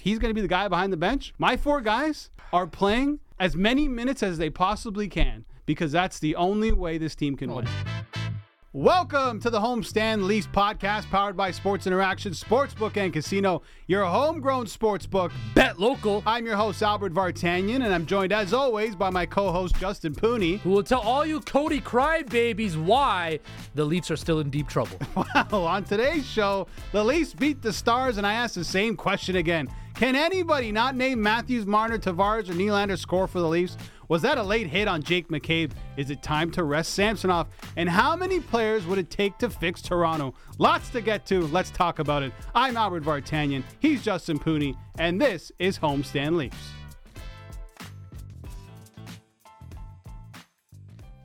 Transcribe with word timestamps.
he's 0.00 0.18
going 0.18 0.30
to 0.30 0.34
be 0.34 0.40
the 0.40 0.48
guy 0.48 0.68
behind 0.68 0.92
the 0.92 0.96
bench. 0.96 1.32
My 1.38 1.56
four 1.56 1.80
guys 1.80 2.30
are 2.52 2.66
playing 2.66 3.20
as 3.38 3.56
many 3.56 3.88
minutes 3.88 4.22
as 4.22 4.38
they 4.38 4.50
possibly 4.50 5.08
can 5.08 5.44
because 5.66 5.92
that's 5.92 6.18
the 6.18 6.34
only 6.36 6.72
way 6.72 6.98
this 6.98 7.14
team 7.14 7.36
can 7.36 7.54
win. 7.54 7.68
Welcome 8.72 9.40
to 9.40 9.50
the 9.50 9.58
Homestand 9.58 10.22
Leafs 10.26 10.46
podcast 10.46 11.10
powered 11.10 11.36
by 11.36 11.50
Sports 11.50 11.88
Interaction 11.88 12.30
Sportsbook 12.30 12.96
and 12.96 13.12
Casino, 13.12 13.62
your 13.88 14.04
homegrown 14.04 14.66
sportsbook. 14.66 15.32
Bet 15.56 15.80
local. 15.80 16.22
I'm 16.24 16.46
your 16.46 16.54
host, 16.54 16.80
Albert 16.80 17.12
Vartanian, 17.12 17.82
and 17.82 17.92
I'm 17.92 18.06
joined 18.06 18.32
as 18.32 18.52
always 18.52 18.94
by 18.94 19.10
my 19.10 19.26
co 19.26 19.50
host, 19.50 19.74
Justin 19.80 20.14
Pooni. 20.14 20.60
Who 20.60 20.70
will 20.70 20.84
tell 20.84 21.00
all 21.00 21.26
you 21.26 21.40
Cody 21.40 21.80
crybabies 21.80 22.76
why 22.80 23.40
the 23.74 23.84
Leafs 23.84 24.08
are 24.08 24.16
still 24.16 24.38
in 24.38 24.50
deep 24.50 24.68
trouble. 24.68 25.00
Well, 25.50 25.66
on 25.66 25.82
today's 25.82 26.24
show, 26.24 26.68
the 26.92 27.02
Leafs 27.02 27.34
beat 27.34 27.62
the 27.62 27.72
Stars, 27.72 28.18
and 28.18 28.26
I 28.26 28.34
ask 28.34 28.54
the 28.54 28.62
same 28.62 28.96
question 28.96 29.34
again. 29.34 29.68
Can 29.94 30.14
anybody 30.14 30.70
not 30.70 30.94
name 30.94 31.20
Matthews, 31.20 31.66
Marner, 31.66 31.98
Tavares, 31.98 32.48
or 32.48 32.52
Nylander 32.52 32.96
score 32.96 33.26
for 33.26 33.40
the 33.40 33.48
Leafs? 33.48 33.76
Was 34.10 34.22
that 34.22 34.38
a 34.38 34.42
late 34.42 34.66
hit 34.66 34.88
on 34.88 35.04
Jake 35.04 35.28
McCabe? 35.28 35.70
Is 35.96 36.10
it 36.10 36.20
time 36.20 36.50
to 36.50 36.64
rest 36.64 36.94
Samsonov? 36.94 37.46
And 37.76 37.88
how 37.88 38.16
many 38.16 38.40
players 38.40 38.84
would 38.84 38.98
it 38.98 39.08
take 39.08 39.38
to 39.38 39.48
fix 39.48 39.80
Toronto? 39.80 40.34
Lots 40.58 40.88
to 40.90 41.00
get 41.00 41.24
to. 41.26 41.46
Let's 41.46 41.70
talk 41.70 42.00
about 42.00 42.24
it. 42.24 42.32
I'm 42.52 42.76
Albert 42.76 43.04
Vartanian. 43.04 43.62
He's 43.78 44.02
Justin 44.02 44.40
Pooni, 44.40 44.74
and 44.98 45.20
this 45.20 45.52
is 45.60 45.78
Homestand 45.78 46.34
Leafs. 46.34 46.79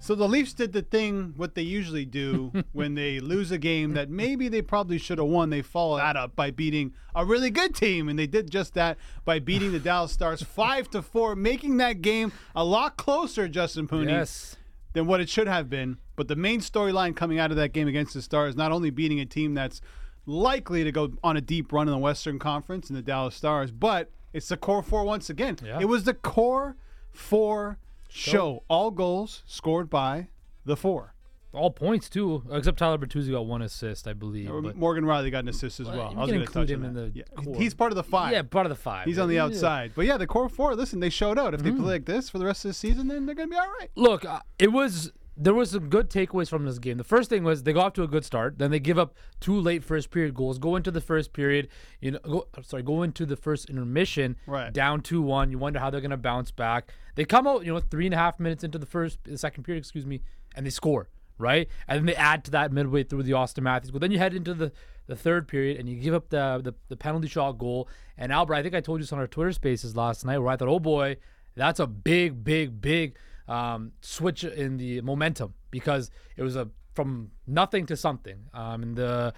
So 0.05 0.13
the 0.13 0.27
Leafs 0.27 0.53
did 0.53 0.71
the 0.71 0.83
thing 0.83 1.33
what 1.35 1.55
they 1.55 1.63
usually 1.63 2.05
do 2.05 2.51
when 2.73 2.93
they 2.93 3.19
lose 3.19 3.49
a 3.49 3.57
game 3.57 3.95
that 3.95 4.07
maybe 4.07 4.47
they 4.49 4.61
probably 4.61 4.99
should 4.99 5.17
have 5.17 5.25
won. 5.25 5.49
They 5.49 5.63
follow 5.63 5.97
that 5.97 6.15
up 6.15 6.35
by 6.35 6.51
beating 6.51 6.93
a 7.15 7.25
really 7.25 7.49
good 7.49 7.73
team, 7.73 8.07
and 8.07 8.19
they 8.19 8.27
did 8.27 8.51
just 8.51 8.75
that 8.75 8.99
by 9.23 9.39
beating 9.39 9.71
the 9.71 9.79
Dallas 9.79 10.11
Stars 10.11 10.43
five 10.43 10.91
to 10.91 11.01
four, 11.01 11.35
making 11.35 11.77
that 11.77 12.03
game 12.03 12.31
a 12.55 12.63
lot 12.63 12.97
closer. 12.97 13.47
Justin 13.47 13.87
Pooni 13.87 14.09
yes. 14.09 14.57
than 14.93 15.07
what 15.07 15.21
it 15.21 15.27
should 15.27 15.47
have 15.47 15.71
been. 15.71 15.97
But 16.15 16.27
the 16.27 16.35
main 16.35 16.59
storyline 16.59 17.15
coming 17.15 17.39
out 17.39 17.49
of 17.49 17.57
that 17.57 17.73
game 17.73 17.87
against 17.87 18.13
the 18.13 18.21
Stars, 18.21 18.55
not 18.55 18.71
only 18.71 18.91
beating 18.91 19.19
a 19.19 19.25
team 19.25 19.55
that's 19.55 19.81
likely 20.27 20.83
to 20.83 20.91
go 20.91 21.13
on 21.23 21.35
a 21.35 21.41
deep 21.41 21.73
run 21.73 21.87
in 21.87 21.91
the 21.91 21.97
Western 21.97 22.37
Conference 22.37 22.91
in 22.91 22.95
the 22.95 23.01
Dallas 23.01 23.33
Stars, 23.33 23.71
but 23.71 24.11
it's 24.33 24.49
the 24.49 24.57
core 24.57 24.83
four 24.83 25.03
once 25.03 25.31
again. 25.31 25.57
Yeah. 25.65 25.79
It 25.81 25.85
was 25.85 26.03
the 26.03 26.13
core 26.13 26.75
four 27.11 27.79
show. 28.15 28.63
All 28.67 28.91
goals 28.91 29.43
scored 29.45 29.89
by 29.89 30.27
the 30.65 30.75
four. 30.77 31.13
All 31.53 31.71
points 31.71 32.09
too, 32.09 32.43
except 32.51 32.77
Tyler 32.79 32.97
Bertuzzi 32.97 33.31
got 33.31 33.45
one 33.45 33.61
assist, 33.61 34.07
I 34.09 34.13
believe. 34.13 34.49
but- 34.61 34.75
Morgan 34.75 35.05
Rielly 35.05 35.31
got 35.31 35.39
an 35.43 35.47
assist 35.49 35.79
as 35.79 35.87
Well, 35.87 36.13
I 36.17 36.19
was 36.21 36.29
going 36.31 36.45
to 36.45 36.51
touch 36.51 36.69
him 36.69 36.83
on 36.83 36.89
in 36.89 36.93
the 36.95 37.11
Yeah. 37.13 37.23
core. 37.33 37.55
He's 37.55 37.73
part 37.73 37.93
of 37.93 37.95
the 37.95 38.03
five. 38.03 38.33
yeah, 38.33 38.41
part 38.41 38.65
of 38.65 38.69
the 38.71 38.75
five. 38.75 39.05
He's 39.05 39.17
on 39.19 39.29
the 39.29 39.39
outside. 39.39 39.93
But 39.95 40.05
yeah, 40.05 40.17
the 40.17 40.27
core 40.27 40.49
four, 40.49 40.75
listen, 40.75 40.99
they 40.99 41.09
showed 41.09 41.39
out. 41.39 41.53
If 41.53 41.63
they 41.63 41.71
play 41.71 41.79
like 41.93 42.05
this 42.05 42.29
for 42.29 42.39
the 42.39 42.45
rest 42.45 42.65
of 42.65 42.69
the 42.71 42.73
season, 42.73 43.07
then 43.07 43.25
they're 43.25 43.35
going 43.35 43.47
to 43.49 43.53
be 43.53 43.57
all 43.57 43.71
right. 43.79 43.89
Look, 43.95 44.25
uh, 44.25 44.41
it 44.59 44.73
was 44.73 45.13
there 45.37 45.53
was 45.53 45.71
some 45.71 45.89
good 45.89 46.09
takeaways 46.09 46.49
from 46.49 46.65
this 46.65 46.79
game. 46.79 46.97
The 46.97 47.03
first 47.03 47.29
thing 47.29 47.43
was 47.43 47.63
they 47.63 47.73
got 47.73 47.85
off 47.87 47.93
to 47.93 48.03
a 48.03 48.07
good 48.07 48.23
start. 48.23 48.57
Then 48.57 48.71
they 48.71 48.79
give 48.79 48.97
up 48.97 49.15
two 49.41 49.59
late 49.59 49.83
first 49.83 50.09
period 50.11 50.33
goals. 50.33 50.57
Go 50.59 50.75
into 50.75 50.91
the 50.91 51.01
first 51.01 51.33
period, 51.33 51.67
you 51.99 52.11
know, 52.11 52.19
go, 52.19 52.47
sorry, 52.61 52.83
go 52.83 53.03
into 53.03 53.25
the 53.25 53.35
first 53.35 53.69
intermission 53.69 54.37
Right. 54.47 54.71
down 54.71 55.01
two 55.01 55.21
one. 55.21 55.51
You 55.51 55.57
wonder 55.57 55.79
how 55.79 55.89
they're 55.89 56.01
gonna 56.01 56.15
bounce 56.17 56.51
back. 56.51 56.93
They 57.15 57.25
come 57.25 57.47
out, 57.47 57.65
you 57.65 57.73
know, 57.73 57.79
three 57.79 58.05
and 58.05 58.13
a 58.13 58.17
half 58.17 58.39
minutes 58.39 58.63
into 58.63 58.77
the 58.77 58.85
first, 58.85 59.19
the 59.25 59.37
second 59.37 59.63
period, 59.63 59.81
excuse 59.81 60.05
me, 60.05 60.21
and 60.55 60.65
they 60.65 60.69
score. 60.69 61.09
Right, 61.37 61.67
and 61.89 61.97
then 61.99 62.05
they 62.05 62.15
add 62.15 62.45
to 62.45 62.51
that 62.51 62.71
midway 62.71 63.03
through 63.03 63.23
the 63.23 63.33
Auston 63.33 63.63
Matthews. 63.63 63.91
But 63.91 63.99
then 63.99 64.09
you 64.09 64.19
head 64.19 64.33
into 64.33 64.53
the, 64.53 64.71
the 65.07 65.17
third 65.17 65.49
period 65.49 65.77
and 65.77 65.89
you 65.89 65.97
give 65.99 66.13
up 66.13 66.29
the, 66.29 66.61
the 66.63 66.73
the 66.87 66.95
penalty 66.95 67.27
shot 67.27 67.57
goal. 67.57 67.89
And 68.17 68.31
Albert, 68.31 68.53
I 68.53 68.63
think 68.63 68.73
I 68.73 68.79
told 68.79 68.99
you 68.99 69.03
this 69.03 69.11
on 69.11 69.19
our 69.19 69.27
Twitter 69.27 69.51
Spaces 69.51 69.97
last 69.97 70.23
night, 70.23 70.37
where 70.37 70.47
I 70.47 70.55
thought, 70.55 70.69
oh 70.69 70.79
boy, 70.79 71.17
that's 71.55 71.81
a 71.81 71.87
big, 71.87 72.45
big, 72.45 72.79
big 72.79 73.17
um, 73.47 73.91
switch 74.01 74.43
in 74.43 74.77
the 74.77 75.01
momentum 75.01 75.53
because 75.71 76.11
it 76.37 76.43
was 76.43 76.55
a 76.55 76.69
from 76.93 77.31
nothing 77.45 77.85
to 77.85 77.97
something. 77.97 78.45
Um, 78.53 78.83
and 78.83 78.95
the 78.95 79.33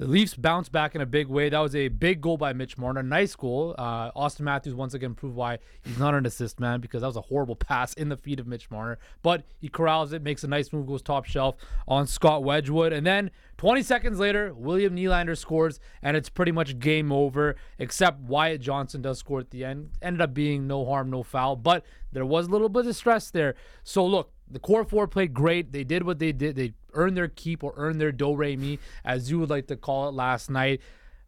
the 0.00 0.06
Leafs 0.06 0.34
bounced 0.34 0.72
back 0.72 0.94
in 0.94 1.02
a 1.02 1.06
big 1.06 1.28
way. 1.28 1.50
That 1.50 1.58
was 1.58 1.76
a 1.76 1.88
big 1.88 2.22
goal 2.22 2.38
by 2.38 2.54
Mitch 2.54 2.78
Marner. 2.78 3.02
Nice 3.02 3.36
goal. 3.36 3.74
Uh, 3.76 4.10
Auston 4.12 4.40
Matthews 4.40 4.74
once 4.74 4.94
again 4.94 5.14
proved 5.14 5.36
why 5.36 5.58
he's 5.82 5.98
not 5.98 6.14
an 6.14 6.24
assist 6.24 6.58
man 6.58 6.80
because 6.80 7.02
that 7.02 7.06
was 7.06 7.18
a 7.18 7.20
horrible 7.20 7.54
pass 7.70 7.92
in 7.92 8.08
the 8.08 8.16
feet 8.16 8.40
of 8.40 8.46
Mitch 8.46 8.70
Marner. 8.70 8.98
But 9.20 9.44
he 9.60 9.68
corrals 9.68 10.14
it, 10.14 10.22
makes 10.22 10.42
a 10.42 10.48
nice 10.48 10.72
move, 10.72 10.86
goes 10.86 11.02
top 11.02 11.26
shelf 11.26 11.56
on 11.86 12.06
Scott 12.06 12.42
Wedgewood. 12.42 12.94
And 12.94 13.06
then 13.06 13.30
20 13.58 13.82
seconds 13.82 14.18
later, 14.18 14.54
William 14.54 14.96
Nylander 14.96 15.36
scores, 15.36 15.80
and 16.00 16.16
it's 16.16 16.30
pretty 16.30 16.52
much 16.52 16.78
game 16.78 17.12
over, 17.12 17.56
except 17.78 18.20
Wyatt 18.20 18.62
Johnston 18.62 19.02
does 19.02 19.18
score 19.18 19.40
at 19.40 19.50
the 19.50 19.66
end. 19.66 19.90
Ended 20.00 20.22
up 20.22 20.32
being 20.32 20.66
no 20.66 20.86
harm, 20.86 21.10
no 21.10 21.22
foul. 21.22 21.56
But 21.56 21.84
there 22.10 22.24
was 22.24 22.46
a 22.46 22.50
little 22.50 22.70
bit 22.70 22.86
of 22.86 22.96
stress 22.96 23.30
there. 23.30 23.54
So 23.84 24.06
look, 24.06 24.32
the 24.50 24.58
core 24.58 24.84
four 24.84 25.06
played 25.06 25.32
great. 25.34 25.72
They 25.72 25.84
did 25.84 26.02
what 26.02 26.18
they 26.18 26.32
did. 26.32 26.56
They 26.56 26.72
earned 26.94 27.16
their 27.16 27.28
keep 27.28 27.62
or 27.62 27.72
earned 27.76 28.00
their 28.00 28.12
do 28.12 28.34
re 28.34 28.56
mi, 28.56 28.78
as 29.04 29.30
you 29.30 29.38
would 29.38 29.50
like 29.50 29.66
to 29.68 29.76
call 29.76 30.08
it 30.08 30.12
last 30.14 30.50
night. 30.50 30.80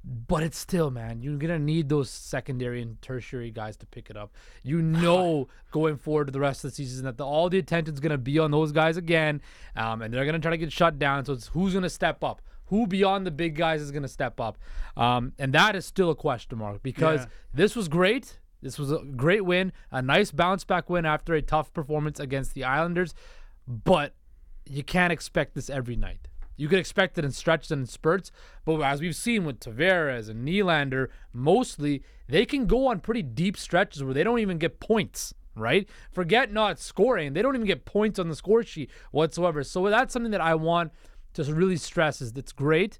But 0.05 0.43
it's 0.43 0.59
still, 0.59 0.91
man, 0.91 1.23
you're 1.23 1.37
gonna 1.37 1.61
need 1.61 1.89
those 1.89 2.11
secondary 2.11 2.83
and 2.83 3.01
tertiary 3.01 3.53
guys 3.53 3.77
to 3.77 3.87
pick 3.87 4.11
it 4.11 4.17
up. 4.17 4.33
You 4.65 4.83
know, 4.83 5.47
going 5.71 5.97
forward 5.97 6.27
to 6.27 6.33
the 6.33 6.41
rest 6.41 6.65
of 6.65 6.71
the 6.73 6.75
season, 6.75 7.05
that 7.05 7.17
the, 7.19 7.25
all 7.25 7.49
the 7.49 7.59
attention's 7.59 8.01
gonna 8.01 8.19
be 8.19 8.39
on 8.41 8.51
those 8.51 8.73
guys 8.73 8.97
again, 8.97 9.41
um, 9.77 10.03
and 10.03 10.13
they're 10.13 10.25
gonna 10.27 10.41
try 10.41 10.51
to 10.51 10.57
get 10.57 10.73
shut 10.73 10.99
down. 10.99 11.25
So 11.25 11.35
it's 11.35 11.47
who's 11.49 11.73
gonna 11.75 11.89
step 11.91 12.25
up. 12.25 12.43
Who 12.67 12.87
beyond 12.87 13.27
the 13.27 13.31
big 13.31 13.55
guys 13.55 13.83
is 13.83 13.91
going 13.91 14.03
to 14.05 14.09
step 14.09 14.41
up? 14.41 14.57
Um, 14.97 15.35
and 15.39 15.53
that 15.53 15.77
is 15.77 15.85
still 15.85 16.09
a 16.09 16.15
question 16.15 16.57
mark 16.57 16.83
because 16.83 17.21
Yeah. 17.21 17.27
this 17.53 17.77
was 17.77 17.87
great. 17.87 18.39
This 18.63 18.79
was 18.79 18.93
a 18.93 19.01
great 19.01 19.45
win, 19.45 19.73
a 19.91 20.01
nice 20.01 20.31
bounce 20.31 20.65
back 20.65 20.89
win 20.89 21.05
after 21.05 21.35
a 21.35 21.43
tough 21.43 21.73
performance 21.73 22.21
against 22.21 22.55
the 22.55 22.65
Islanders. 22.65 23.15
But 23.67 24.15
you 24.65 24.83
can't 24.83 25.13
expect 25.13 25.55
this 25.55 25.69
every 25.69 25.97
night. 25.97 26.29
You 26.57 26.69
could 26.69 26.79
expect 26.79 27.19
it 27.19 27.25
in 27.25 27.33
stretches 27.33 27.73
and 27.73 27.81
in 27.81 27.87
spurts, 27.87 28.31
but 28.65 28.81
as 28.81 29.01
we've 29.01 29.17
seen 29.17 29.45
with 29.45 29.59
Tavares 29.59 30.29
and 30.29 30.47
Nylander, 30.47 31.09
mostly 31.33 32.03
they 32.29 32.47
can 32.47 32.67
go 32.67 32.87
on 32.87 33.01
pretty 33.01 33.23
deep 33.23 33.57
stretches 33.57 34.05
where 34.05 34.15
they 34.15 34.23
don't 34.23 34.39
even 34.39 34.59
get 34.59 34.79
points. 34.81 35.35
Right? 35.55 35.87
Forget 36.11 36.51
not 36.51 36.79
scoring; 36.79 37.35
they 37.35 37.43
don't 37.43 37.55
even 37.55 37.67
get 37.67 37.85
points 37.85 38.19
on 38.19 38.31
the 38.31 38.35
score 38.35 38.63
sheet 38.63 38.91
whatsoever. 39.11 39.63
So 39.63 39.87
that's 39.91 40.11
something 40.13 40.31
that 40.31 40.41
I 40.41 40.55
want 40.55 40.93
to 41.35 41.45
really 41.45 41.77
stress: 41.77 42.23
is 42.23 42.33
that's 42.33 42.53
great, 42.53 42.99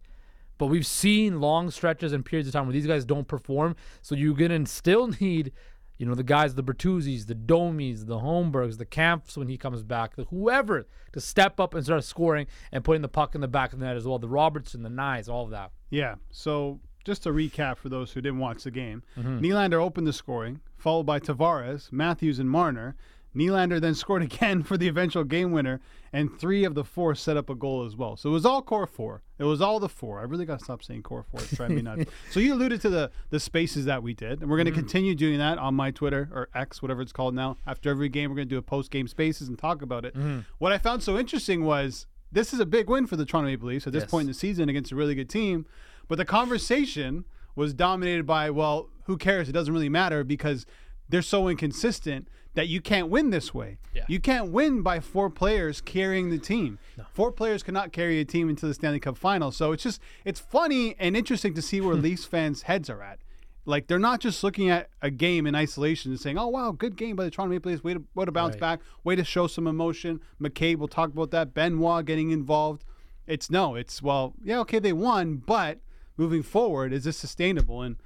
but 0.59 0.67
we've 0.67 0.87
seen 0.87 1.41
long 1.41 1.71
stretches 1.71 2.13
and 2.13 2.25
periods 2.25 2.49
of 2.49 2.53
time 2.53 2.67
where 2.67 2.73
these 2.73 2.87
guys 2.87 3.05
don't 3.05 3.27
perform. 3.29 3.77
So 4.01 4.15
you're 4.15 4.35
gonna 4.35 4.67
still 4.67 5.09
need, 5.21 5.53
you 5.99 6.07
know, 6.07 6.15
the 6.15 6.23
guys, 6.23 6.55
the 6.55 6.63
Bertuzzis, 6.63 7.27
the 7.27 7.35
Domies, 7.35 8.07
the 8.07 8.19
Holmbergs, 8.19 8.79
the 8.79 8.87
Kampfs 8.87 9.37
when 9.37 9.49
he 9.49 9.57
comes 9.59 9.83
back, 9.83 10.17
the 10.17 10.25
whoever 10.25 10.87
to 11.13 11.21
step 11.21 11.59
up 11.61 11.75
and 11.75 11.85
start 11.85 12.05
scoring 12.05 12.47
and 12.73 12.85
putting 12.85 13.03
the 13.03 13.09
puck 13.09 13.35
in 13.35 13.41
the 13.41 13.49
back 13.49 13.73
of 13.73 13.79
the 13.81 13.87
net 13.87 13.97
as 13.97 14.07
well. 14.07 14.19
The 14.19 14.29
Robertson, 14.29 14.83
the 14.83 14.89
Knies, 14.91 15.29
all 15.29 15.45
of 15.45 15.51
that. 15.51 15.71
Yeah. 15.91 16.17
So 16.31 16.81
just 17.05 17.25
to 17.25 17.31
recap 17.31 17.77
for 17.79 17.89
those 17.89 18.13
who 18.13 18.21
didn't 18.21 18.39
watch 18.39 18.63
the 18.63 18.71
game, 18.71 19.03
Mm-hmm. 19.19 19.41
Nylander 19.41 19.81
opened 19.83 20.07
the 20.07 20.13
scoring, 20.13 20.61
followed 20.77 21.03
by 21.05 21.19
Tavares, 21.19 21.91
Matthews, 21.93 22.39
and 22.39 22.49
Marner. 22.49 22.97
Nylander 23.35 23.81
then 23.81 23.95
scored 23.95 24.23
again 24.31 24.63
for 24.63 24.77
the 24.77 24.89
eventual 24.89 25.25
game 25.25 25.53
winner, 25.53 25.81
and 26.13 26.39
three 26.39 26.65
of 26.65 26.75
the 26.75 26.85
four 26.85 27.15
set 27.15 27.37
up 27.37 27.49
a 27.49 27.55
goal 27.55 27.85
as 27.85 27.97
well. 27.97 28.17
So 28.17 28.31
it 28.31 28.33
was 28.33 28.45
all 28.45 28.63
core 28.63 28.87
four. 28.87 29.23
It 29.39 29.45
was 29.45 29.61
all 29.61 29.81
the 29.81 29.89
four. 29.89 30.21
I 30.21 30.25
really 30.25 30.45
got 30.45 30.59
to 30.59 30.65
stop 30.65 30.83
saying 30.83 31.03
core 31.03 31.25
four. 31.25 31.41
It's 31.41 31.57
driving 31.57 31.77
me 31.77 31.83
nuts. 31.83 32.05
so 32.31 32.41
you 32.41 32.55
alluded 32.55 32.81
to 32.83 32.91
the 32.91 33.11
the 33.31 33.41
spaces 33.41 33.85
that 33.87 34.03
we 34.03 34.15
did, 34.15 34.41
and 34.41 34.51
we're 34.51 34.57
going 34.57 34.67
to 34.67 34.73
mm-hmm. 34.73 34.81
continue 34.81 35.15
doing 35.15 35.39
that 35.39 35.59
on 35.59 35.75
my 35.75 35.91
Twitter 35.91 36.29
or 36.33 36.49
X, 36.55 36.83
whatever 36.83 37.03
it's 37.03 37.13
called 37.13 37.35
now. 37.35 37.57
After 37.67 37.91
every 37.91 38.09
game, 38.09 38.31
we're 38.31 38.37
going 38.37 38.49
to 38.49 38.55
do 38.55 38.59
a 38.59 38.63
post 38.63 38.91
game 38.91 39.09
spaces 39.09 39.49
and 39.49 39.59
talk 39.59 39.83
about 39.83 40.05
it. 40.05 40.15
Mm-hmm. 40.15 40.41
What 40.59 40.73
I 40.73 40.79
found 40.79 41.03
so 41.03 41.19
interesting 41.19 41.65
was 41.65 42.07
this 42.31 42.55
is 42.55 42.61
a 42.61 42.67
big 42.67 42.89
win 42.89 43.07
for 43.07 43.17
the 43.17 43.27
Toronto 43.27 43.51
Maple 43.51 43.69
Leafs 43.69 43.87
at 43.87 43.93
this 43.93 44.05
Yes. 44.05 44.11
point 44.11 44.23
in 44.23 44.29
the 44.29 44.35
season 44.35 44.69
against 44.69 44.91
a 44.91 44.97
really 44.97 45.15
good 45.15 45.29
team. 45.29 45.67
But 46.09 46.17
the 46.17 46.25
conversation 46.25 47.25
was 47.55 47.75
dominated 47.75 48.27
by, 48.27 48.51
well, 48.51 48.89
who 49.05 49.17
cares? 49.17 49.49
It 49.49 49.53
doesn't 49.53 49.73
really 49.73 49.89
matter 49.89 50.25
because 50.25 50.67
they're 51.09 51.23
so 51.23 51.49
inconsistent 51.49 52.29
that 52.55 52.69
you 52.69 52.81
can't 52.81 53.09
win 53.09 53.31
this 53.31 53.55
way. 53.55 53.79
Yeah. 53.95 54.05
You 54.09 54.21
can't 54.21 54.51
win 54.51 54.83
by 54.83 55.01
four 55.01 55.31
players 55.31 55.81
carrying 55.81 56.31
the 56.31 56.39
team. 56.39 56.79
Four 57.13 57.33
players 57.33 57.63
cannot 57.63 57.93
carry 57.93 58.21
a 58.21 58.25
team 58.25 58.49
into 58.49 58.67
the 58.67 58.75
Stanley 58.75 59.01
Cup 59.01 59.17
final. 59.17 59.51
So 59.51 59.73
it's 59.73 59.83
just 59.83 60.01
it's 60.25 60.41
funny 60.41 60.95
and 60.99 61.17
interesting 61.17 61.55
to 61.55 61.63
see 61.63 61.81
where 61.81 61.95
Leafs 62.07 62.25
fans' 62.25 62.63
heads 62.63 62.91
are 62.91 63.03
at. 63.03 63.19
Like 63.65 63.87
they're 63.87 63.99
not 63.99 64.21
just 64.21 64.43
looking 64.43 64.71
at 64.71 64.91
a 65.01 65.11
game 65.11 65.47
in 65.47 65.55
isolation 65.55 66.11
and 66.11 66.21
saying, 66.21 66.37
"Oh 66.37 66.49
wow, 66.49 66.73
good 66.73 66.97
game 66.97 67.15
by 67.17 67.25
the 67.25 67.31
Toronto 67.31 67.53
Maple 67.55 67.71
Leafs. 67.71 67.85
Way 67.85 67.95
to, 67.95 68.03
way 68.15 68.25
to 68.25 68.33
bounce 68.33 68.55
Right. 68.55 68.61
back. 68.61 68.81
Way 69.05 69.15
to 69.17 69.25
show 69.25 69.47
some 69.47 69.67
emotion." 69.69 70.21
McCabe 70.41 70.79
will 70.79 70.89
talk 70.89 71.11
about 71.11 71.31
that. 71.31 71.55
Benoit 71.55 72.05
getting 72.05 72.31
involved. 72.33 72.85
It's 73.27 73.51
no. 73.51 73.77
It's 73.77 74.03
well, 74.03 74.35
yeah, 74.43 74.59
okay, 74.61 74.81
they 74.81 74.93
won, 74.93 75.37
but 75.37 75.79
moving 76.17 76.43
forward, 76.43 76.93
is 76.93 77.05
this 77.05 77.17
sustainable? 77.17 77.83
And 77.83 77.97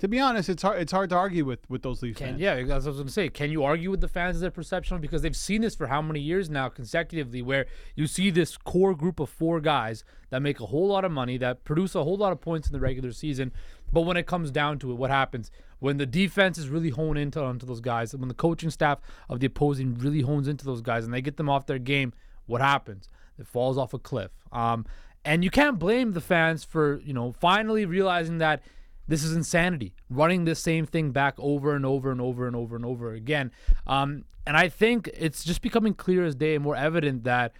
to 0.00 0.08
be 0.08 0.18
honest, 0.18 0.48
it's 0.48 0.62
hard. 0.62 0.80
It's 0.80 0.92
hard 0.92 1.10
to 1.10 1.16
argue 1.16 1.44
with 1.44 1.60
with 1.70 1.82
those 1.82 2.02
Leafs 2.02 2.18
Can, 2.18 2.28
fans. 2.28 2.40
yeah, 2.40 2.56
that's 2.56 2.68
what 2.68 2.72
I 2.84 2.88
was 2.88 2.96
going 2.96 3.06
to 3.06 3.12
say. 3.12 3.28
Can 3.28 3.50
you 3.50 3.62
argue 3.62 3.90
with 3.90 4.00
the 4.00 4.08
fans 4.08 4.40
their 4.40 4.50
perception 4.50 5.00
because 5.00 5.22
they've 5.22 5.36
seen 5.36 5.60
this 5.60 5.74
for 5.74 5.86
how 5.86 6.02
many 6.02 6.20
years 6.20 6.50
now 6.50 6.68
consecutively, 6.68 7.42
where 7.42 7.66
you 7.94 8.06
see 8.06 8.30
this 8.30 8.56
core 8.56 8.94
group 8.94 9.20
of 9.20 9.30
four 9.30 9.60
guys 9.60 10.02
that 10.30 10.40
make 10.42 10.58
a 10.58 10.66
whole 10.66 10.88
lot 10.88 11.04
of 11.04 11.12
money, 11.12 11.36
that 11.38 11.64
produce 11.64 11.94
a 11.94 12.02
whole 12.02 12.16
lot 12.16 12.32
of 12.32 12.40
points 12.40 12.66
in 12.68 12.72
the 12.72 12.80
regular 12.80 13.12
season, 13.12 13.52
but 13.92 14.02
when 14.02 14.16
it 14.16 14.26
comes 14.26 14.50
down 14.50 14.78
to 14.78 14.90
it, 14.90 14.94
what 14.94 15.10
happens 15.10 15.50
when 15.80 15.96
the 15.96 16.06
defense 16.06 16.58
is 16.58 16.68
really 16.68 16.90
honed 16.90 17.18
into 17.18 17.42
onto 17.42 17.66
those 17.66 17.80
guys, 17.80 18.14
when 18.14 18.28
the 18.28 18.34
coaching 18.34 18.70
staff 18.70 18.98
of 19.28 19.40
the 19.40 19.46
opposing 19.46 19.94
really 19.98 20.20
hones 20.20 20.46
into 20.46 20.64
those 20.64 20.82
guys, 20.82 21.04
and 21.04 21.12
they 21.12 21.22
get 21.22 21.36
them 21.36 21.48
off 21.48 21.66
their 21.66 21.78
game, 21.78 22.12
what 22.46 22.60
happens? 22.60 23.08
It 23.38 23.46
falls 23.46 23.78
off 23.78 23.94
a 23.94 23.98
cliff. 23.98 24.30
Um, 24.52 24.84
and 25.24 25.42
you 25.42 25.50
can't 25.50 25.78
blame 25.78 26.12
the 26.12 26.20
fans 26.20 26.64
for 26.64 27.00
you 27.00 27.12
know 27.12 27.32
finally 27.32 27.84
realizing 27.84 28.38
that 28.38 28.62
this 29.10 29.22
is 29.22 29.36
insanity. 29.36 29.92
Running 30.08 30.44
the 30.44 30.54
same 30.54 30.86
thing 30.86 31.10
back 31.10 31.34
over 31.38 31.74
and 31.74 31.84
over 31.84 32.10
and 32.10 32.20
over 32.20 32.46
and 32.46 32.56
over 32.56 32.76
and 32.76 32.84
over 32.84 33.12
again. 33.12 33.50
Um, 33.86 34.24
and 34.46 34.56
i 34.56 34.68
think 34.68 35.08
it's 35.14 35.44
just 35.44 35.62
becoming 35.62 35.94
clear 35.94 36.24
as 36.24 36.34
day 36.34 36.54
and 36.54 36.64
more 36.64 36.76
evident 36.76 37.24
that 37.24 37.52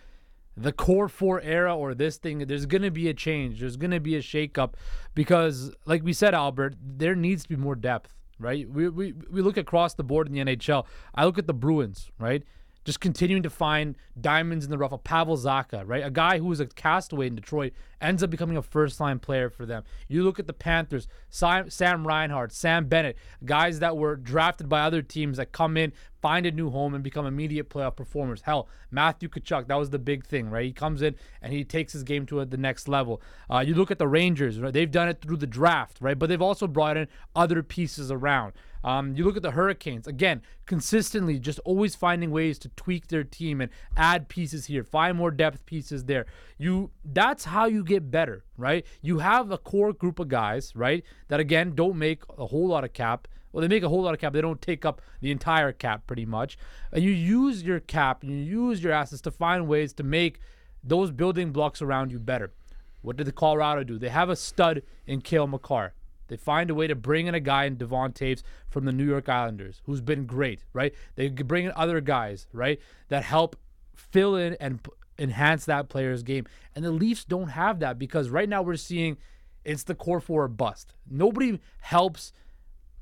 the 0.56 0.72
core 0.72 1.08
four 1.08 1.40
era 1.40 1.76
or 1.76 1.94
this 1.94 2.16
thing 2.16 2.38
there's 2.38 2.66
going 2.66 2.82
to 2.82 2.90
be 2.90 3.08
a 3.08 3.14
change. 3.14 3.60
There's 3.60 3.76
going 3.76 3.92
to 3.92 4.00
be 4.00 4.16
a 4.16 4.20
shakeup 4.20 4.74
because 5.14 5.72
like 5.86 6.02
we 6.02 6.12
said 6.12 6.34
albert 6.34 6.74
there 6.82 7.14
needs 7.14 7.44
to 7.44 7.48
be 7.48 7.56
more 7.56 7.76
depth 7.76 8.14
right? 8.38 8.68
We, 8.70 8.88
we, 8.88 9.12
we 9.30 9.42
look 9.42 9.58
across 9.58 9.94
the 9.94 10.02
board 10.02 10.26
in 10.26 10.32
the 10.34 10.56
nhl 10.56 10.86
i 11.14 11.24
look 11.24 11.38
at 11.38 11.46
the 11.46 11.54
bruins 11.54 12.10
right 12.18 12.42
just 12.84 13.00
continuing 13.00 13.42
to 13.42 13.50
find 13.50 13.96
diamonds 14.20 14.64
in 14.64 14.70
the 14.70 14.78
rough. 14.78 14.92
Pavel 15.04 15.36
Zacha, 15.36 15.82
right? 15.86 16.04
A 16.04 16.10
guy 16.10 16.38
who 16.38 16.46
was 16.46 16.60
a 16.60 16.66
castaway 16.66 17.26
in 17.26 17.34
Detroit 17.34 17.72
ends 18.00 18.22
up 18.22 18.30
becoming 18.30 18.56
a 18.56 18.62
first 18.62 18.98
line 19.00 19.18
player 19.18 19.50
for 19.50 19.66
them. 19.66 19.84
You 20.08 20.22
look 20.22 20.38
at 20.38 20.46
the 20.46 20.52
Panthers, 20.52 21.06
Sam, 21.28 22.06
Reinhart, 22.06 22.52
Sam 22.52 22.86
Bennett, 22.86 23.16
guys 23.44 23.80
that 23.80 23.96
were 23.96 24.16
drafted 24.16 24.68
by 24.68 24.80
other 24.80 25.02
teams 25.02 25.36
that 25.36 25.52
come 25.52 25.76
in, 25.76 25.92
find 26.22 26.46
a 26.46 26.50
new 26.50 26.70
home, 26.70 26.94
and 26.94 27.04
become 27.04 27.26
immediate 27.26 27.68
playoff 27.68 27.96
performers. 27.96 28.42
Hell, 28.42 28.68
Matthew 28.90 29.28
Tkachuk, 29.28 29.68
that 29.68 29.74
was 29.74 29.90
the 29.90 29.98
big 29.98 30.24
thing, 30.24 30.48
right? 30.48 30.64
He 30.64 30.72
comes 30.72 31.02
in 31.02 31.14
and 31.42 31.52
he 31.52 31.64
takes 31.64 31.92
his 31.92 32.02
game 32.02 32.24
to 32.26 32.44
the 32.44 32.56
next 32.56 32.88
level. 32.88 33.20
Uh, 33.50 33.60
you 33.60 33.74
look 33.74 33.90
at 33.90 33.98
the 33.98 34.08
Rangers, 34.08 34.58
right? 34.58 34.72
They've 34.72 34.90
done 34.90 35.08
it 35.08 35.20
through 35.20 35.36
the 35.36 35.46
draft, 35.46 35.98
right? 36.00 36.18
But 36.18 36.28
they've 36.28 36.40
also 36.40 36.66
brought 36.66 36.96
in 36.96 37.08
other 37.36 37.62
pieces 37.62 38.10
around. 38.10 38.54
Um, 38.82 39.14
you 39.14 39.24
look 39.24 39.36
at 39.36 39.42
the 39.42 39.50
Hurricanes 39.50 40.06
again, 40.06 40.42
consistently 40.66 41.38
just 41.38 41.58
always 41.60 41.94
finding 41.94 42.30
ways 42.30 42.58
to 42.60 42.68
tweak 42.70 43.08
their 43.08 43.24
team 43.24 43.60
and 43.60 43.70
add 43.96 44.28
pieces 44.28 44.66
here, 44.66 44.84
find 44.84 45.16
more 45.16 45.30
depth 45.30 45.66
pieces 45.66 46.04
there. 46.04 46.26
You 46.58 46.90
that's 47.04 47.44
how 47.44 47.66
you 47.66 47.84
get 47.84 48.10
better, 48.10 48.44
right? 48.56 48.86
You 49.02 49.18
have 49.18 49.50
a 49.50 49.58
core 49.58 49.92
group 49.92 50.18
of 50.18 50.28
guys, 50.28 50.72
right, 50.74 51.04
that 51.28 51.40
again 51.40 51.74
don't 51.74 51.96
make 51.96 52.22
a 52.38 52.46
whole 52.46 52.68
lot 52.68 52.84
of 52.84 52.92
cap. 52.92 53.28
Well, 53.52 53.62
they 53.62 53.68
make 53.68 53.82
a 53.82 53.88
whole 53.88 54.02
lot 54.02 54.14
of 54.14 54.20
cap. 54.20 54.32
They 54.32 54.40
don't 54.40 54.62
take 54.62 54.84
up 54.84 55.02
the 55.20 55.32
entire 55.32 55.72
cap 55.72 56.06
pretty 56.06 56.24
much. 56.24 56.56
And 56.92 57.02
you 57.02 57.10
use 57.10 57.64
your 57.64 57.80
cap, 57.80 58.22
and 58.22 58.30
you 58.30 58.68
use 58.68 58.82
your 58.82 58.92
assets 58.92 59.22
to 59.22 59.30
find 59.30 59.66
ways 59.66 59.92
to 59.94 60.04
make 60.04 60.38
those 60.84 61.10
building 61.10 61.50
blocks 61.50 61.82
around 61.82 62.12
you 62.12 62.20
better. 62.20 62.52
What 63.02 63.16
did 63.16 63.26
the 63.26 63.32
Colorado 63.32 63.82
do? 63.82 63.98
They 63.98 64.08
have 64.10 64.28
a 64.28 64.36
stud 64.36 64.82
in 65.06 65.20
Cale 65.20 65.46
Makar. 65.46 65.94
They 66.30 66.36
find 66.36 66.70
a 66.70 66.74
way 66.74 66.86
to 66.86 66.94
bring 66.94 67.26
in 67.26 67.34
a 67.34 67.40
guy 67.40 67.64
in 67.64 67.76
Devon 67.76 68.12
Toews 68.12 68.42
from 68.68 68.84
the 68.84 68.92
New 68.92 69.04
York 69.04 69.28
Islanders, 69.28 69.82
who's 69.84 70.00
been 70.00 70.24
great, 70.24 70.64
right? 70.72 70.94
They 71.16 71.28
bring 71.28 71.66
in 71.66 71.72
other 71.74 72.00
guys, 72.00 72.46
right, 72.52 72.80
that 73.08 73.24
help 73.24 73.56
fill 73.94 74.36
in 74.36 74.56
and 74.60 74.82
p- 74.82 74.92
enhance 75.18 75.64
that 75.66 75.88
player's 75.88 76.22
game. 76.22 76.46
And 76.74 76.84
the 76.84 76.92
Leafs 76.92 77.24
don't 77.24 77.48
have 77.48 77.80
that 77.80 77.98
because 77.98 78.30
right 78.30 78.48
now 78.48 78.62
we're 78.62 78.76
seeing 78.76 79.18
it's 79.64 79.82
the 79.82 79.94
core 79.94 80.20
four 80.20 80.46
bust. 80.46 80.94
Nobody 81.10 81.60
helps 81.80 82.32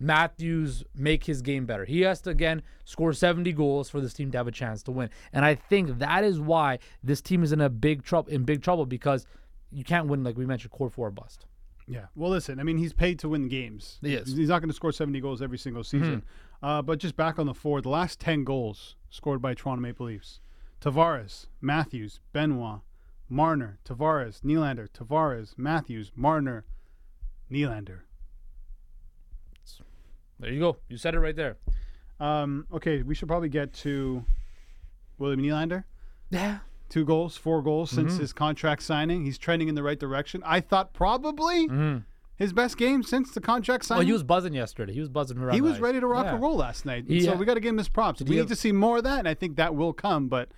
Matthews 0.00 0.84
make 0.94 1.24
his 1.24 1.42
game 1.42 1.66
better. 1.66 1.84
He 1.84 2.00
has 2.00 2.22
to 2.22 2.30
again 2.30 2.62
score 2.84 3.12
70 3.12 3.52
goals 3.52 3.90
for 3.90 4.00
this 4.00 4.14
team 4.14 4.30
to 4.30 4.38
have 4.38 4.48
a 4.48 4.52
chance 4.52 4.82
to 4.84 4.90
win. 4.90 5.10
And 5.34 5.44
I 5.44 5.54
think 5.54 5.98
that 5.98 6.24
is 6.24 6.40
why 6.40 6.78
this 7.04 7.20
team 7.20 7.42
is 7.42 7.52
in 7.52 7.60
a 7.60 7.68
big 7.68 8.04
trouble 8.04 8.32
in 8.32 8.44
big 8.44 8.62
trouble 8.62 8.86
because 8.86 9.26
you 9.70 9.84
can't 9.84 10.06
win 10.06 10.24
like 10.24 10.38
we 10.38 10.46
mentioned 10.46 10.70
core 10.70 10.88
four 10.88 11.10
bust. 11.10 11.44
Yeah. 11.88 12.06
Well, 12.14 12.30
listen. 12.30 12.60
I 12.60 12.62
mean, 12.62 12.78
he's 12.78 12.92
paid 12.92 13.18
to 13.20 13.28
win 13.28 13.48
games. 13.48 13.98
He 14.02 14.14
is. 14.14 14.36
He's 14.36 14.48
not 14.48 14.60
going 14.60 14.68
to 14.68 14.74
score 14.74 14.92
70 14.92 15.20
goals 15.20 15.40
every 15.40 15.58
single 15.58 15.82
season. 15.82 16.22
Uh, 16.62 16.82
but 16.82 16.98
just 16.98 17.16
back 17.16 17.38
on 17.38 17.46
the 17.46 17.54
four, 17.54 17.80
the 17.80 17.88
last 17.88 18.20
10 18.20 18.44
goals 18.44 18.96
scored 19.10 19.40
by 19.40 19.54
Toronto 19.54 19.80
Maple 19.80 20.06
Leafs: 20.06 20.40
Tavares, 20.80 21.46
Matthews, 21.60 22.20
Benoit, 22.32 22.80
Marner, 23.28 23.78
Tavares, 23.84 24.40
Nylander, 24.42 24.88
Tavares, 24.88 25.54
Matthews, 25.56 26.12
Marner, 26.14 26.64
Nylander. 27.50 28.00
There 30.40 30.52
you 30.52 30.60
go. 30.60 30.76
You 30.88 30.96
said 30.96 31.14
it 31.14 31.20
right 31.20 31.34
there. 31.34 31.56
Um, 32.20 32.66
okay, 32.72 33.02
we 33.02 33.14
should 33.14 33.28
probably 33.28 33.48
get 33.48 33.72
to 33.74 34.24
William 35.18 35.40
Nylander. 35.40 35.84
Yeah. 36.30 36.58
Two 36.88 37.04
goals, 37.04 37.36
four 37.36 37.60
goals 37.62 37.90
since 37.90 38.12
Mm-hmm. 38.12 38.20
his 38.22 38.32
contract 38.32 38.82
signing. 38.82 39.24
He's 39.24 39.36
trending 39.38 39.68
in 39.68 39.74
the 39.74 39.82
right 39.82 39.98
direction. 39.98 40.42
I 40.46 40.60
thought 40.60 40.94
probably 40.94 41.68
his 42.36 42.52
best 42.52 42.78
game 42.78 43.02
since 43.02 43.32
the 43.32 43.40
contract 43.40 43.84
signing. 43.84 43.98
Well, 43.98 44.06
he 44.06 44.12
was 44.12 44.22
buzzing 44.22 44.54
yesterday. 44.54 44.92
He 44.94 45.00
was 45.00 45.08
buzzing 45.08 45.38
around. 45.38 45.54
he 45.54 45.60
was 45.60 45.80
ready 45.80 46.00
to 46.00 46.06
rock 46.06 46.24
Yeah. 46.26 46.34
and 46.34 46.42
roll 46.42 46.56
last 46.56 46.86
night. 46.86 47.04
So 47.22 47.34
we 47.34 47.44
got 47.44 47.54
to 47.54 47.60
give 47.60 47.70
him 47.70 47.78
his 47.78 47.88
props. 47.88 48.22
We 48.22 48.30
need 48.30 48.36
have- 48.38 48.46
to 48.48 48.56
see 48.56 48.72
more 48.72 48.98
of 48.98 49.04
that, 49.04 49.18
and 49.18 49.28
I 49.28 49.34
think 49.34 49.56
that 49.56 49.74
will 49.74 49.92
come. 49.92 50.28
But 50.28 50.48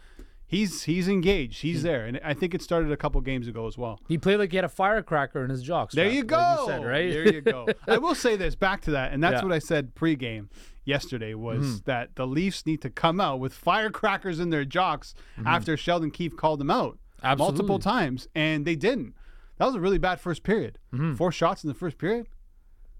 he's 0.46 0.82
he's 0.84 1.08
engaged. 1.08 1.62
He's 1.62 1.82
there, 1.82 2.04
and 2.06 2.20
I 2.22 2.34
think 2.34 2.54
it 2.54 2.62
started 2.62 2.92
a 2.92 2.96
couple 2.96 3.20
games 3.22 3.48
ago 3.48 3.66
as 3.66 3.76
well. 3.78 3.98
He 4.08 4.18
played 4.18 4.36
like 4.38 4.50
he 4.50 4.56
had 4.56 4.64
a 4.64 4.68
firecracker 4.68 5.42
in 5.42 5.50
his 5.50 5.62
jocks. 5.62 5.94
There 5.94 6.08
you 6.08 6.22
go. 6.22 6.36
Like 6.36 6.58
you 6.60 6.66
said, 6.66 6.84
right? 6.84 7.10
There 7.12 7.32
you 7.34 7.40
go. 7.40 7.66
I 7.88 7.98
will 7.98 8.14
say 8.14 8.36
this 8.36 8.54
back 8.54 8.82
to 8.82 8.90
that, 8.92 9.12
and 9.12 9.22
that's 9.22 9.40
Yeah. 9.40 9.44
what 9.48 9.52
I 9.52 9.58
said 9.58 9.94
pregame 9.94 10.48
yesterday 10.84 11.34
was 11.34 11.60
Mm-hmm. 11.60 11.76
that 11.86 12.16
the 12.16 12.26
Leafs 12.26 12.66
need 12.66 12.82
to 12.82 12.90
come 12.90 13.20
out 13.20 13.40
with 13.40 13.52
firecrackers 13.54 14.40
in 14.40 14.50
their 14.50 14.64
jocks 14.64 15.14
after 15.44 15.76
Sheldon 15.76 16.10
Keefe 16.10 16.36
called 16.36 16.60
them 16.60 16.70
out 16.70 16.98
multiple 17.38 17.78
Mm-hmm. 17.78 17.88
Times, 17.88 18.28
and 18.34 18.64
they 18.66 18.76
didn't. 18.76 19.14
That 19.58 19.66
was 19.66 19.74
a 19.74 19.80
really 19.80 19.98
bad 19.98 20.20
first 20.20 20.42
period. 20.42 20.78
Four 21.16 21.32
shots 21.32 21.62
in 21.64 21.68
the 21.68 21.74
first 21.74 21.98
period. 21.98 22.26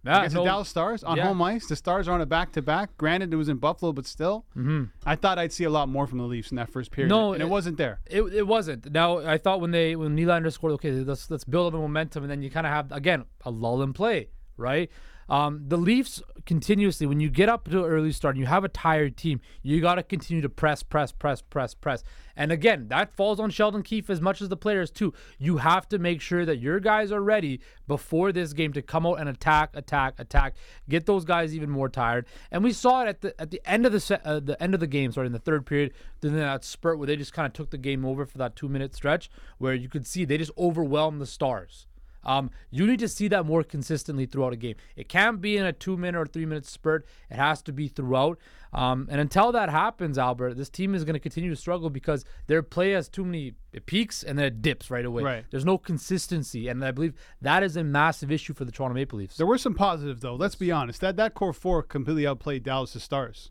Yeah, 0.03 0.19
against 0.21 0.35
no, 0.37 0.41
the 0.43 0.47
Dallas 0.49 0.69
Stars 0.71 1.05
on 1.05 1.19
yeah. 1.19 1.25
home 1.25 1.43
ice. 1.43 1.67
The 1.67 1.77
Stars 1.77 2.09
are 2.09 2.13
on 2.13 2.23
a 2.23 2.27
back 2.27 2.53
to 2.53 2.63
back. 2.63 2.97
Granted, 2.97 3.35
it 3.35 3.37
was 3.37 3.51
in 3.51 3.59
Buffalo, 3.59 3.93
but 3.93 4.07
still, 4.07 4.47
mm-hmm. 4.57 4.85
I 5.05 5.15
thought 5.15 5.39
I'd 5.39 5.53
see 5.53 5.65
a 5.65 5.71
lot 5.71 5.91
more 5.91 6.07
from 6.07 6.17
the 6.17 6.25
Leafs 6.25 6.51
in 6.51 6.57
that 6.57 6.71
first 6.71 6.91
period. 6.91 7.11
No, 7.11 7.35
and 7.35 7.43
it, 7.43 7.47
it- 7.47 7.49
wasn't 7.51 7.77
there. 7.77 8.01
It, 8.07 8.23
it 8.33 8.47
wasn't. 8.47 8.91
Now 8.91 9.19
I 9.19 9.37
thought 9.37 9.61
when 9.61 9.73
they 9.73 9.97
when 9.97 10.17
Nylander 10.17 10.51
scored, 10.51 10.73
okay, 10.75 10.91
let's 10.93 11.31
let's 11.31 11.45
build 11.45 11.67
up 11.67 11.73
the 11.73 11.79
momentum, 11.81 12.23
and 12.25 12.31
then 12.31 12.41
you 12.43 12.51
kind 12.51 12.67
of 12.67 12.73
have 12.73 12.91
again 12.93 13.25
a 13.45 13.51
lull 13.51 13.83
in 13.83 13.93
play, 13.93 14.29
right? 14.57 14.91
Um, 15.31 15.63
the 15.69 15.77
Leafs 15.77 16.21
continuously, 16.45 17.07
when 17.07 17.21
you 17.21 17.31
get 17.31 17.49
up 17.49 17.69
to 17.69 17.85
an 17.85 17.91
early 17.91 18.11
start 18.11 18.35
and 18.35 18.41
you 18.41 18.47
have 18.47 18.65
a 18.65 18.69
tired 18.69 19.17
team, 19.17 19.41
you 19.63 19.81
got 19.81 19.95
to 19.95 20.03
continue 20.03 20.43
to 20.43 20.49
press, 20.49 20.83
press, 20.83 21.13
press, 21.13 21.41
press, 21.41 21.73
press. 21.73 22.03
And 22.35 22.51
again, 22.51 22.89
that 22.89 23.15
falls 23.15 23.39
on 23.39 23.51
Sheldon 23.51 23.85
Keefe 23.85 24.11
as 24.11 24.21
much 24.21 24.43
as 24.43 24.49
the 24.49 24.57
players 24.57 24.91
too. 24.91 25.15
You 25.39 25.59
have 25.59 25.89
to 25.91 26.01
make 26.01 26.21
sure 26.21 26.45
that 26.45 26.57
your 26.57 26.81
guys 26.81 27.13
are 27.13 27.23
ready 27.23 27.61
before 27.87 28.33
this 28.33 28.53
game 28.53 28.73
to 28.73 28.83
come 28.83 29.07
out 29.07 29.21
and 29.21 29.29
attack, 29.29 29.71
attack, 29.75 30.15
attack. 30.19 30.57
Get 30.89 31.07
those 31.07 31.25
guys 31.25 31.55
even 31.55 31.71
more 31.71 31.89
tired. 31.89 32.27
And 32.51 32.65
we 32.65 32.73
saw 32.73 33.03
it 33.03 33.09
at 33.09 33.21
the 33.21 33.41
at 33.41 33.53
the 33.53 33.61
end 33.65 33.87
of 33.87 33.93
the 33.93 34.01
se- 34.01 34.23
uh, 34.25 34.41
the 34.41 34.61
end 34.61 34.75
of 34.75 34.81
the 34.81 34.89
game, 34.89 35.13
sorry, 35.13 35.29
in 35.29 35.33
the 35.33 35.39
third 35.39 35.65
period. 35.65 35.93
Then 36.23 36.35
that 36.35 36.65
spurt 36.65 36.99
where 36.99 37.07
they 37.07 37.17
just 37.17 37.33
kind 37.33 37.47
of 37.47 37.53
took 37.53 37.71
the 37.71 37.79
game 37.79 38.05
over 38.05 38.27
for 38.27 38.39
that 38.39 38.57
two 38.57 38.69
minute 38.69 38.97
stretch, 38.97 39.31
where 39.59 39.75
you 39.75 39.89
could 39.89 40.07
see 40.07 40.25
they 40.25 40.39
just 40.39 40.53
overwhelmed 40.59 41.21
the 41.21 41.27
Stars. 41.27 41.87
Um, 42.25 42.51
you 42.71 42.87
need 42.87 42.99
to 43.01 43.09
see 43.09 43.29
that 43.29 43.47
more 43.47 43.63
consistently 43.63 44.27
throughout 44.27 44.53
a 44.53 44.57
game. 44.57 44.77
It 44.97 45.09
can't 45.09 45.41
be 45.41 45.57
in 45.57 45.65
a 45.65 45.73
two 45.73 45.97
minute 45.97 46.19
or 46.19 46.27
three 46.27 46.47
minute 46.47 46.67
spurt. 46.67 47.07
It 47.31 47.37
has 47.37 47.63
to 47.63 47.73
be 47.73 47.89
throughout. 47.89 48.39
Um, 48.73 49.09
and 49.11 49.21
until 49.21 49.51
that 49.53 49.69
happens, 49.69 50.17
Albert, 50.17 50.55
this 50.55 50.69
team 50.69 50.95
is 50.95 51.05
going 51.05 51.15
to 51.15 51.21
continue 51.21 51.51
to 51.51 51.57
struggle 51.57 51.91
because 51.91 52.25
their 52.47 52.63
play 52.63 52.93
has 52.93 53.09
too 53.09 53.25
many 53.25 53.55
peaks 53.87 54.23
and 54.23 54.39
then 54.39 54.47
it 54.47 54.63
dips 54.63 54.91
right 54.91 55.05
away. 55.05 55.23
Right. 55.23 55.45
There's 55.51 55.65
no 55.65 55.79
consistency, 55.79 56.69
and 56.69 56.85
I 56.85 56.91
believe 56.91 57.15
that 57.41 57.63
is 57.63 57.77
a 57.77 57.83
massive 57.83 58.31
issue 58.31 58.55
for 58.55 58.65
the 58.65 58.73
Toronto 58.73 58.95
Maple 58.95 59.19
Leafs. 59.19 59.37
There 59.37 59.47
were 59.47 59.59
some 59.59 59.75
positives 59.75 60.21
though. 60.21 60.35
Let's 60.35 60.55
be 60.55 60.71
honest. 60.71 61.01
That 61.01 61.17
that 61.17 61.35
core 61.35 61.53
four 61.53 61.83
completely 61.83 62.27
outplayed 62.27 62.63
Dallas' 62.63 63.03
Stars, 63.03 63.51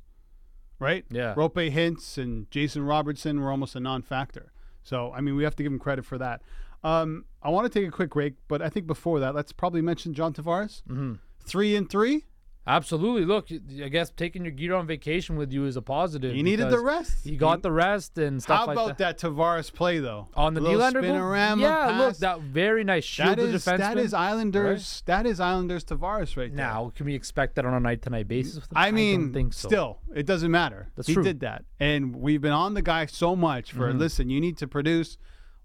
right? 0.80 1.06
Yeah. 1.10 1.34
Roope 1.36 1.74
Hintz 1.74 2.18
and 2.18 2.50
Jason 2.52 2.84
Robertson 2.84 3.42
were 3.42 3.52
almost 3.52 3.76
a 3.76 3.80
non-factor. 3.80 4.52
So 4.84 5.12
I 5.14 5.22
mean, 5.22 5.36
we 5.36 5.44
have 5.44 5.56
to 5.58 5.64
give 5.64 5.72
them 5.72 5.80
credit 5.80 6.06
for 6.06 6.18
that. 6.18 6.42
Um, 6.84 7.26
I 7.42 7.50
want 7.50 7.72
to 7.72 7.80
take 7.80 7.88
a 7.88 7.92
quick 7.92 8.12
break, 8.12 8.36
but 8.48 8.62
I 8.62 8.70
think 8.70 8.88
before 8.88 9.20
that, 9.20 9.36
let's 9.36 9.52
probably 9.52 9.82
mention 9.82 10.14
John 10.14 10.34
Tavares. 10.34 10.84
Mm-hmm. 10.84 11.14
Three 11.46 11.76
and 11.76 11.90
three. 11.90 12.26
Absolutely. 12.70 13.26
Look, 13.26 13.48
I 13.84 13.90
guess 13.90 14.12
taking 14.12 14.44
your 14.44 14.52
gear 14.52 14.76
on 14.76 14.86
vacation 14.86 15.38
with 15.38 15.52
you 15.52 15.66
is 15.66 15.76
a 15.76 15.82
positive. 15.82 16.36
He 16.36 16.44
needed 16.44 16.70
the 16.70 16.80
rest. 16.80 17.24
He 17.24 17.36
got 17.36 17.64
the 17.64 17.72
rest 17.72 18.20
and 18.20 18.42
stuff 18.44 18.60
How 18.60 18.68
like 18.68 18.78
about 18.78 18.98
that. 19.00 19.18
Tavares 19.18 19.74
play 19.74 19.98
though? 19.98 20.28
On 20.36 20.54
the 20.54 20.62
Nylander 20.62 21.02
goal? 21.02 21.60
Yeah, 21.60 21.98
look, 21.98 22.10
pass. 22.10 22.18
that 22.20 22.42
very 22.42 22.84
nice 22.84 23.06
shield 23.06 23.40
that 23.40 23.46
the 23.48 23.54
is 23.54 23.66
that 23.66 23.98
is 23.98 24.14
Islanders. 24.14 25.02
That 25.08 25.26
is 25.26 25.40
Islanders 25.40 25.84
Tavares 25.84 26.38
right 26.38 26.56
there. 26.56 26.66
Now, 26.66 26.92
can 26.96 27.08
we 27.08 27.16
expect 27.16 27.56
that 27.56 27.66
on 27.66 27.74
a 27.74 27.80
night 27.80 28.04
to 28.04 28.12
night 28.12 28.28
basis? 28.28 28.64
I 28.76 28.92
mean, 28.92 29.34
think 29.34 29.54
so. 29.54 29.68
still, 29.68 30.00
it 30.16 30.28
doesn't 30.28 30.52
matter. 30.52 30.90
That's 30.96 31.08
he 31.08 31.16
true. 31.16 31.24
did 31.24 31.40
that, 31.40 31.66
and 31.80 32.16
we've 32.18 32.42
been 32.42 32.52
on 32.52 32.76
the 32.76 32.84
guy 32.84 33.08
so 33.08 33.36
much 33.36 33.72
for. 33.72 33.90
Mm-hmm. 33.90 33.98
Listen, 33.98 34.30
you 34.30 34.40
need 34.40 34.58
to 34.58 34.68
produce. 34.68 35.18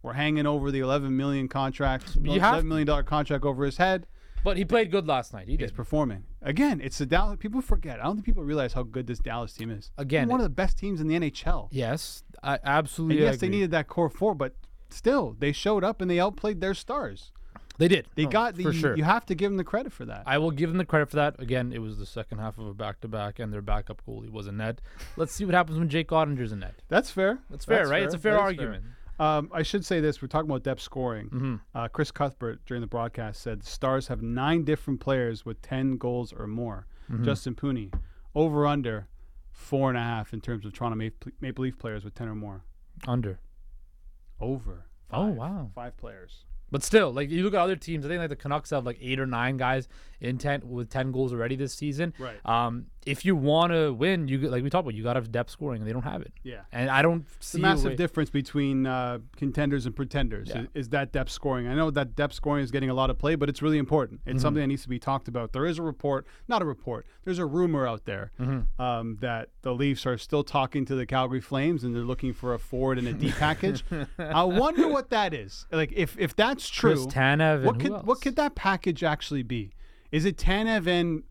We're 0.04 0.12
hanging 0.12 0.46
over 0.46 0.70
the 0.70 0.80
11 0.80 1.16
million 1.16 1.48
contract, 1.48 2.16
You 2.22 2.32
have 2.38 2.52
11 2.52 2.68
million 2.68 2.86
dollar 2.86 3.02
contract 3.02 3.42
over 3.44 3.64
his 3.64 3.78
head. 3.78 4.06
But 4.44 4.58
he 4.58 4.64
played 4.66 4.90
good 4.90 5.06
last 5.06 5.32
night. 5.32 5.46
He 5.46 5.52
He's 5.52 5.70
did. 5.70 5.74
performing 5.74 6.24
again. 6.42 6.78
It's 6.84 6.98
the 6.98 7.06
Dallas. 7.06 7.38
People 7.40 7.62
forget. 7.62 7.98
I 8.00 8.02
don't 8.02 8.16
think 8.16 8.26
people 8.26 8.42
realize 8.44 8.74
how 8.74 8.82
good 8.82 9.06
this 9.06 9.18
Dallas 9.18 9.54
team 9.54 9.70
is. 9.70 9.90
Again, 9.96 10.28
They're 10.28 10.32
one 10.32 10.40
of 10.40 10.44
the 10.44 10.50
best 10.50 10.76
teams 10.76 11.00
in 11.00 11.06
the 11.08 11.14
NHL. 11.18 11.68
Yes, 11.70 12.22
I 12.42 12.58
absolutely. 12.62 13.16
And 13.24 13.32
yes, 13.32 13.40
they 13.40 13.48
needed 13.48 13.70
that 13.70 13.88
core 13.88 14.10
four, 14.10 14.34
but 14.34 14.54
still, 14.90 15.34
they 15.38 15.52
showed 15.52 15.82
up 15.82 16.02
and 16.02 16.10
they 16.10 16.20
outplayed 16.20 16.60
their 16.60 16.74
stars. 16.74 17.32
They 17.78 17.88
did. 17.88 18.06
They 18.14 18.24
No, 18.24 18.30
got 18.30 18.54
the. 18.56 18.64
for 18.64 18.72
sure. 18.74 18.94
You 18.98 19.04
have 19.04 19.24
to 19.26 19.34
give 19.34 19.50
them 19.50 19.56
the 19.56 19.64
credit 19.64 19.92
for 19.94 20.04
that. 20.04 20.24
I 20.26 20.36
will 20.36 20.50
give 20.50 20.68
them 20.68 20.76
the 20.76 20.84
credit 20.84 21.08
for 21.08 21.16
that. 21.16 21.40
Again, 21.40 21.72
it 21.72 21.78
was 21.80 21.98
the 21.98 22.04
second 22.06 22.38
half 22.38 22.58
of 22.58 22.66
a 22.66 22.74
back-to-back, 22.74 23.38
and 23.38 23.50
their 23.52 23.62
backup 23.62 24.02
goalie 24.06 24.30
was 24.30 24.46
in 24.46 24.58
net. 24.58 24.80
Let's 25.16 25.32
see 25.34 25.44
what 25.46 25.54
happens 25.54 25.78
when 25.78 25.88
Jake 25.88 26.08
Oettinger's 26.10 26.52
in 26.52 26.60
net. 26.60 26.74
That's 26.88 27.10
fair. 27.10 27.38
That's 27.50 27.64
fair, 27.64 27.88
right? 27.88 28.02
It's 28.04 28.14
a 28.14 28.18
fair 28.18 28.34
That 28.34 28.40
is 28.40 28.42
argument. 28.44 28.84
Um, 29.18 29.50
I 29.52 29.62
should 29.62 29.84
say 29.84 30.00
this: 30.00 30.20
we're 30.20 30.28
talking 30.28 30.50
about 30.50 30.62
depth 30.62 30.82
scoring. 30.82 31.26
Mm-hmm. 31.26 31.54
Uh, 31.74 31.88
Chris 31.88 32.10
Cuthbert 32.10 32.60
during 32.66 32.80
the 32.80 32.86
broadcast 32.86 33.40
said 33.40 33.62
the 33.62 33.66
Stars 33.66 34.08
have 34.08 34.22
nine 34.22 34.64
different 34.64 35.00
players 35.00 35.44
with 35.44 35.60
ten 35.62 35.96
goals 35.96 36.32
or 36.32 36.46
more. 36.46 36.86
Mm-hmm. 37.10 37.24
Justin 37.24 37.54
Pooni, 37.54 37.92
over 38.34 38.66
under 38.66 39.08
four 39.52 39.88
and 39.88 39.98
a 39.98 40.02
half 40.02 40.32
in 40.32 40.40
terms 40.40 40.66
of 40.66 40.72
Toronto 40.72 40.96
Maple, 40.96 41.32
Maple 41.40 41.62
Leaf 41.62 41.78
players 41.78 42.04
with 42.04 42.14
ten 42.14 42.28
or 42.28 42.34
more. 42.34 42.64
Under. 43.06 43.38
Over. 44.40 44.86
Oh, 45.12 45.26
wow. 45.26 45.70
Five 45.74 45.96
players. 45.96 46.44
But 46.70 46.82
still, 46.82 47.12
like 47.12 47.30
you 47.30 47.44
look 47.44 47.54
at 47.54 47.60
other 47.60 47.76
teams, 47.76 48.04
I 48.04 48.08
think 48.08 48.18
like 48.18 48.30
the 48.30 48.36
Canucks 48.36 48.70
have 48.70 48.84
like 48.84 48.98
eight 49.00 49.20
or 49.20 49.26
nine 49.26 49.56
guys 49.56 49.86
in 50.20 50.38
ten 50.38 50.60
with 50.68 50.90
ten 50.90 51.12
goals 51.12 51.32
already 51.32 51.54
this 51.54 51.72
season. 51.72 52.12
Right. 52.18 52.44
Um, 52.44 52.86
if 53.06 53.24
you 53.24 53.36
want 53.36 53.72
to 53.72 53.92
win, 53.92 54.28
you 54.28 54.38
like 54.48 54.62
we 54.62 54.70
talked 54.70 54.86
about, 54.86 54.94
you 54.94 55.02
got 55.02 55.14
to 55.14 55.20
have 55.20 55.30
depth 55.32 55.50
scoring, 55.50 55.80
and 55.82 55.88
they 55.88 55.92
don't 55.92 56.02
have 56.04 56.22
it. 56.22 56.32
Yeah. 56.42 56.60
And 56.72 56.88
I 56.90 57.02
don't 57.02 57.24
It's 57.36 57.48
see 57.48 57.58
a 57.58 57.62
massive 57.62 57.90
way- 57.92 57.96
difference 57.96 58.30
between 58.30 58.86
uh, 58.86 59.18
contenders 59.36 59.86
and 59.86 59.94
pretenders. 59.94 60.48
Yeah. 60.48 60.62
Is, 60.62 60.68
is 60.74 60.88
that 60.90 61.12
depth 61.12 61.30
scoring? 61.30 61.66
I 61.68 61.74
know 61.74 61.90
that 61.90 62.16
depth 62.16 62.34
scoring 62.34 62.64
is 62.64 62.70
getting 62.70 62.90
a 62.90 62.94
lot 62.94 63.10
of 63.10 63.18
play, 63.18 63.34
but 63.34 63.48
it's 63.48 63.62
really 63.62 63.78
important. 63.78 64.20
It's 64.24 64.30
Mm-hmm. 64.34 64.42
something 64.42 64.60
that 64.62 64.66
needs 64.68 64.82
to 64.82 64.88
be 64.88 64.98
talked 64.98 65.28
about. 65.28 65.52
There 65.52 65.66
is 65.66 65.78
a 65.78 65.82
report, 65.82 66.26
not 66.48 66.62
a 66.62 66.64
report. 66.64 67.06
There's 67.24 67.38
a 67.38 67.46
rumor 67.46 67.86
out 67.86 68.04
there 68.04 68.30
Mm-hmm. 68.40 68.80
um, 68.82 69.16
that 69.20 69.48
the 69.62 69.72
Leafs 69.74 70.06
are 70.06 70.18
still 70.18 70.44
talking 70.44 70.84
to 70.86 70.94
the 70.94 71.06
Calgary 71.06 71.40
Flames 71.40 71.84
and 71.84 71.94
they're 71.94 72.02
looking 72.02 72.32
for 72.32 72.54
a 72.54 72.58
forward 72.58 72.98
and 72.98 73.06
a 73.08 73.12
D 73.12 73.30
package. 73.32 73.84
I 74.18 74.44
wonder 74.44 74.88
what 74.88 75.10
that 75.10 75.32
is. 75.34 75.66
Like 75.70 75.92
if 75.94 76.16
if 76.18 76.34
that's 76.36 76.68
true, 76.68 77.04
what 77.04 77.78
could 77.80 78.06
what 78.06 78.20
could 78.20 78.36
that 78.36 78.54
package 78.54 79.02
actually 79.04 79.42
be? 79.42 79.72
Is 80.12 80.24
it 80.24 80.36
Tanev 80.36 80.86
and 80.86 81.24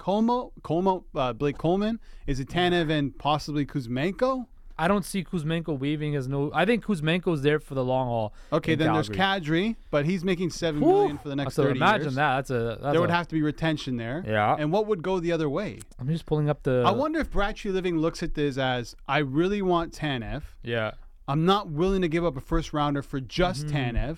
Colmo, 0.00 0.50
Colmo, 0.62 1.04
uh, 1.14 1.32
Blake 1.34 1.58
Coleman? 1.58 2.00
Is 2.26 2.40
it 2.40 2.48
Tanev 2.48 2.90
and 2.90 3.16
possibly 3.18 3.64
Kuzmenko? 3.66 4.46
I 4.78 4.88
don't 4.88 5.04
see 5.04 5.22
Kuzmenko 5.22 5.78
waving 5.78 6.16
as 6.16 6.26
no. 6.26 6.50
I 6.54 6.64
think 6.64 6.82
Kuzmenko's 6.86 7.42
there 7.42 7.60
for 7.60 7.74
the 7.74 7.84
long 7.84 8.06
haul. 8.06 8.32
Okay, 8.50 8.74
then 8.74 8.88
Calgary. 8.88 9.14
there's 9.14 9.18
Kadri, 9.18 9.76
but 9.90 10.06
he's 10.06 10.24
making 10.24 10.48
seven 10.48 10.80
Whew. 10.80 10.88
million 10.90 11.18
for 11.18 11.28
the 11.28 11.36
next 11.36 11.54
so 11.54 11.64
thirty 11.64 11.76
imagine 11.76 12.04
years. 12.04 12.14
Imagine 12.14 12.16
that. 12.16 12.36
That's 12.36 12.50
a. 12.50 12.78
That's 12.82 12.92
There 12.94 13.00
would 13.02 13.10
have 13.10 13.28
to 13.28 13.34
be 13.34 13.42
retention 13.42 13.98
there. 13.98 14.24
Yeah. 14.26 14.56
And 14.58 14.72
what 14.72 14.86
would 14.86 15.02
go 15.02 15.20
the 15.20 15.32
other 15.32 15.50
way? 15.50 15.80
I'm 15.98 16.08
just 16.08 16.24
pulling 16.24 16.48
up 16.48 16.62
the. 16.62 16.82
I 16.86 16.92
wonder 16.92 17.20
if 17.20 17.30
Brad 17.30 17.56
Treliving 17.56 18.00
looks 18.00 18.22
at 18.22 18.32
this 18.34 18.56
as 18.56 18.96
I 19.06 19.18
really 19.18 19.60
want 19.60 19.92
Tanev. 19.92 20.44
Yeah. 20.62 20.92
I'm 21.28 21.44
not 21.44 21.68
willing 21.68 22.00
to 22.00 22.08
give 22.08 22.24
up 22.24 22.38
a 22.38 22.40
first 22.40 22.72
rounder 22.72 23.02
for 23.02 23.20
just 23.20 23.66
Mm-hmm. 23.66 23.76
Tanev, 23.76 24.16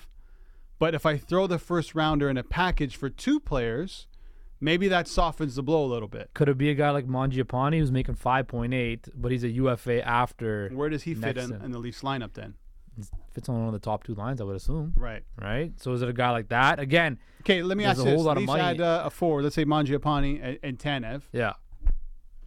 but 0.78 0.94
if 0.94 1.04
I 1.04 1.16
throw 1.16 1.48
the 1.48 1.58
first 1.58 1.94
rounder 1.96 2.30
in 2.30 2.36
a 2.36 2.44
package 2.44 2.94
for 2.94 3.10
two 3.10 3.40
players, 3.40 4.06
maybe 4.62 4.88
that 4.88 5.08
softens 5.08 5.56
the 5.56 5.62
blow 5.62 5.84
a 5.84 5.90
little 5.92 6.08
bit. 6.08 6.30
Could 6.32 6.48
it 6.48 6.56
be 6.56 6.70
a 6.70 6.74
guy 6.74 6.90
like 6.90 7.06
Mangiapane 7.06 7.76
who's 7.76 7.92
making 7.92 8.14
5.8, 8.14 9.10
but 9.14 9.32
he's 9.32 9.44
a 9.44 9.50
UFA 9.50 10.06
after? 10.06 10.70
Where 10.70 10.88
does 10.88 11.02
he 11.02 11.14
fit 11.14 11.36
in, 11.36 11.52
in. 11.52 11.72
the 11.72 11.78
Leafs 11.78 12.02
lineup 12.02 12.32
then? 12.32 12.54
Fits 13.32 13.48
on 13.48 13.58
one 13.58 13.66
of 13.66 13.72
the 13.72 13.78
top 13.78 14.04
two 14.04 14.14
lines, 14.14 14.40
I 14.40 14.44
would 14.44 14.56
assume. 14.56 14.94
Right. 14.96 15.22
Right. 15.40 15.72
So 15.80 15.92
is 15.92 16.02
it 16.02 16.08
a 16.08 16.12
guy 16.12 16.30
like 16.30 16.48
that 16.48 16.78
again? 16.78 17.18
Okay, 17.40 17.62
let 17.62 17.76
me 17.76 17.84
There's 17.84 17.98
ask 17.98 18.06
a 18.06 18.10
you 18.10 18.16
whole 18.16 18.24
this. 18.24 18.26
lot 18.26 18.36
of 18.36 18.42
Leafs 18.42 18.48
money. 18.48 18.62
had 18.62 18.80
uh, 18.80 19.02
a 19.04 19.10
four, 19.10 19.42
let's 19.42 19.54
say 19.54 19.64
Mangiapane 19.64 20.40
and, 20.42 20.58
and 20.62 20.78
Tanev. 20.78 21.22
Yeah. 21.32 21.54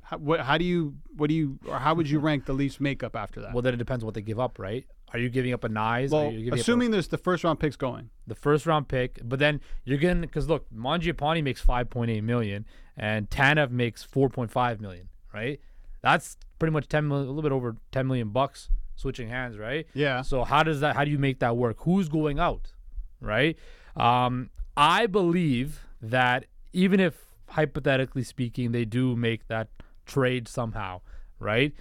How, 0.03 0.17
what, 0.17 0.41
how 0.41 0.57
do 0.57 0.65
you, 0.65 0.95
what 1.17 1.29
do 1.29 1.33
you, 1.35 1.59
or 1.67 1.79
how 1.79 1.95
would 1.95 2.07
you 2.07 2.19
rank 2.19 2.45
the 2.45 2.53
Leafs 2.53 2.79
makeup 2.79 3.15
after 3.15 3.41
that? 3.41 3.53
Well, 3.53 3.63
then 3.63 3.73
it 3.73 3.77
depends 3.77 4.05
what 4.05 4.13
they 4.13 4.21
give 4.21 4.39
up, 4.39 4.59
right? 4.59 4.85
Are 5.15 5.17
you 5.17 5.29
giving 5.29 5.53
up 5.53 5.63
a 5.63 5.69
Knies? 5.69 6.11
Well, 6.11 6.29
you 6.29 6.39
giving 6.43 6.59
a- 6.59 6.61
assuming 6.61 6.91
there's 6.91 7.07
the 7.07 7.17
first 7.17 7.45
round 7.45 7.57
picks 7.57 7.77
going. 7.77 8.09
the 8.27 8.35
first 8.35 8.65
round 8.65 8.89
pick, 8.89 9.17
but 9.23 9.39
then 9.39 9.61
you're 9.85 9.97
getting 9.97 10.19
because 10.19 10.49
look, 10.49 10.65
Mangiapane 10.75 11.41
makes 11.41 11.63
5.8 11.63 12.21
million 12.21 12.65
and 12.97 13.29
Tanev 13.29 13.71
makes 13.71 14.05
4.5 14.05 14.81
million, 14.81 15.07
right? 15.33 15.61
That's 16.01 16.35
pretty 16.59 16.73
much 16.73 16.89
10 16.89 17.07
million, 17.07 17.27
a 17.27 17.31
little 17.31 17.43
bit 17.43 17.53
over 17.53 17.77
10 17.93 18.05
million 18.07 18.27
bucks 18.29 18.67
switching 18.97 19.29
hands, 19.29 19.57
right? 19.57 19.87
Yeah. 19.93 20.21
So 20.21 20.43
how 20.43 20.63
does 20.63 20.81
that? 20.81 20.97
How 20.97 21.05
do 21.05 21.11
you 21.11 21.17
make 21.17 21.39
that 21.39 21.55
work? 21.55 21.77
Who's 21.79 22.09
going 22.09 22.37
out, 22.37 22.73
right? 23.21 23.57
Um, 23.95 24.49
I 24.75 25.05
believe 25.07 25.79
that 26.01 26.43
even 26.73 26.99
if 26.99 27.15
hypothetically 27.47 28.23
speaking 28.23 28.73
they 28.73 28.83
do 28.83 29.15
make 29.15 29.47
that 29.47 29.69
trade 30.05 30.49
somehow, 30.49 30.99
right? 31.39 31.73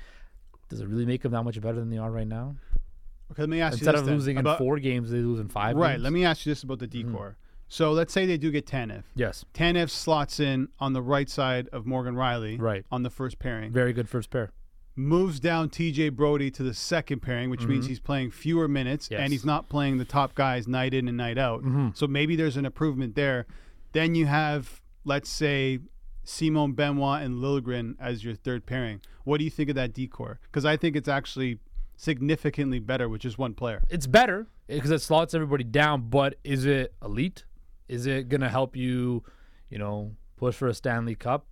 Does 0.69 0.81
it 0.81 0.87
really 0.87 1.05
make 1.05 1.23
them 1.23 1.33
that 1.33 1.43
much 1.43 1.61
better 1.61 1.81
than 1.81 1.91
they 1.91 1.99
are 1.99 2.13
right 2.13 2.29
now? 2.29 2.55
Okay, 3.33 3.43
let 3.43 3.49
me 3.49 3.61
ask 3.61 3.75
Instead 3.79 3.95
you 3.95 4.01
this 4.01 4.09
of 4.09 4.15
losing 4.15 4.37
about- 4.37 4.61
in 4.61 4.67
four 4.67 4.79
games, 4.79 5.11
they 5.11 5.19
lose 5.19 5.41
in 5.41 5.49
five. 5.49 5.77
Right. 5.77 5.93
games? 5.93 6.03
Let 6.05 6.13
me 6.13 6.25
ask 6.25 6.45
you 6.47 6.51
this 6.53 6.63
about 6.63 6.79
the 6.79 6.87
D-core. 6.87 7.37
So 7.67 7.93
let's 7.93 8.13
say 8.13 8.27
they 8.27 8.37
do 8.37 8.51
get 8.51 8.67
Tanev. 8.67 9.05
Yes. 9.17 9.45
Tanev 9.55 9.91
slots 9.91 10.39
in 10.39 10.69
on 10.79 10.93
the 10.93 11.03
right 11.03 11.29
side 11.29 11.69
of 11.73 11.87
Morgan 11.87 12.15
Rielly. 12.15 12.61
Right. 12.61 12.85
On 12.93 13.03
the 13.03 13.11
first 13.11 13.39
pairing. 13.39 13.73
Very 13.73 13.93
good 13.93 14.09
first 14.09 14.31
pair. 14.31 14.51
Moves 14.97 15.41
down 15.41 15.71
TJ 15.71 16.11
Brodie 16.15 16.53
to 16.53 16.63
the 16.63 16.75
second 16.75 17.21
pairing, 17.21 17.51
which 17.51 17.67
means 17.67 17.87
he's 17.87 17.99
playing 17.99 18.31
fewer 18.31 18.69
minutes 18.69 19.07
Mm-hmm. 19.07 19.15
Yes. 19.15 19.21
and 19.23 19.33
he's 19.33 19.45
not 19.45 19.69
playing 19.69 19.97
the 19.99 20.05
top 20.05 20.35
guys 20.37 20.69
night 20.69 20.95
in 20.95 21.09
and 21.09 21.17
night 21.17 21.37
out. 21.39 21.63
Mm-hmm. 21.65 21.89
So 21.95 22.07
maybe 22.07 22.37
there's 22.37 22.57
an 22.57 22.65
improvement 22.67 23.17
there. 23.17 23.47
Then 23.93 24.15
you 24.15 24.27
have, 24.27 24.81
let's 25.05 25.29
say, 25.31 25.81
Simon 26.23 26.73
Benoit 26.75 27.23
and 27.23 27.37
Liljegren 27.43 27.97
as 27.99 28.23
your 28.25 28.35
third 28.35 28.67
pairing. 28.67 29.01
What 29.25 29.39
do 29.39 29.45
you 29.45 29.51
think 29.51 29.69
of 29.69 29.75
that 29.75 29.93
D-core? 29.93 30.39
Because 30.45 30.65
I 30.65 30.77
think 30.77 30.95
it's 30.95 31.09
actually 31.09 31.59
significantly 31.97 32.79
better 32.79 33.09
with 33.09 33.21
just 33.21 33.39
one 33.39 33.55
player. 33.55 33.83
it's 33.91 34.07
better 34.07 34.47
because 34.67 34.91
it 34.91 35.01
slots 35.01 35.35
everybody 35.35 35.65
down. 35.65 36.09
But 36.09 36.37
is 36.45 36.65
it 36.67 36.95
elite? 37.03 37.45
Is 37.89 38.07
it 38.07 38.29
gonna 38.29 38.49
help 38.49 38.77
you, 38.77 39.23
you 39.69 39.79
know, 39.79 40.13
push 40.37 40.55
for 40.55 40.69
a 40.69 40.75
Stanley 40.75 41.15
Cup? 41.15 41.47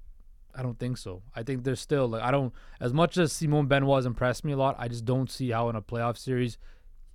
I 0.55 0.63
don't 0.63 0.79
think 0.79 0.99
so. 0.99 1.23
I 1.35 1.43
think 1.43 1.65
there's 1.65 1.81
still 1.81 2.09
like 2.09 2.23
I 2.23 2.31
don't 2.31 2.53
as 2.81 2.93
much 2.93 3.17
as 3.17 3.33
Simon 3.33 3.67
Benoit 3.67 3.99
has 3.99 4.07
impressed 4.07 4.45
me 4.45 4.53
a 4.53 4.57
lot. 4.57 4.77
I 4.79 4.89
just 4.89 5.05
don't 5.05 5.31
see 5.31 5.51
how 5.51 5.69
in 5.69 5.77
a 5.77 5.83
playoff 5.83 6.19
series, 6.19 6.59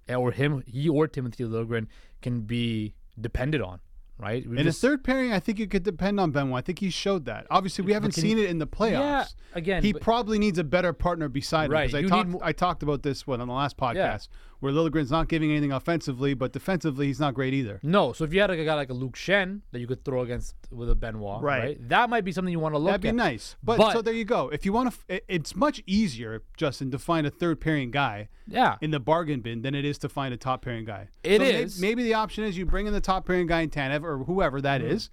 eh, 0.08 0.16
or 0.16 0.32
him, 0.32 0.64
he 0.66 0.90
or 0.90 1.08
Timothy 1.08 1.44
Liljegren 1.44 1.88
can 2.22 2.42
be 2.42 2.96
depended 3.20 3.62
on. 3.62 3.80
Right? 4.20 4.50
We 4.50 4.58
In 4.58 4.64
just- 4.64 4.84
a 4.84 4.88
third 4.88 5.04
pairing, 5.04 5.32
I 5.32 5.40
think 5.40 5.60
it 5.60 5.70
could 5.70 5.84
depend 5.84 6.20
on 6.20 6.32
Benoit. 6.32 6.58
I 6.58 6.62
think 6.62 6.80
he 6.80 6.90
showed 6.90 7.26
that. 7.26 7.46
Obviously, 7.52 7.86
we 7.86 7.94
haven't 7.94 8.14
seen 8.14 8.38
he- 8.38 8.46
it 8.46 8.50
in 8.50 8.58
the 8.58 8.66
playoffs. 8.66 8.92
Yeah, 9.00 9.26
again, 9.54 9.84
he 9.84 9.94
but- 9.94 10.02
probably 10.02 10.40
needs 10.40 10.58
a 10.58 10.64
better 10.64 10.92
partner 10.92 11.30
beside 11.30 11.70
Right, 11.72 11.94
him. 11.94 12.04
Because 12.06 12.12
I 12.12 12.24
talked, 12.24 12.44
I 12.44 12.52
talked 12.52 12.84
about 12.84 13.04
this 13.04 13.28
one 13.28 13.42
on 13.42 13.48
the 13.48 13.54
last 13.54 13.78
podcast, 13.78 14.28
where 14.60 14.74
Liljegren's 14.74 15.12
not 15.12 15.28
giving 15.28 15.52
anything 15.52 15.72
offensively, 15.72 16.34
but 16.34 16.52
defensively 16.52 17.06
he's 17.08 17.20
not 17.20 17.34
great 17.36 17.54
either. 17.54 17.80
no, 17.84 18.12
so 18.14 18.24
if 18.24 18.34
you 18.34 18.42
had 18.42 18.50
like 18.50 18.60
a 18.60 18.66
guy 18.66 18.74
like 18.74 18.90
a 18.90 18.94
Luke 18.94 19.16
Schenn 19.16 19.62
that 19.72 19.80
you 19.80 19.86
could 19.88 20.04
throw 20.04 20.22
against 20.22 20.56
with 20.72 20.90
a 20.90 20.96
Benoit, 20.96 21.42
Right. 21.44 21.64
right? 21.64 21.90
That 21.90 22.10
might 22.10 22.26
be 22.26 22.32
something 22.32 22.52
you 22.52 22.60
want 22.60 22.74
to 22.74 22.80
look 22.80 22.90
at. 22.90 23.02
That'd 23.02 23.02
be 23.04 23.10
at. 23.10 23.16
nice. 23.16 23.56
But, 23.64 23.78
But- 23.78 23.94
so 23.94 24.02
there 24.02 24.14
you 24.16 24.26
go. 24.26 24.50
If 24.50 24.66
you 24.66 24.74
want 24.74 24.92
to, 24.94 25.14
f- 25.16 25.22
it's 25.28 25.56
much 25.56 25.84
easier, 25.86 26.42
Justin, 26.58 26.90
to 26.92 27.00
find 27.00 27.28
a 27.28 27.30
third 27.30 27.62
pairing 27.62 27.92
guy 27.92 28.30
Yeah, 28.48 28.78
in 28.82 28.92
the 28.92 29.00
bargain 29.00 29.42
bin 29.42 29.62
than 29.62 29.76
it 29.76 29.86
is 29.86 29.98
to 30.00 30.10
find 30.10 30.34
a 30.34 30.38
top 30.38 30.64
pairing 30.64 30.86
guy. 30.86 31.10
It 31.24 31.42
It 31.42 31.56
is. 31.56 31.76
is. 31.76 31.82
Maybe, 31.82 32.04
the 32.04 32.16
option 32.16 32.44
is 32.44 32.58
you 32.58 32.66
bring 32.66 32.88
in 32.88 32.94
the 32.94 33.02
top 33.02 33.26
pairing 33.28 33.46
guy 33.48 33.62
in 33.62 33.70
Tanev 33.70 34.04
or 34.04 34.20
whoever 34.24 34.60
that 34.62 34.82
Mm-hmm. 34.82 34.92
is, 34.92 35.10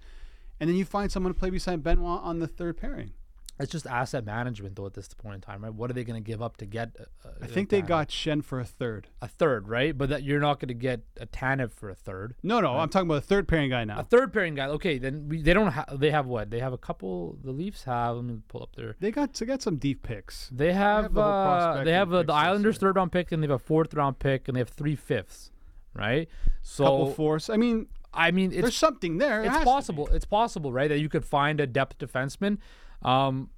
and 0.59 0.69
then 0.69 0.77
you 0.77 0.85
find 0.85 1.11
someone 1.11 1.33
to 1.33 1.39
play 1.39 1.49
beside 1.49 1.83
Benoit 1.83 2.21
on 2.23 2.39
the 2.39 2.47
third 2.47 2.77
pairing. 2.77 3.11
It's 3.57 3.71
just 3.71 3.87
asset 3.87 4.25
management, 4.25 4.75
though, 4.75 4.85
at 4.85 4.93
this 4.93 5.07
point 5.13 5.35
in 5.35 5.41
time, 5.41 5.63
right? 5.63 5.73
What 5.73 5.89
are 5.89 5.93
they 5.93 6.03
going 6.03 6.21
to 6.21 6.25
give 6.25 6.41
up 6.41 6.57
to 6.57 6.65
get? 6.65 6.91
A, 6.99 7.27
a, 7.27 7.31
I 7.43 7.47
think 7.47 7.69
they 7.69 7.81
got 7.81 8.09
Schenn 8.09 8.43
for 8.43 8.59
a 8.59 8.65
third. 8.65 9.07
a 9.21 9.29
third, 9.29 9.69
right? 9.69 9.97
But 9.97 10.09
that 10.09 10.23
you're 10.23 10.41
not 10.41 10.59
going 10.59 10.67
to 10.67 10.73
get 10.73 11.01
a 11.21 11.25
Tanev 11.25 11.71
for 11.71 11.89
a 11.89 11.95
third. 11.95 12.35
No, 12.43 12.59
no, 12.59 12.77
I'm 12.77 12.89
talking 12.89 13.07
about 13.07 13.19
a 13.19 13.21
third 13.21 13.47
pairing 13.47 13.69
guy 13.69 13.85
now. 13.85 13.99
A 13.99 14.03
third 14.03 14.33
pairing 14.33 14.55
guy. 14.55 14.67
Okay, 14.67 14.97
then 14.97 15.29
we, 15.29 15.41
they 15.41 15.53
don't 15.53 15.71
have. 15.71 15.99
They 15.99 16.11
have 16.11 16.25
what? 16.25 16.51
They 16.51 16.59
have 16.59 16.73
a 16.73 16.77
couple. 16.77 17.37
The 17.43 17.51
Leafs 17.51 17.85
have. 17.85 18.17
Let 18.17 18.25
me 18.25 18.39
pull 18.49 18.63
up 18.63 18.75
their. 18.75 18.97
They 18.99 19.11
got 19.11 19.33
they 19.33 19.45
got 19.45 19.61
some 19.61 19.77
deep 19.77 20.03
picks. 20.03 20.49
They 20.51 20.73
have. 20.73 21.13
the 21.13 21.23
whole 21.23 21.31
uh, 21.31 21.83
they 21.85 21.93
have 21.93 22.13
uh, 22.13 22.23
the 22.23 22.33
Islanders 22.33 22.77
third 22.77 22.97
round 22.97 23.13
pick, 23.13 23.31
and 23.31 23.41
they 23.41 23.47
have 23.47 23.55
a 23.55 23.59
fourth 23.59 23.93
round 23.93 24.19
pick, 24.19 24.49
and 24.49 24.55
they 24.57 24.59
have 24.59 24.69
three 24.69 24.97
fifths, 24.97 25.51
right? 25.93 26.27
So 26.61 26.83
Couple 26.83 27.13
force. 27.13 27.49
I 27.49 27.55
mean, 27.55 27.87
I 28.13 28.31
mean, 28.31 28.51
it's 28.51 28.61
there's 28.61 28.77
something 28.77 29.17
there. 29.17 29.43
It 29.43 29.47
it's 29.47 29.63
possible. 29.63 30.07
It's 30.11 30.25
possible, 30.25 30.73
right? 30.73 30.89
That 30.89 30.99
you 30.99 31.07
could 31.07 31.25
find 31.25 31.61
a 31.61 31.67
depth 31.67 31.99
defenseman. 31.99 32.57
Um, 33.01 33.49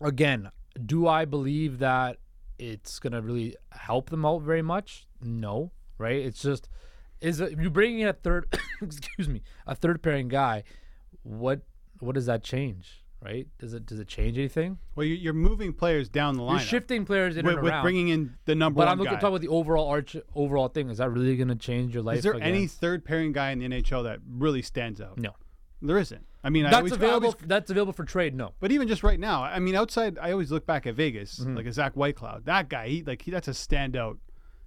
again, 0.00 0.50
do 0.84 1.06
I 1.06 1.24
believe 1.24 1.78
that 1.78 2.18
it's 2.58 2.98
gonna 2.98 3.20
really 3.20 3.56
help 3.72 4.10
them 4.10 4.24
out 4.24 4.42
very 4.42 4.62
much? 4.62 5.06
No, 5.22 5.72
right? 5.98 6.16
It's 6.16 6.42
just 6.42 6.68
is 7.20 7.40
it, 7.40 7.58
you 7.58 7.70
bringing 7.70 8.00
in 8.00 8.08
a 8.08 8.12
third, 8.12 8.54
excuse 8.82 9.28
me, 9.28 9.42
a 9.66 9.74
third 9.74 10.02
pairing 10.02 10.28
guy. 10.28 10.64
What 11.22 11.62
what 12.00 12.14
does 12.14 12.26
that 12.26 12.42
change? 12.42 13.04
right? 13.24 13.48
Does 13.58 13.72
it 13.74 13.86
does 13.86 13.98
it 13.98 14.06
change 14.06 14.36
anything? 14.36 14.78
Well, 14.94 15.06
you- 15.06 15.14
you're 15.14 15.32
moving 15.32 15.72
players 15.72 16.08
down 16.08 16.36
the 16.36 16.42
line. 16.42 16.58
You're 16.58 16.66
shifting 16.66 17.04
players 17.04 17.36
in 17.36 17.46
with, 17.46 17.54
and 17.54 17.62
with 17.62 17.82
bringing 17.82 18.08
in 18.08 18.36
the 18.44 18.54
number 18.54 18.78
but 18.78 18.86
one 18.86 18.92
I'm 18.92 18.98
looking 18.98 19.14
guy. 19.14 19.20
talking 19.20 19.36
about 19.36 19.40
the 19.40 19.48
overall 19.48 19.88
arch 19.88 20.16
overall 20.34 20.68
thing. 20.68 20.90
Is 20.90 20.98
that 20.98 21.10
really 21.10 21.36
going 21.36 21.48
to 21.48 21.54
change 21.54 21.94
your 21.94 22.02
life? 22.02 22.18
Is 22.18 22.22
there 22.24 22.34
again? 22.34 22.46
any 22.46 22.66
third 22.66 23.04
pairing 23.04 23.32
guy 23.32 23.50
in 23.50 23.60
the 23.60 23.66
NHL 23.66 24.04
that 24.04 24.20
really 24.28 24.62
stands 24.62 25.00
out? 25.00 25.18
No. 25.18 25.30
There 25.80 25.98
isn't. 25.98 26.26
I 26.44 26.50
mean, 26.50 26.66
I 26.66 26.70
That's 26.70 26.76
always, 26.78 26.92
I 26.92 26.96
available. 26.96 27.26
always- 27.28 27.46
that's 27.48 27.70
available 27.70 27.92
for 27.94 28.04
trade. 28.04 28.34
No. 28.34 28.52
but 28.60 28.70
even 28.70 28.86
just 28.86 29.02
right 29.02 29.18
now, 29.18 29.42
I 29.42 29.58
mean, 29.60 29.74
outside, 29.74 30.18
I 30.20 30.30
always 30.32 30.52
look 30.52 30.66
back 30.66 30.86
at 30.86 30.94
Vegas, 30.94 31.40
Mm-hmm. 31.40 31.56
like 31.56 31.66
a 31.66 31.72
Zach 31.72 31.94
Whitecloud. 31.94 32.44
That 32.44 32.68
guy, 32.68 32.88
he 32.88 33.02
like 33.02 33.22
he, 33.22 33.30
that's 33.30 33.48
a 33.48 33.52
standout, 33.52 34.18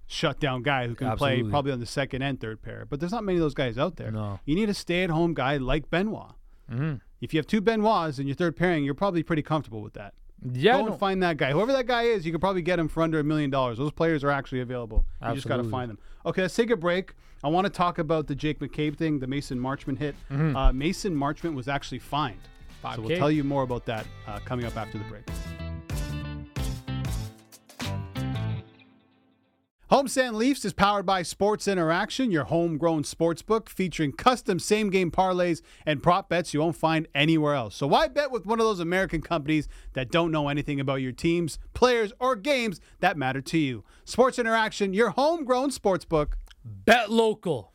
shutdown 0.06 0.62
guy 0.62 0.86
who 0.88 0.94
can 0.94 1.16
play 1.16 1.42
probably 1.42 1.70
on 1.72 1.80
the 1.80 1.86
second 1.86 2.22
and 2.22 2.40
third 2.40 2.62
pair. 2.62 2.86
But 2.88 2.98
there's 3.00 3.12
not 3.12 3.24
many 3.24 3.38
of 3.38 3.42
those 3.42 3.54
guys 3.54 3.78
out 3.78 3.96
there. 3.96 4.10
No. 4.10 4.40
You 4.44 4.54
need 4.54 4.68
a 4.70 4.74
stay-at-home 4.74 5.34
guy 5.34 5.56
like 5.58 5.90
Benoit. 5.90 6.32
Mm-hmm. 6.70 6.94
If 7.20 7.32
you 7.34 7.38
have 7.38 7.46
two 7.46 7.60
Benoits 7.60 8.18
in 8.18 8.26
your 8.26 8.36
third 8.36 8.56
pairing, 8.56 8.84
you're 8.84 8.94
probably 8.94 9.22
pretty 9.22 9.42
comfortable 9.42 9.82
with 9.82 9.94
that. 9.94 10.14
Yeah. 10.52 10.78
Go 10.78 10.86
and 10.86 10.98
find 10.98 11.22
that 11.22 11.36
guy. 11.36 11.50
Whoever 11.52 11.72
that 11.72 11.86
guy 11.86 12.02
is, 12.04 12.24
you 12.24 12.32
could 12.32 12.40
probably 12.40 12.62
get 12.62 12.78
him 12.78 12.88
for 12.88 13.02
under 13.02 13.18
a 13.18 13.24
million 13.24 13.50
dollars. 13.50 13.78
Those 13.78 13.90
players 13.92 14.22
are 14.24 14.30
actually 14.30 14.60
available. 14.60 15.04
You 15.26 15.34
just 15.34 15.48
got 15.48 15.56
to 15.58 15.64
find 15.64 15.90
them. 15.90 15.98
Okay, 16.24 16.42
let's 16.42 16.54
take 16.54 16.70
a 16.70 16.76
break. 16.76 17.14
I 17.42 17.48
want 17.48 17.66
to 17.66 17.70
talk 17.70 17.98
about 17.98 18.26
the 18.26 18.34
Jake 18.34 18.58
McCabe 18.58 18.96
thing, 18.96 19.20
the 19.20 19.26
Mason 19.26 19.58
Marchment 19.58 19.98
hit. 19.98 20.16
Mm-hmm. 20.30 20.56
Uh, 20.56 20.72
Mason 20.72 21.14
Marchment 21.14 21.54
was 21.54 21.68
actually 21.68 22.00
fined. 22.00 22.40
So 22.94 23.02
we'll 23.02 23.16
tell 23.16 23.30
you 23.30 23.44
more 23.44 23.62
about 23.62 23.86
that 23.86 24.06
uh, 24.26 24.38
coming 24.40 24.64
up 24.64 24.76
after 24.76 24.98
the 24.98 25.04
break. 25.04 25.24
Homestand 29.90 30.34
Leafs 30.34 30.66
is 30.66 30.74
powered 30.74 31.06
by 31.06 31.22
Sports 31.22 31.66
Interaction, 31.66 32.30
your 32.30 32.44
homegrown 32.44 33.04
sports 33.04 33.40
book 33.40 33.70
featuring 33.70 34.12
custom 34.12 34.58
same 34.58 34.90
game 34.90 35.10
parlays 35.10 35.62
and 35.86 36.02
prop 36.02 36.28
bets 36.28 36.52
you 36.52 36.60
won't 36.60 36.76
find 36.76 37.08
anywhere 37.14 37.54
else. 37.54 37.74
So 37.74 37.86
why 37.86 38.06
bet 38.08 38.30
with 38.30 38.44
one 38.44 38.60
of 38.60 38.66
those 38.66 38.80
American 38.80 39.22
companies 39.22 39.66
that 39.94 40.10
don't 40.10 40.30
know 40.30 40.48
anything 40.48 40.78
about 40.78 40.96
your 40.96 41.12
teams, 41.12 41.58
players, 41.72 42.12
or 42.20 42.36
games 42.36 42.82
that 43.00 43.16
matter 43.16 43.40
to 43.40 43.58
you? 43.58 43.82
Sports 44.04 44.38
Interaction, 44.38 44.92
your 44.92 45.10
homegrown 45.10 45.70
sports 45.70 46.04
book. 46.04 46.36
Bet 46.68 47.10
local. 47.10 47.72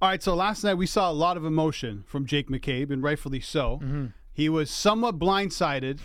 All 0.00 0.08
right, 0.10 0.22
so 0.22 0.34
last 0.34 0.62
night 0.62 0.74
we 0.74 0.86
saw 0.86 1.10
a 1.10 1.12
lot 1.12 1.36
of 1.36 1.44
emotion 1.44 2.04
from 2.06 2.26
Jake 2.26 2.48
McCabe, 2.48 2.90
and 2.90 3.02
rightfully 3.02 3.40
so. 3.40 3.80
Mm-hmm. 3.82 4.06
He 4.32 4.48
was 4.48 4.70
somewhat 4.70 5.18
blindsided 5.18 6.00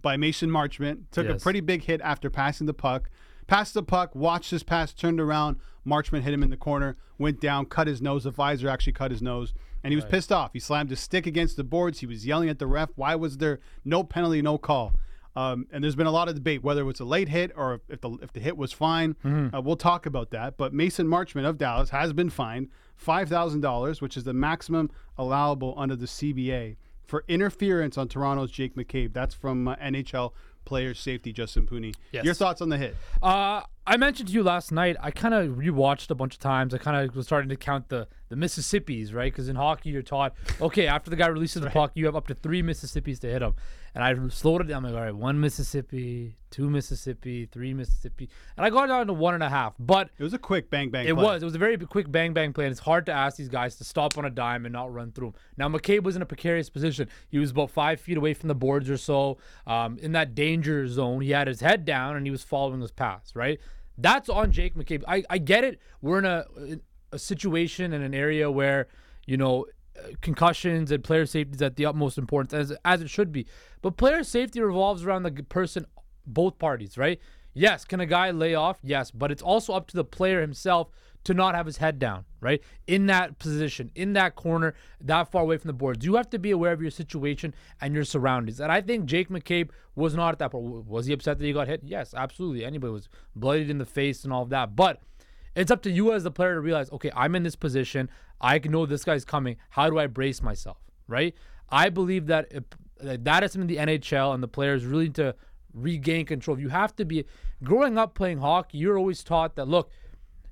by 0.00 0.16
Mason 0.16 0.50
Marchment, 0.50 1.10
took 1.10 1.28
a 1.28 1.34
pretty 1.34 1.60
big 1.60 1.84
hit 1.84 2.00
after 2.02 2.30
passing 2.30 2.66
the 2.66 2.74
puck. 2.74 3.10
Passed 3.48 3.74
the 3.74 3.82
puck, 3.82 4.14
watched 4.14 4.50
his 4.50 4.62
pass, 4.62 4.92
turned 4.92 5.20
around. 5.20 5.56
Marchment 5.84 6.20
hit 6.20 6.34
him 6.34 6.42
in 6.42 6.50
the 6.50 6.56
corner, 6.56 6.96
went 7.18 7.40
down, 7.40 7.66
cut 7.66 7.86
his 7.86 8.02
nose. 8.02 8.24
The 8.24 8.30
visor 8.30 8.68
actually 8.68 8.92
cut 8.92 9.10
his 9.10 9.22
nose, 9.22 9.54
and 9.82 9.90
he 9.90 9.96
was 9.96 10.04
pissed 10.04 10.30
off. 10.30 10.52
He 10.52 10.60
slammed 10.60 10.90
his 10.90 11.00
stick 11.00 11.26
against 11.26 11.56
the 11.56 11.64
boards. 11.64 12.00
He 12.00 12.06
was 12.06 12.26
yelling 12.26 12.50
at 12.50 12.58
the 12.58 12.66
ref. 12.66 12.90
Why 12.94 13.14
was 13.14 13.38
there 13.38 13.58
no 13.84 14.04
penalty, 14.04 14.42
no 14.42 14.58
call? 14.58 14.92
Um, 15.38 15.66
and 15.70 15.84
there's 15.84 15.94
been 15.94 16.08
a 16.08 16.10
lot 16.10 16.28
of 16.28 16.34
debate 16.34 16.64
whether 16.64 16.80
it 16.80 16.84
was 16.84 16.98
a 16.98 17.04
late 17.04 17.28
hit 17.28 17.52
or 17.54 17.80
if 17.88 18.00
the 18.00 18.10
if 18.22 18.32
the 18.32 18.40
hit 18.40 18.56
was 18.56 18.72
fine. 18.72 19.14
Uh, 19.24 19.60
we'll 19.60 19.76
talk 19.76 20.04
about 20.04 20.30
that. 20.30 20.56
But 20.56 20.74
Mason 20.74 21.06
Marchment 21.06 21.46
of 21.46 21.58
Dallas 21.58 21.90
has 21.90 22.12
been 22.12 22.28
fined 22.28 22.68
five 22.96 23.28
thousand 23.28 23.60
dollars, 23.60 24.00
which 24.02 24.16
is 24.16 24.24
the 24.24 24.32
maximum 24.32 24.90
allowable 25.16 25.74
under 25.76 25.94
the 25.94 26.06
CBA 26.06 26.76
for 27.06 27.24
interference 27.28 27.96
on 27.96 28.08
Toronto's 28.08 28.50
Jake 28.50 28.74
McCabe. 28.74 29.12
That's 29.12 29.34
from 29.34 29.68
uh, 29.68 29.76
NHL 29.76 30.32
player 30.64 30.92
safety 30.92 31.32
Justin 31.32 31.66
Pooni. 31.66 31.94
Yes. 32.12 32.24
Your 32.24 32.34
thoughts 32.34 32.60
on 32.60 32.68
the 32.68 32.76
hit? 32.76 32.96
Uh, 33.22 33.62
I 33.86 33.96
mentioned 33.96 34.28
to 34.28 34.34
you 34.34 34.42
last 34.42 34.70
night. 34.72 34.96
I 35.00 35.10
kind 35.10 35.34
of 35.34 35.52
rewatched 35.56 36.10
a 36.10 36.14
bunch 36.14 36.34
of 36.34 36.40
times. 36.40 36.74
I 36.74 36.78
kind 36.78 37.08
of 37.08 37.16
was 37.16 37.26
starting 37.26 37.48
to 37.48 37.56
count 37.56 37.88
the 37.88 38.06
the 38.28 38.36
Mississippi's, 38.36 39.12
right? 39.14 39.32
Because 39.32 39.48
in 39.48 39.56
hockey, 39.56 39.90
you're 39.90 40.02
taught, 40.02 40.34
okay, 40.60 40.86
after 40.86 41.08
the 41.10 41.16
guy 41.16 41.26
releases 41.28 41.62
the 41.62 41.70
puck, 41.70 41.92
you 41.94 42.06
have 42.06 42.16
up 42.16 42.26
to 42.28 42.34
three 42.34 42.62
Mississippi's 42.62 43.18
to 43.20 43.28
hit 43.28 43.42
him. 43.42 43.54
And 43.94 44.04
I 44.04 44.28
slowed 44.28 44.60
it 44.60 44.64
down. 44.68 44.84
I'm 44.84 44.92
like, 44.92 45.00
all 45.00 45.06
right, 45.06 45.16
one 45.16 45.40
Mississippi, 45.40 46.36
two 46.50 46.68
Mississippi, 46.70 47.46
three 47.46 47.72
Mississippi, 47.74 48.28
and 48.56 48.64
I 48.64 48.70
got 48.70 48.86
down 48.86 49.06
to 49.08 49.12
one 49.12 49.34
and 49.34 49.42
a 49.42 49.48
half. 49.48 49.74
But 49.78 50.10
It 50.18 50.22
was 50.22 50.34
a 50.34 50.38
quick 50.38 50.70
bang 50.70 50.90
bang. 50.90 51.06
it 51.08 51.14
play. 51.14 51.24
was. 51.24 51.42
It 51.42 51.46
was 51.46 51.54
a 51.54 51.58
very 51.58 51.76
quick 51.78 52.10
bang 52.12 52.32
bang 52.32 52.52
play, 52.52 52.66
and 52.66 52.70
it's 52.72 52.80
hard 52.80 53.06
to 53.06 53.12
ask 53.12 53.36
these 53.38 53.48
guys 53.48 53.76
to 53.76 53.84
stop 53.84 54.16
on 54.18 54.24
a 54.24 54.30
dime 54.30 54.66
and 54.66 54.72
not 54.72 54.92
run 54.92 55.10
through 55.12 55.28
them. 55.32 55.40
Now 55.56 55.68
McCabe 55.68 56.02
was 56.02 56.16
in 56.16 56.22
a 56.22 56.26
precarious 56.26 56.68
position. 56.70 57.08
He 57.28 57.38
was 57.38 57.50
about 57.50 57.70
five 57.70 57.98
feet 58.00 58.16
away 58.18 58.34
from 58.34 58.48
the 58.48 58.54
boards 58.54 58.88
or 58.90 58.98
so, 58.98 59.38
um, 59.66 59.98
in 59.98 60.12
that 60.12 60.34
danger 60.34 60.86
zone. 60.86 61.22
He 61.22 61.30
had 61.30 61.48
his 61.48 61.60
head 61.60 61.84
down 61.84 62.14
and 62.16 62.26
he 62.26 62.30
was 62.30 62.42
following 62.44 62.80
his 62.80 62.92
pass. 62.92 63.34
Right. 63.34 63.58
That's 63.96 64.28
on 64.28 64.52
Jake 64.52 64.76
McCabe. 64.76 65.02
I, 65.08 65.24
I 65.28 65.38
get 65.38 65.64
it. 65.64 65.80
We're 66.02 66.18
in 66.20 66.24
a 66.24 66.44
a 67.12 67.18
situation 67.18 67.92
in 67.92 68.02
an 68.02 68.14
area 68.14 68.50
where 68.50 68.88
you 69.26 69.36
know 69.36 69.66
uh, 69.98 70.08
concussions 70.20 70.90
and 70.90 71.02
player 71.02 71.26
safety 71.26 71.54
is 71.54 71.62
at 71.62 71.76
the 71.76 71.86
utmost 71.86 72.18
importance 72.18 72.52
as 72.52 72.76
as 72.84 73.00
it 73.00 73.10
should 73.10 73.32
be. 73.32 73.46
But 73.82 73.96
player 73.96 74.22
safety 74.22 74.60
revolves 74.60 75.04
around 75.04 75.22
the 75.22 75.30
person, 75.44 75.86
both 76.26 76.58
parties, 76.58 76.98
right? 76.98 77.20
Yes, 77.54 77.84
can 77.84 78.00
a 78.00 78.06
guy 78.06 78.30
lay 78.30 78.54
off? 78.54 78.78
Yes, 78.82 79.10
but 79.10 79.32
it's 79.32 79.42
also 79.42 79.72
up 79.72 79.88
to 79.88 79.96
the 79.96 80.04
player 80.04 80.40
himself 80.40 80.90
to 81.24 81.34
not 81.34 81.54
have 81.54 81.66
his 81.66 81.78
head 81.78 81.98
down, 81.98 82.24
right? 82.40 82.62
In 82.86 83.06
that 83.06 83.38
position, 83.38 83.90
in 83.94 84.12
that 84.14 84.34
corner, 84.34 84.74
that 85.00 85.30
far 85.30 85.42
away 85.42 85.56
from 85.56 85.68
the 85.68 85.74
boards. 85.74 86.04
You 86.04 86.14
have 86.14 86.30
to 86.30 86.38
be 86.38 86.50
aware 86.50 86.72
of 86.72 86.80
your 86.80 86.90
situation 86.90 87.54
and 87.80 87.94
your 87.94 88.04
surroundings. 88.04 88.60
And 88.60 88.70
I 88.70 88.80
think 88.80 89.06
Jake 89.06 89.28
McCabe 89.28 89.70
was 89.94 90.14
not 90.14 90.32
at 90.32 90.38
that 90.38 90.52
point. 90.52 90.86
Was 90.86 91.06
he 91.06 91.12
upset 91.12 91.38
that 91.38 91.44
he 91.44 91.52
got 91.52 91.68
hit? 91.68 91.82
Yes, 91.84 92.14
absolutely. 92.14 92.64
Anybody 92.64 92.92
was 92.92 93.08
bloodied 93.34 93.70
in 93.70 93.78
the 93.78 93.84
face 93.84 94.24
and 94.24 94.32
all 94.32 94.42
of 94.42 94.50
that. 94.50 94.76
But 94.76 95.00
it's 95.58 95.70
up 95.70 95.82
to 95.82 95.90
you 95.90 96.12
as 96.12 96.24
the 96.24 96.30
player 96.30 96.54
to 96.54 96.60
realize, 96.60 96.90
okay, 96.92 97.10
I'm 97.14 97.34
in 97.34 97.42
this 97.42 97.56
position. 97.56 98.08
I 98.40 98.58
know 98.58 98.86
this 98.86 99.04
guy's 99.04 99.24
coming. 99.24 99.56
How 99.70 99.90
do 99.90 99.98
I 99.98 100.06
brace 100.06 100.42
myself? 100.42 100.78
Right? 101.06 101.34
I 101.68 101.88
believe 101.88 102.26
that 102.26 102.46
if, 102.50 102.64
that 103.00 103.42
is 103.42 103.52
something 103.52 103.66
the 103.66 103.76
NHL 103.76 104.34
and 104.34 104.42
the 104.42 104.48
players 104.48 104.84
really 104.84 105.04
need 105.04 105.16
to 105.16 105.34
regain 105.74 106.26
control. 106.26 106.58
You 106.58 106.68
have 106.68 106.94
to 106.96 107.04
be 107.04 107.24
growing 107.62 107.98
up 107.98 108.14
playing 108.14 108.38
hockey. 108.38 108.78
You're 108.78 108.98
always 108.98 109.22
taught 109.22 109.56
that 109.56 109.66
look, 109.66 109.90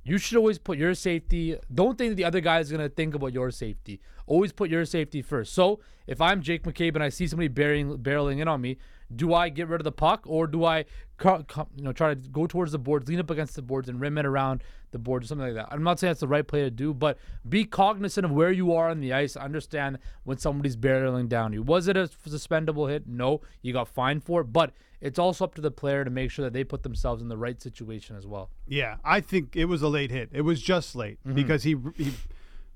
you 0.05 0.19
should 0.19 0.38
always 0.38 0.59
put 0.59 0.79
your 0.79 0.95
safety. 0.95 1.57
Don't 1.73 1.99
think 1.99 2.16
the 2.16 2.25
other 2.25 2.40
guy 2.40 2.61
is 2.61 2.71
gonna 2.71 2.88
think 2.88 3.14
about 3.14 3.33
your 3.33 3.51
safety. 3.51 4.01
Always 4.27 4.53
put 4.53 4.71
your 4.71 4.85
safety 4.85 5.23
first. 5.23 5.53
So 5.53 5.81
if 6.07 6.21
I'm 6.21 6.42
Jake 6.42 6.62
McCabe 6.62 6.95
and 6.95 7.03
I 7.03 7.09
see 7.09 7.27
somebody 7.27 7.49
barreling, 7.49 7.99
barreling 7.99 8.40
in 8.40 8.49
on 8.49 8.61
me, 8.61 8.79
do 9.14 9.33
I 9.35 9.49
get 9.49 9.69
rid 9.69 9.81
of 9.81 9.85
the 9.85 9.92
puck 9.92 10.23
or 10.27 10.47
do 10.47 10.64
I, 10.64 10.85
you 11.25 11.45
know, 11.79 11.92
try 11.92 12.14
to 12.14 12.21
go 12.29 12.47
towards 12.47 12.73
the 12.73 12.79
boards, 12.79 13.09
lean 13.09 13.21
up 13.21 13.31
against 13.31 13.55
the 13.55 13.62
boards, 13.62 13.88
and 13.88 14.01
rim 14.01 14.19
it 14.19 14.27
around 14.27 14.62
the 14.90 14.99
boards 14.99 15.27
or 15.27 15.29
something 15.29 15.47
like 15.47 15.55
that? 15.55 15.69
I'm 15.73 15.83
not 15.83 16.01
saying 16.01 16.11
that's 16.11 16.21
the 16.21 16.29
right 16.29 16.47
play 16.47 16.62
to 16.62 16.71
do, 16.71 16.92
but 16.92 17.19
be 17.49 17.64
cognizant 17.64 18.25
of 18.25 18.33
where 18.33 18.51
you 18.51 18.73
are 18.75 18.88
on 18.90 19.01
the 19.01 19.12
ice. 19.12 19.37
Understand 19.37 19.99
when 20.25 20.38
somebody's 20.38 20.77
barreling 20.77 21.29
down 21.29 21.53
you. 21.53 21.62
Was 21.62 21.87
it 21.88 21.97
a 21.97 22.09
suspendable 22.27 22.88
hit? 22.90 23.07
No, 23.07 23.40
you 23.62 23.73
got 23.73 23.88
fined 23.88 24.25
for 24.25 24.40
it, 24.40 24.53
but 24.53 24.73
it's 25.01 25.19
also 25.19 25.45
up 25.45 25.55
to 25.55 25.61
the 25.61 25.71
player 25.71 26.05
to 26.05 26.11
make 26.11 26.31
sure 26.31 26.42
that 26.45 26.53
they 26.53 26.64
put 26.64 26.83
themselves 26.83 27.23
in 27.23 27.29
the 27.29 27.37
right 27.37 27.61
situation 27.62 28.16
as 28.16 28.27
well. 28.27 28.51
Yeah, 28.66 28.97
I 29.05 29.21
think 29.21 29.55
it 29.55 29.66
was 29.66 29.83
a 29.83 29.88
late 29.88 30.11
hit. 30.11 30.31
It 30.33 30.40
was 30.42 30.61
just 30.61 30.97
late 30.97 31.19
Mm-hmm. 31.25 31.35
because 31.35 31.62
he 31.62 31.77
he 31.97 32.12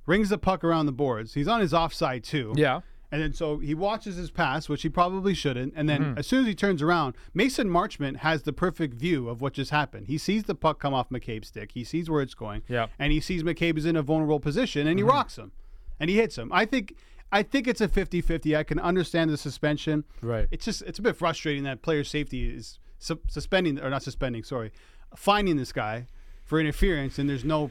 rings 0.06 0.28
the 0.28 0.38
puck 0.38 0.62
around 0.64 0.86
the 0.86 0.92
boards. 0.92 1.34
He's 1.34 1.48
on 1.48 1.60
his 1.60 1.74
offside 1.74 2.22
too. 2.24 2.52
Yeah. 2.56 2.80
And 3.12 3.20
then 3.20 3.32
so 3.32 3.58
he 3.58 3.74
watches 3.74 4.16
his 4.16 4.30
pass, 4.30 4.68
which 4.68 4.82
he 4.82 4.88
probably 4.88 5.34
shouldn't. 5.34 5.72
And 5.76 5.88
Mm-hmm. 5.88 6.02
then 6.04 6.18
as 6.18 6.26
soon 6.26 6.40
as 6.42 6.46
he 6.46 6.54
turns 6.54 6.80
around, 6.80 7.16
Mason 7.34 7.68
Marchment 7.68 8.16
has 8.18 8.42
the 8.42 8.52
perfect 8.52 8.94
view 8.94 9.28
of 9.28 9.40
what 9.40 9.52
just 9.54 9.70
happened. 9.72 10.06
He 10.06 10.16
sees 10.18 10.44
the 10.44 10.54
puck 10.54 10.78
come 10.78 10.94
off 10.94 11.10
McCabe's 11.10 11.48
stick. 11.48 11.72
He 11.72 11.82
sees 11.82 12.08
where 12.08 12.22
it's 12.22 12.34
going. 12.34 12.62
Yeah. 12.68 12.86
And 12.98 13.12
he 13.12 13.20
sees 13.20 13.42
McCabe 13.42 13.76
is 13.78 13.84
in 13.86 13.96
a 13.96 14.02
vulnerable 14.02 14.38
position 14.40 14.86
and 14.86 14.98
he 14.98 15.02
Mm-hmm. 15.02 15.10
rocks 15.10 15.36
him. 15.38 15.50
And 15.98 16.08
he 16.08 16.16
hits 16.16 16.38
him. 16.38 16.52
I 16.52 16.64
think 16.66 16.94
I 17.32 17.42
think 17.44 17.68
it's 17.68 17.80
a 17.80 17.86
50-50. 17.88 18.56
I 18.56 18.62
can 18.64 18.78
understand 18.80 19.30
the 19.30 19.36
suspension. 19.36 20.04
Right. 20.22 20.46
It's 20.50 20.64
just 20.64 20.82
it's 20.82 20.98
a 20.98 21.02
bit 21.02 21.16
frustrating 21.16 21.64
that 21.64 21.82
player 21.82 22.04
safety 22.04 22.48
is 22.48 22.78
su- 22.98 23.20
suspending 23.28 23.78
or 23.80 23.90
not 23.90 24.02
suspending, 24.02 24.44
sorry, 24.44 24.70
finding 25.16 25.56
this 25.56 25.72
guy 25.72 26.06
for 26.44 26.58
interference 26.60 27.18
and 27.18 27.28
there's 27.28 27.44
no 27.44 27.70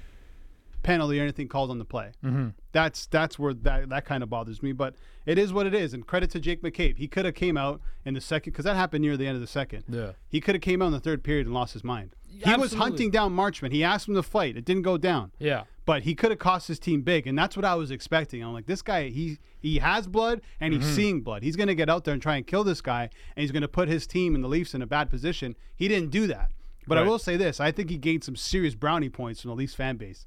penalty 0.83 1.19
or 1.19 1.23
anything 1.23 1.47
called 1.47 1.69
on 1.71 1.77
the 1.79 1.85
play. 1.85 2.11
Mm-hmm. 2.23 2.49
That's 2.71 3.05
that's 3.07 3.37
where 3.39 3.53
that 3.53 3.89
that 3.89 4.05
kind 4.05 4.23
of 4.23 4.29
bothers 4.29 4.61
me. 4.63 4.71
But 4.71 4.95
it 5.25 5.37
is 5.37 5.51
what 5.53 5.65
it 5.67 5.73
is. 5.73 5.93
And 5.93 6.05
credit 6.05 6.29
to 6.31 6.39
Jake 6.39 6.61
McCabe. 6.61 6.97
He 6.97 7.07
could 7.07 7.25
have 7.25 7.35
came 7.35 7.57
out 7.57 7.81
in 8.05 8.13
the 8.13 8.21
second 8.21 8.51
because 8.53 8.65
that 8.65 8.75
happened 8.75 9.01
near 9.03 9.17
the 9.17 9.27
end 9.27 9.35
of 9.35 9.41
the 9.41 9.47
second. 9.47 9.83
Yeah. 9.89 10.11
He 10.27 10.39
could 10.41 10.55
have 10.55 10.61
came 10.61 10.81
out 10.81 10.87
in 10.87 10.91
the 10.93 10.99
third 10.99 11.23
period 11.23 11.45
and 11.47 11.53
lost 11.53 11.73
his 11.73 11.83
mind. 11.83 12.15
He 12.27 12.55
was 12.55 12.73
hunting 12.73 13.09
down 13.11 13.35
Marchment. 13.35 13.71
He 13.71 13.83
asked 13.83 14.07
him 14.07 14.13
to 14.15 14.23
fight. 14.23 14.55
It 14.55 14.63
didn't 14.63 14.83
go 14.83 14.97
down. 14.97 15.31
Yeah. 15.39 15.63
But 15.85 16.03
he 16.03 16.13
could 16.13 16.29
have 16.29 16.39
cost 16.39 16.67
his 16.67 16.77
team 16.77 17.01
big, 17.01 17.25
and 17.25 17.35
that's 17.37 17.55
what 17.55 17.65
I 17.65 17.73
was 17.73 17.89
expecting. 17.89 18.43
I'm 18.43 18.53
like, 18.53 18.67
this 18.67 18.83
guy, 18.83 19.09
he 19.09 19.39
he 19.59 19.79
has 19.79 20.05
blood, 20.07 20.41
and 20.59 20.71
Mm-hmm. 20.71 20.83
he's 20.83 20.95
seeing 20.95 21.21
blood. 21.21 21.41
He's 21.41 21.55
gonna 21.55 21.73
get 21.73 21.89
out 21.89 22.03
there 22.03 22.13
and 22.13 22.21
try 22.21 22.35
and 22.35 22.45
kill 22.45 22.63
this 22.63 22.79
guy, 22.81 23.09
and 23.35 23.41
he's 23.41 23.51
gonna 23.51 23.67
put 23.67 23.87
his 23.89 24.05
team 24.05 24.35
and 24.35 24.43
the 24.43 24.47
Leafs 24.47 24.75
in 24.75 24.83
a 24.83 24.87
bad 24.87 25.09
position. 25.09 25.55
He 25.75 25.87
didn't 25.87 26.11
do 26.11 26.27
that. 26.27 26.51
But 26.87 26.97
I 26.99 27.01
will 27.03 27.19
say 27.19 27.35
this: 27.37 27.59
I 27.59 27.71
think 27.71 27.89
he 27.89 27.97
gained 27.97 28.23
some 28.23 28.35
serious 28.35 28.73
brownie 28.75 29.09
points 29.09 29.41
from 29.41 29.49
the 29.49 29.55
Leafs 29.55 29.75
fan 29.75 29.97
base. 29.97 30.25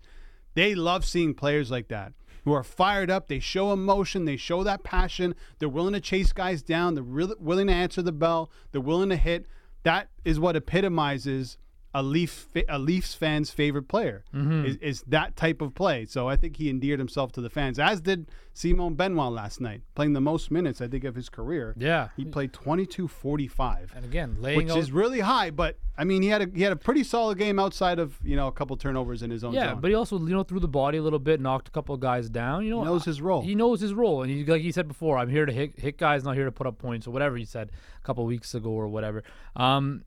They 0.55 0.75
love 0.75 1.05
seeing 1.05 1.35
players 1.35 1.71
like 1.71 1.89
that 1.89 2.13
who 2.45 2.53
are 2.53 2.65
fired 2.65 3.11
up. 3.11 3.29
They 3.29 3.39
show 3.39 3.73
emotion. 3.73 4.25
They 4.25 4.37
show 4.37 4.63
that 4.65 4.83
passion. 4.83 5.35
They're 5.59 5.69
willing 5.69 5.95
to 5.95 6.01
chase 6.01 6.33
guys 6.33 6.63
down. 6.63 6.95
They're 6.95 7.03
really 7.03 7.37
willing 7.39 7.69
to 7.69 7.73
answer 7.73 8.03
the 8.03 8.13
bell. 8.13 8.51
They're 8.73 8.81
willing 8.81 9.11
to 9.11 9.17
hit. 9.17 9.47
That 9.85 10.09
is 10.25 10.39
what 10.39 10.57
epitomizes 10.57 11.59
a 11.95 12.03
Leaf 12.03 12.49
a 12.69 12.79
Leafs 12.79 13.15
fan's 13.15 13.51
favorite 13.51 13.89
player. 13.89 14.25
Mm-hmm. 14.35 14.65
Is, 14.65 14.77
is 14.77 15.03
that 15.09 15.37
type 15.37 15.61
of 15.61 15.75
play. 15.75 16.07
So 16.07 16.29
I 16.29 16.37
think 16.37 16.57
he 16.57 16.71
endeared 16.71 16.99
himself 16.99 17.33
to 17.33 17.41
the 17.41 17.51
fans, 17.51 17.79
as 17.79 18.01
did 18.01 18.31
Simon 18.55 18.95
Benoit 18.95 19.33
last 19.33 19.61
night, 19.61 19.83
playing 19.95 20.13
the 20.13 20.21
most 20.21 20.51
minutes 20.51 20.81
I 20.81 20.89
think 20.89 21.05
of 21.05 21.15
his 21.15 21.29
career. 21.29 21.75
Yeah. 21.77 22.09
He 22.17 22.25
played 22.25 22.53
22-45, 22.53 23.95
And 23.95 24.05
again, 24.05 24.37
laying 24.41 24.59
which 24.59 24.71
out, 24.71 24.79
is 24.79 24.93
really 24.93 25.21
high. 25.21 25.51
But 25.51 25.79
I 25.97 26.05
mean, 26.05 26.23
he 26.23 26.29
had 26.29 26.43
a 26.43 26.49
he 26.55 26.63
had 26.63 26.73
a 26.73 26.77
pretty 26.77 27.05
solid 27.05 27.39
game 27.39 27.59
outside 27.59 27.99
of 27.99 28.19
you 28.23 28.37
know 28.37 28.49
a 28.49 28.53
couple 28.53 28.77
turnovers 28.77 29.23
in 29.23 29.31
his 29.31 29.45
own 29.45 29.53
yeah, 29.53 29.71
zone. 29.71 29.81
but 29.81 29.89
he 29.89 29.95
also 29.95 30.19
you 30.19 30.35
know 30.35 30.43
threw 30.43 30.61
the 30.61 30.69
body 30.69 30.99
a 30.99 31.03
little 31.03 31.19
bit, 31.19 31.41
knocked 31.41 31.69
a 31.69 31.71
couple 31.71 31.95
of 31.95 32.01
guys 32.01 32.31
down. 32.31 32.65
You 32.65 32.71
know, 32.71 32.81
he 32.81 32.87
knows 32.87 33.05
his 33.05 33.21
role. 33.21 33.43
He 33.43 33.55
knows 33.55 33.81
his 33.81 33.93
role, 33.93 34.23
and 34.23 34.31
he, 34.31 34.45
like 34.45 34.63
he 34.63 34.73
said 34.73 34.89
before, 34.89 35.19
I'm 35.19 35.29
here 35.29 35.45
to 35.45 35.53
hit, 35.53 35.79
hit 35.79 35.99
guys, 35.99 36.25
not 36.25 36.35
here 36.35 36.47
to 36.47 36.53
put 36.53 36.67
up 36.67 36.79
points 36.79 37.07
or 37.07 37.11
whatever 37.11 37.37
he 37.37 37.45
said 37.45 37.71
a 38.03 38.07
couple 38.07 38.25
weeks 38.25 38.55
ago 38.55 38.71
or 38.71 38.89
whatever. 38.89 39.23
Um, 39.55 40.05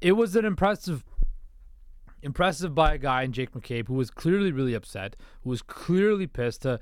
it 0.00 0.12
was 0.12 0.36
an 0.36 0.44
impressive, 0.44 1.04
impressive 2.22 2.74
by 2.74 2.94
a 2.94 2.98
guy 2.98 3.22
in 3.22 3.32
Jake 3.32 3.52
McCabe 3.52 3.88
who 3.88 3.94
was 3.94 4.10
clearly 4.10 4.52
really 4.52 4.74
upset, 4.74 5.16
who 5.42 5.50
was 5.50 5.62
clearly 5.62 6.26
pissed 6.26 6.62
to 6.62 6.80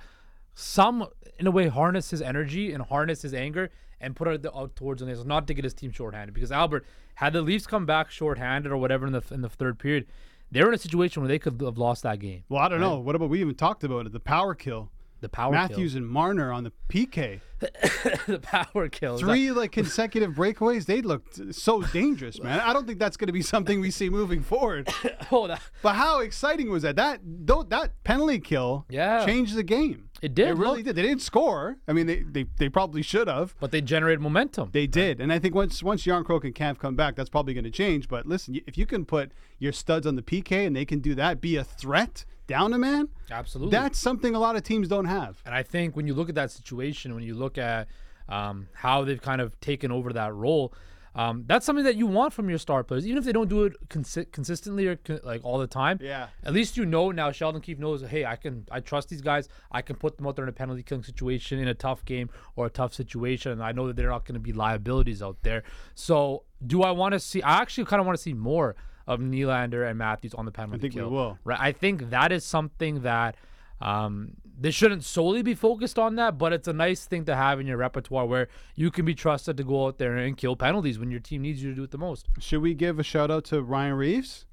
some 0.54 1.06
in 1.38 1.46
a 1.46 1.50
way 1.50 1.68
harness 1.68 2.10
his 2.10 2.20
energy 2.20 2.72
and 2.72 2.82
harness 2.84 3.22
his 3.22 3.32
anger 3.32 3.70
and 4.00 4.16
put 4.16 4.28
it 4.28 4.46
out 4.54 4.74
towards 4.76 5.02
the 5.02 5.24
not 5.24 5.46
to 5.46 5.54
get 5.54 5.64
his 5.64 5.74
team 5.74 5.90
shorthanded 5.90 6.34
because 6.34 6.52
Albert 6.52 6.84
had 7.14 7.32
the 7.32 7.42
Leafs 7.42 7.66
come 7.66 7.86
back 7.86 8.10
shorthanded 8.10 8.70
or 8.70 8.76
whatever 8.76 9.06
in 9.06 9.12
the 9.12 9.22
in 9.30 9.40
the 9.40 9.48
third 9.48 9.78
period. 9.78 10.06
They 10.50 10.62
were 10.62 10.68
in 10.68 10.74
a 10.74 10.78
situation 10.78 11.22
where 11.22 11.28
they 11.28 11.38
could 11.38 11.60
have 11.60 11.78
lost 11.78 12.04
that 12.04 12.20
game. 12.20 12.44
well, 12.48 12.62
I 12.62 12.68
don't 12.68 12.80
know. 12.80 12.98
What 12.98 13.14
about 13.14 13.28
we 13.28 13.40
even 13.40 13.54
talked 13.54 13.84
about 13.84 14.06
it? 14.06 14.12
The 14.12 14.20
power 14.20 14.54
kill. 14.54 14.90
The 15.20 15.28
power 15.28 15.52
Matthews 15.52 15.94
and 15.94 16.06
Marner 16.08 16.52
on 16.52 16.64
the 16.64 16.72
PK. 16.88 17.40
the 17.60 18.38
power 18.40 18.88
kill. 18.88 19.18
Three 19.18 19.50
like 19.50 19.72
consecutive 19.72 20.32
breakaways. 20.34 20.86
They 20.86 21.02
looked 21.02 21.54
so 21.54 21.82
dangerous, 21.82 22.40
man. 22.40 22.60
I 22.60 22.72
don't 22.72 22.86
think 22.86 23.00
that's 23.00 23.16
going 23.16 23.26
to 23.26 23.32
be 23.32 23.42
something 23.42 23.80
we 23.80 23.90
see 23.90 24.08
moving 24.10 24.42
forward. 24.42 24.88
Oh, 25.30 25.46
that, 25.46 25.60
But 25.82 25.94
how 25.94 26.20
exciting 26.20 26.70
was 26.70 26.82
that? 26.84 26.96
That 26.96 27.20
that 27.68 28.02
penalty 28.04 28.38
kill 28.38 28.86
Yeah. 28.88 29.26
changed 29.26 29.56
the 29.56 29.62
game. 29.62 30.07
It 30.20 30.34
did, 30.34 30.48
It 30.48 30.56
really 30.56 30.78
look. 30.78 30.86
did. 30.86 30.96
They 30.96 31.02
didn't 31.02 31.22
score. 31.22 31.76
I 31.86 31.92
mean, 31.92 32.06
they 32.06 32.20
they, 32.22 32.46
they 32.58 32.68
probably 32.68 33.02
should 33.02 33.28
have. 33.28 33.54
but 33.60 33.70
they 33.70 33.80
generated 33.80 34.20
momentum. 34.20 34.70
They 34.72 34.86
did, 34.86 35.20
and 35.20 35.32
I 35.32 35.38
think 35.38 35.54
once 35.54 35.82
once 35.82 36.02
Croak 36.04 36.44
and 36.44 36.54
Kampf 36.54 36.80
come 36.80 36.96
back, 36.96 37.14
that's 37.16 37.28
probably 37.30 37.54
going 37.54 37.64
to 37.64 37.70
change. 37.70 38.08
But 38.08 38.26
listen, 38.26 38.60
if 38.66 38.76
you 38.76 38.86
can 38.86 39.04
put 39.04 39.30
your 39.58 39.72
studs 39.72 40.06
on 40.06 40.16
the 40.16 40.22
PK 40.22 40.66
and 40.66 40.74
they 40.74 40.84
can 40.84 40.98
do 41.00 41.14
that, 41.14 41.40
be 41.40 41.56
a 41.56 41.64
threat 41.64 42.24
down 42.46 42.72
a 42.72 42.78
man, 42.78 43.08
Absolutely. 43.30 43.70
that's 43.70 43.98
something 43.98 44.34
a 44.34 44.38
lot 44.38 44.56
of 44.56 44.62
teams 44.62 44.88
don't 44.88 45.04
have. 45.04 45.42
and 45.44 45.54
I 45.54 45.62
think 45.62 45.94
when 45.96 46.06
you 46.06 46.14
look 46.14 46.28
at 46.30 46.34
that 46.36 46.50
situation, 46.50 47.14
when 47.14 47.22
you 47.22 47.34
look 47.34 47.58
at 47.58 47.88
um, 48.28 48.68
how 48.72 49.04
they've 49.04 49.20
kind 49.20 49.40
of 49.42 49.58
taken 49.60 49.92
over 49.92 50.12
that 50.14 50.34
role, 50.34 50.72
um, 51.18 51.42
that's 51.48 51.66
something 51.66 51.84
that 51.84 51.96
you 51.96 52.06
want 52.06 52.32
from 52.32 52.48
your 52.48 52.60
star 52.60 52.84
players, 52.84 53.04
even 53.04 53.18
if 53.18 53.24
they 53.24 53.32
don't 53.32 53.48
do 53.48 53.64
it 53.64 53.88
consi- 53.88 54.30
consistently 54.30 54.86
or 54.86 54.96
like 55.24 55.44
all 55.44 55.58
the 55.58 55.66
time. 55.66 55.98
Yeah. 56.00 56.28
At 56.44 56.52
least 56.52 56.76
you 56.76 56.86
know 56.86 57.10
now. 57.10 57.32
Sheldon 57.32 57.60
Keefe 57.60 57.80
knows. 57.80 58.02
Hey, 58.02 58.24
I 58.24 58.36
can. 58.36 58.64
I 58.70 58.78
trust 58.78 59.08
these 59.08 59.20
guys. 59.20 59.48
I 59.72 59.82
can 59.82 59.96
put 59.96 60.16
them 60.16 60.28
out 60.28 60.36
there 60.36 60.44
in 60.44 60.48
a 60.48 60.52
penalty 60.52 60.84
killing 60.84 61.02
situation, 61.02 61.58
in 61.58 61.66
a 61.66 61.74
tough 61.74 62.04
game 62.04 62.30
or 62.54 62.66
a 62.66 62.70
tough 62.70 62.94
situation, 62.94 63.50
and 63.50 63.64
I 63.64 63.72
know 63.72 63.88
that 63.88 63.96
they're 63.96 64.10
not 64.10 64.26
going 64.26 64.34
to 64.34 64.40
be 64.40 64.52
liabilities 64.52 65.20
out 65.20 65.38
there. 65.42 65.64
So, 65.96 66.44
do 66.64 66.84
I 66.84 66.92
want 66.92 67.14
to 67.14 67.18
see? 67.18 67.42
I 67.42 67.62
actually 67.62 67.86
kind 67.86 67.98
of 67.98 68.06
want 68.06 68.16
to 68.16 68.22
see 68.22 68.34
more 68.34 68.76
of 69.08 69.18
Nylander 69.18 69.90
and 69.90 69.98
Matthews 69.98 70.34
on 70.34 70.44
the 70.44 70.52
penalty 70.52 70.78
I 70.78 70.80
think 70.82 70.94
we 70.94 71.02
will. 71.02 71.36
Right. 71.42 71.58
I 71.58 71.72
think 71.72 72.10
that 72.10 72.30
is 72.30 72.44
something 72.44 73.02
that 73.02 73.34
um, 73.80 74.36
they 74.60 74.70
shouldn't 74.70 75.04
solely 75.04 75.42
be 75.42 75.54
focused 75.54 75.98
on 75.98 76.16
that, 76.16 76.36
but 76.38 76.52
it's 76.52 76.66
a 76.68 76.72
nice 76.72 77.04
thing 77.06 77.24
to 77.26 77.36
have 77.36 77.60
in 77.60 77.66
your 77.66 77.76
repertoire 77.76 78.26
where 78.26 78.48
you 78.74 78.90
can 78.90 79.04
be 79.04 79.14
trusted 79.14 79.56
to 79.56 79.64
go 79.64 79.86
out 79.86 79.98
there 79.98 80.16
and 80.16 80.36
kill 80.36 80.56
penalties 80.56 80.98
when 80.98 81.10
your 81.10 81.20
team 81.20 81.42
needs 81.42 81.62
you 81.62 81.70
to 81.70 81.76
do 81.76 81.82
it 81.84 81.90
the 81.92 81.98
most. 81.98 82.28
Should 82.40 82.62
we 82.62 82.74
give 82.74 82.98
a 82.98 83.02
shout 83.02 83.30
out 83.30 83.44
to 83.46 83.62
Ryan 83.62 83.94
Reaves? 83.94 84.46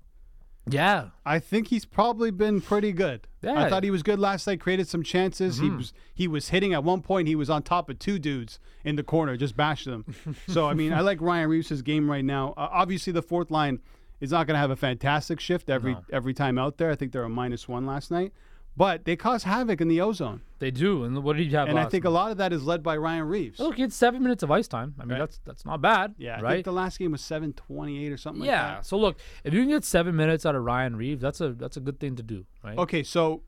Yeah. 0.67 1.09
I 1.25 1.39
think 1.39 1.67
he's 1.67 1.85
probably 1.85 2.31
been 2.31 2.59
pretty 2.61 2.91
good. 2.91 3.27
I 3.43 3.69
thought 3.69 3.83
he 3.83 3.91
was 3.91 4.01
good 4.01 4.17
last 4.19 4.47
night. 4.47 4.59
Created 4.59 4.87
some 4.87 5.03
chances. 5.03 5.59
He 5.59 5.69
was 5.69 5.93
he 6.15 6.27
was 6.27 6.49
hitting 6.49 6.73
at 6.73 6.83
one 6.83 7.01
point. 7.01 7.27
He 7.27 7.35
was 7.35 7.49
on 7.51 7.61
top 7.61 7.89
of 7.89 7.99
two 7.99 8.17
dudes 8.17 8.59
in 8.83 8.95
the 8.95 9.03
corner, 9.03 9.37
just 9.37 9.55
bashed 9.55 9.85
them. 9.85 10.05
so 10.47 10.67
I 10.67 10.73
mean, 10.73 10.91
I 10.91 11.01
like 11.01 11.21
Ryan 11.21 11.49
Reaves' 11.49 11.81
game 11.83 12.09
right 12.09 12.25
now. 12.25 12.53
Uh, 12.57 12.67
obviously, 12.71 13.13
the 13.13 13.21
fourth 13.21 13.51
line 13.51 13.79
is 14.19 14.31
not 14.31 14.47
going 14.47 14.55
to 14.55 14.59
have 14.59 14.71
a 14.71 14.75
fantastic 14.75 15.39
shift 15.39 15.69
every 15.69 15.93
No. 15.93 16.03
every 16.11 16.33
time 16.33 16.57
out 16.57 16.77
there. 16.77 16.89
I 16.89 16.95
think 16.95 17.11
they're 17.11 17.23
a 17.23 17.29
minus 17.29 17.67
one 17.67 17.85
last 17.85 18.09
night, 18.09 18.33
but 18.77 19.05
they 19.05 19.15
cause 19.15 19.43
havoc 19.43 19.79
in 19.81 19.87
the 19.87 20.01
ozone, 20.01 20.41
They 20.59 20.71
do. 20.71 21.03
And 21.03 21.23
what 21.23 21.37
did 21.37 21.51
you 21.51 21.57
have 21.57 21.67
and 21.69 21.79
I 21.79 21.85
think 21.85 22.03
night? 22.03 22.09
a 22.09 22.13
lot 22.13 22.31
of 22.31 22.37
that 22.37 22.51
is 22.53 22.63
led 22.63 22.83
by 22.83 22.97
Ryan 22.97 23.23
Reaves. 23.27 23.59
Look, 23.59 23.75
he 23.75 23.81
had 23.81 23.93
seven 23.93 24.21
minutes 24.21 24.43
of 24.43 24.51
ice 24.51 24.67
time. 24.67 24.95
I 24.99 25.03
mean, 25.03 25.11
Right. 25.11 25.19
that's 25.19 25.39
that's 25.45 25.65
not 25.65 25.81
bad. 25.81 26.15
yeah, 26.17 26.37
I 26.37 26.41
right. 26.41 26.51
think 26.53 26.65
the 26.65 26.73
last 26.73 26.99
game 26.99 27.11
was 27.11 27.21
seven 27.21 27.53
twenty 27.53 28.05
eight 28.05 28.11
or 28.11 28.17
something 28.17 28.41
like 28.41 28.47
yeah. 28.47 28.75
that. 28.75 28.85
So 28.85 28.97
look, 28.97 29.17
if 29.43 29.53
you 29.53 29.61
can 29.61 29.69
get 29.69 29.83
seven 29.85 30.15
minutes 30.15 30.45
out 30.45 30.55
of 30.55 30.63
Ryan 30.63 30.95
Reaves, 30.95 31.21
that's 31.21 31.41
a 31.41 31.53
that's 31.53 31.77
a 31.77 31.81
good 31.81 31.99
thing 31.99 32.15
to 32.17 32.23
do, 32.23 32.45
right? 32.63 32.77
Okay, 32.77 33.03
so 33.03 33.43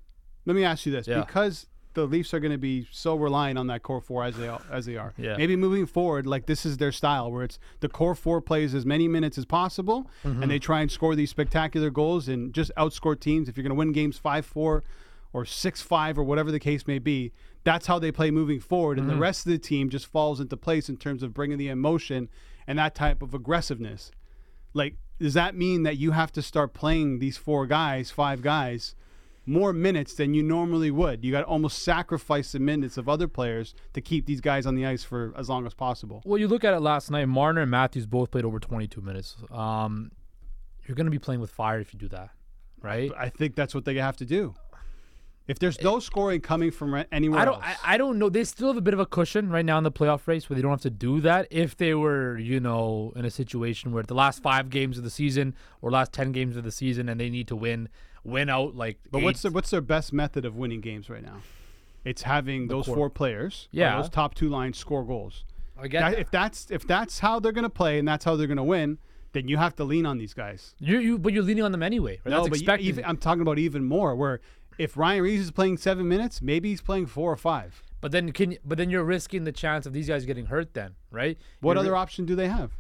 let 0.46 0.56
me 0.56 0.63
ask 0.63 0.86
you 0.86 0.92
this: 0.92 1.08
Yeah. 1.08 1.20
because 1.26 1.68
the 1.94 2.06
Leafs 2.06 2.32
are 2.32 2.40
going 2.40 2.52
to 2.52 2.60
be 2.60 2.88
so 2.92 3.16
reliant 3.16 3.58
on 3.58 3.66
that 3.66 3.82
core 3.82 4.00
four 4.00 4.24
as 4.24 4.38
they 4.38 4.48
are, 4.48 4.62
as 4.72 4.86
they 4.86 4.96
are, 4.98 5.16
Yeah. 5.18 5.36
maybe 5.36 5.56
moving 5.56 5.88
forward, 5.88 6.28
like 6.28 6.46
this 6.46 6.63
is 6.63 6.78
their 6.78 6.92
style, 6.92 7.32
where 7.32 7.44
it's 7.44 7.58
the 7.80 7.90
core 7.90 8.13
four 8.13 8.40
plays 8.40 8.76
as 8.76 8.86
many 8.86 9.08
minutes 9.08 9.36
as 9.36 9.46
possible, 9.46 10.08
Mm-hmm. 10.24 10.44
and 10.44 10.52
they 10.52 10.60
try 10.60 10.82
and 10.82 10.92
score 10.92 11.16
these 11.16 11.32
spectacular 11.32 11.90
goals 11.90 12.28
and 12.30 12.54
just 12.54 12.72
outscore 12.78 13.20
teams. 13.20 13.50
If 13.50 13.58
you're 13.58 13.63
going 13.63 13.72
to 13.76 13.80
win 13.80 13.94
games 13.94 14.16
five 14.20 14.46
four 14.46 14.84
or 15.34 15.46
six 15.46 15.82
five 15.82 16.18
or 16.18 16.24
whatever 16.24 16.52
the 16.52 16.60
case 16.60 16.88
may 16.88 17.00
be, 17.00 17.32
that's 17.63 17.88
how 17.88 18.00
they 18.00 18.12
play 18.12 18.32
moving 18.32 18.60
forward, 18.60 18.98
and 18.98 19.08
Mm-hmm. 19.08 19.16
the 19.18 19.22
rest 19.22 19.46
of 19.46 19.52
the 19.52 19.58
team 19.58 19.90
just 19.90 20.06
falls 20.08 20.40
into 20.40 20.56
place 20.58 20.90
in 20.90 20.98
terms 20.98 21.22
of 21.24 21.34
bringing 21.34 21.58
the 21.58 21.68
emotion 21.70 22.30
and 22.66 22.80
that 22.80 22.96
type 22.96 23.22
of 23.22 23.34
aggressiveness. 23.34 24.12
Like, 24.74 24.96
does 25.20 25.34
that 25.34 25.56
mean 25.56 25.84
that 25.84 25.98
you 25.98 26.12
have 26.12 26.32
to 26.34 26.42
start 26.42 26.74
playing 26.74 27.20
these 27.20 27.38
four 27.38 27.66
guys, 27.68 28.12
five 28.12 28.42
guys? 28.42 28.96
more 29.50 29.72
minutes 29.72 30.13
than 30.16 30.34
you 30.34 30.44
normally 30.44 30.92
would. 30.92 31.24
You 31.24 31.32
got 31.32 31.40
to 31.40 31.48
almost 31.48 31.82
sacrifice 31.82 32.52
the 32.52 32.60
minutes 32.60 32.98
of 32.98 33.08
other 33.08 33.30
players 33.30 33.74
to 33.94 34.02
keep 34.02 34.26
these 34.26 34.42
guys 34.42 34.66
on 34.66 34.76
the 34.76 34.86
ice 34.86 35.06
for 35.06 35.34
as 35.38 35.48
long 35.48 35.66
as 35.66 35.74
possible. 35.74 36.22
Well, 36.26 36.38
you 36.38 36.50
look 36.50 36.66
at 36.66 36.74
it 36.74 36.82
last 36.82 37.10
night. 37.10 37.28
Marner 37.28 37.62
and 37.62 37.72
Matthews 37.72 38.06
both 38.06 38.30
played 38.32 38.44
over 38.44 38.60
22 38.60 39.00
minutes. 39.00 39.38
Um, 39.50 40.12
you're 40.86 40.96
going 40.96 41.06
to 41.06 41.12
be 41.12 41.18
playing 41.18 41.40
with 41.40 41.50
fire 41.50 41.80
if 41.80 41.94
you 41.94 41.98
do 41.98 42.10
that, 42.10 42.32
right? 42.82 43.10
I 43.18 43.30
think 43.30 43.56
that's 43.56 43.74
what 43.74 43.86
they 43.86 43.96
have 43.96 44.18
to 44.18 44.26
do. 44.26 44.54
If 45.48 45.60
there's 45.60 45.82
no 45.82 46.00
scoring 46.00 46.42
coming 46.42 46.72
from 46.72 47.06
anywhere 47.12 47.40
I 47.40 47.46
don't. 47.46 47.54
else, 47.56 47.64
I, 47.84 47.94
I 47.94 47.98
don't 47.98 48.20
know. 48.20 48.30
They 48.30 48.44
still 48.44 48.68
have 48.68 48.76
a 48.78 48.82
bit 48.82 48.94
of 48.94 49.00
a 49.00 49.06
cushion 49.06 49.50
right 49.50 49.64
now 49.64 49.78
in 49.78 49.84
the 49.86 49.92
playoff 49.92 50.28
race 50.28 50.50
where 50.50 50.56
they 50.56 50.62
don't 50.62 50.72
have 50.72 50.82
to 50.82 50.90
do 50.90 51.22
that. 51.22 51.48
If 51.50 51.78
they 51.78 51.94
were, 51.94 52.38
you 52.38 52.60
know, 52.60 53.14
in 53.16 53.24
a 53.24 53.32
situation 53.32 53.94
where 53.94 54.04
the 54.04 54.14
last 54.14 54.42
five 54.44 54.70
games 54.70 54.98
of 54.98 55.04
the 55.06 55.10
season 55.10 55.56
or 55.82 55.90
last 55.90 56.12
ten 56.12 56.32
games 56.34 56.58
of 56.58 56.64
the 56.66 56.72
season 56.72 57.08
and 57.08 57.20
they 57.20 57.30
need 57.30 57.48
to 57.48 57.56
win, 57.56 57.88
win 58.26 58.50
out 58.50 58.76
like. 58.76 58.98
but 59.10 59.22
what's 59.22 59.42
their, 59.42 59.52
what's 59.52 59.70
their 59.70 59.80
best 59.82 60.12
method 60.12 60.44
of 60.44 60.56
winning 60.58 60.82
games 60.82 61.10
right 61.10 61.24
now? 61.24 61.38
It's 62.04 62.24
having 62.24 62.68
those 62.68 62.86
core. 62.86 62.96
four 62.96 63.10
players, 63.10 63.68
Yeah. 63.72 63.96
those 64.02 64.10
top 64.10 64.34
two 64.36 64.50
lines 64.50 64.78
score 64.78 65.04
goals. 65.06 65.46
I 65.80 65.88
get 65.88 66.00
That- 66.02 66.12
that. 66.12 66.20
if 66.20 66.32
that's 66.32 66.72
if 66.72 66.86
that's 66.88 67.20
how 67.20 67.40
they're 67.40 67.52
going 67.54 67.64
to 67.64 67.70
play 67.70 68.00
and 68.00 68.08
that's 68.08 68.26
how 68.26 68.36
they're 68.36 68.48
going 68.48 68.58
to 68.58 68.64
win, 68.64 68.98
then 69.34 69.48
you 69.48 69.58
have 69.58 69.76
to 69.78 69.84
lean 69.84 70.06
on 70.06 70.18
these 70.18 70.34
guys. 70.34 70.74
you, 70.80 71.00
you, 71.00 71.18
but 71.20 71.32
you're 71.34 71.44
leaning 71.44 71.64
on 71.64 71.72
them 71.72 71.84
anyway. 71.84 72.20
Right? 72.26 72.32
No, 72.32 72.48
That's 72.48 72.64
but 72.64 72.80
even, 72.82 73.06
I'm 73.06 73.18
talking 73.18 73.42
about 73.42 73.60
even 73.60 73.84
more. 73.86 74.16
Where 74.16 74.40
if 74.78 74.96
Ryan 74.98 75.24
Reaves 75.24 75.44
is 75.46 75.52
playing 75.52 75.78
seven 75.78 76.08
minutes, 76.08 76.42
maybe 76.42 76.70
he's 76.70 76.82
playing 76.82 77.08
four 77.08 77.32
or 77.32 77.38
five. 77.38 77.84
but 78.02 78.12
then 78.12 78.32
can 78.32 78.52
you, 78.52 78.58
but 78.66 78.78
then 78.78 78.90
you're 78.90 79.04
risking 79.04 79.44
the 79.44 79.52
chance 79.52 79.86
of 79.86 79.94
these 79.94 80.08
guys 80.08 80.26
getting 80.26 80.46
hurt. 80.48 80.74
Then 80.74 80.96
right? 81.12 81.38
What 81.62 81.74
You're 81.74 81.80
other 81.82 81.92
ri- 81.94 81.98
option 81.98 82.26
do 82.26 82.36
they 82.36 82.48
have? 82.48 82.72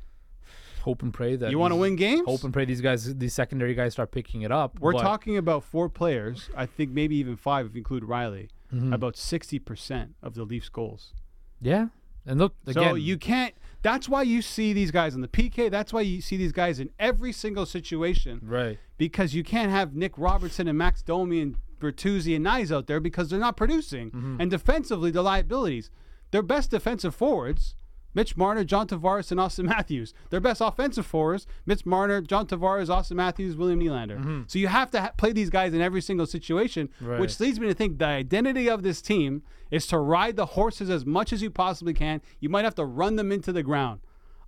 hope 0.83 1.01
and 1.01 1.13
pray 1.13 1.35
that 1.35 1.51
You 1.51 1.59
want 1.59 1.71
to 1.73 1.75
win 1.75 1.97
games? 1.97 2.23
Hope 2.25 2.43
and 2.45 2.53
pray 2.53 2.63
these 2.63 2.79
guys, 2.79 3.13
these 3.15 3.33
secondary 3.33 3.73
guys, 3.75 3.91
start 3.91 4.09
picking 4.11 4.43
it 4.43 4.53
up. 4.53 4.79
We're 4.79 4.93
but- 4.93 5.01
talking 5.01 5.35
about 5.35 5.63
four 5.65 5.89
players. 5.89 6.49
I 6.55 6.65
think 6.65 6.91
maybe 6.91 7.17
even 7.17 7.35
five 7.35 7.65
if 7.65 7.73
you 7.73 7.79
include 7.79 8.03
Rielly. 8.03 8.47
Mhm. 8.73 8.93
About 8.93 9.15
sixty 9.17 9.59
percent 9.59 10.15
of 10.21 10.33
the 10.35 10.43
Leafs' 10.43 10.69
goals. 10.69 11.13
Yeah, 11.61 11.87
and 12.25 12.37
look 12.39 12.53
again. 12.65 12.83
so 12.83 12.95
you 12.95 13.17
can't. 13.17 13.53
That's 13.81 14.07
why 14.09 14.21
you 14.23 14.41
see 14.41 14.73
these 14.73 14.91
guys 14.91 15.13
on 15.15 15.21
the 15.21 15.27
PK. 15.27 15.69
That's 15.69 15.93
why 15.93 16.01
you 16.01 16.19
see 16.21 16.35
these 16.37 16.51
guys 16.51 16.79
in 16.79 16.89
every 16.99 17.31
single 17.31 17.65
situation 17.65 18.39
right. 18.43 18.77
because 18.97 19.33
you 19.33 19.43
can't 19.43 19.71
have 19.71 19.95
Nick 19.95 20.17
Robertson 20.17 20.67
and 20.67 20.77
Max 20.77 21.01
Domi 21.01 21.41
and 21.41 21.55
Bertuzzi 21.79 22.35
and 22.35 22.45
Knies 22.45 22.75
out 22.75 22.87
there 22.87 22.99
because 22.99 23.29
they're 23.29 23.39
not 23.39 23.57
producing. 23.57 24.11
Mm-hmm. 24.11 24.41
And 24.41 24.51
defensively, 24.51 25.11
they're 25.11 25.21
liabilities. 25.21 25.89
Their 26.31 26.41
best 26.43 26.71
defensive 26.71 27.15
forwards, 27.15 27.75
Mitch 28.13 28.35
Marner, 28.35 28.63
John 28.63 28.87
Tavares, 28.87 29.31
and 29.31 29.39
Auston 29.39 29.65
Matthews. 29.65 30.13
Their 30.29 30.39
best 30.39 30.59
offensive 30.59 31.05
forwards, 31.05 31.45
Mitch 31.65 31.85
Marner, 31.85 32.19
John 32.21 32.47
Tavares, 32.47 32.87
Auston 32.89 33.15
Matthews, 33.15 33.55
William 33.55 33.79
Nylander. 33.79 34.49
So 34.49 34.57
you 34.59 34.67
have 34.67 34.89
to 34.91 35.01
ha- 35.01 35.11
play 35.17 35.31
these 35.31 35.49
guys 35.49 35.73
in 35.73 35.81
every 35.81 36.01
single 36.01 36.25
situation, 36.25 36.87
Mm-hmm. 36.87 37.05
Right. 37.07 37.19
which 37.19 37.39
leads 37.39 37.59
me 37.59 37.67
to 37.67 37.73
think 37.73 37.97
the 37.99 38.05
identity 38.05 38.69
of 38.69 38.81
this 38.83 39.01
team 39.01 39.43
is 39.71 39.85
to 39.87 39.99
ride 39.99 40.35
the 40.35 40.47
horses 40.47 40.89
as 40.89 41.05
much 41.05 41.31
as 41.31 41.41
you 41.41 41.49
possibly 41.51 41.93
can. 41.93 42.21
You 42.39 42.49
might 42.49 42.65
have 42.65 42.75
to 42.75 42.85
run 42.85 43.15
them 43.17 43.31
into 43.31 43.51
the 43.53 43.63
ground, 43.63 43.99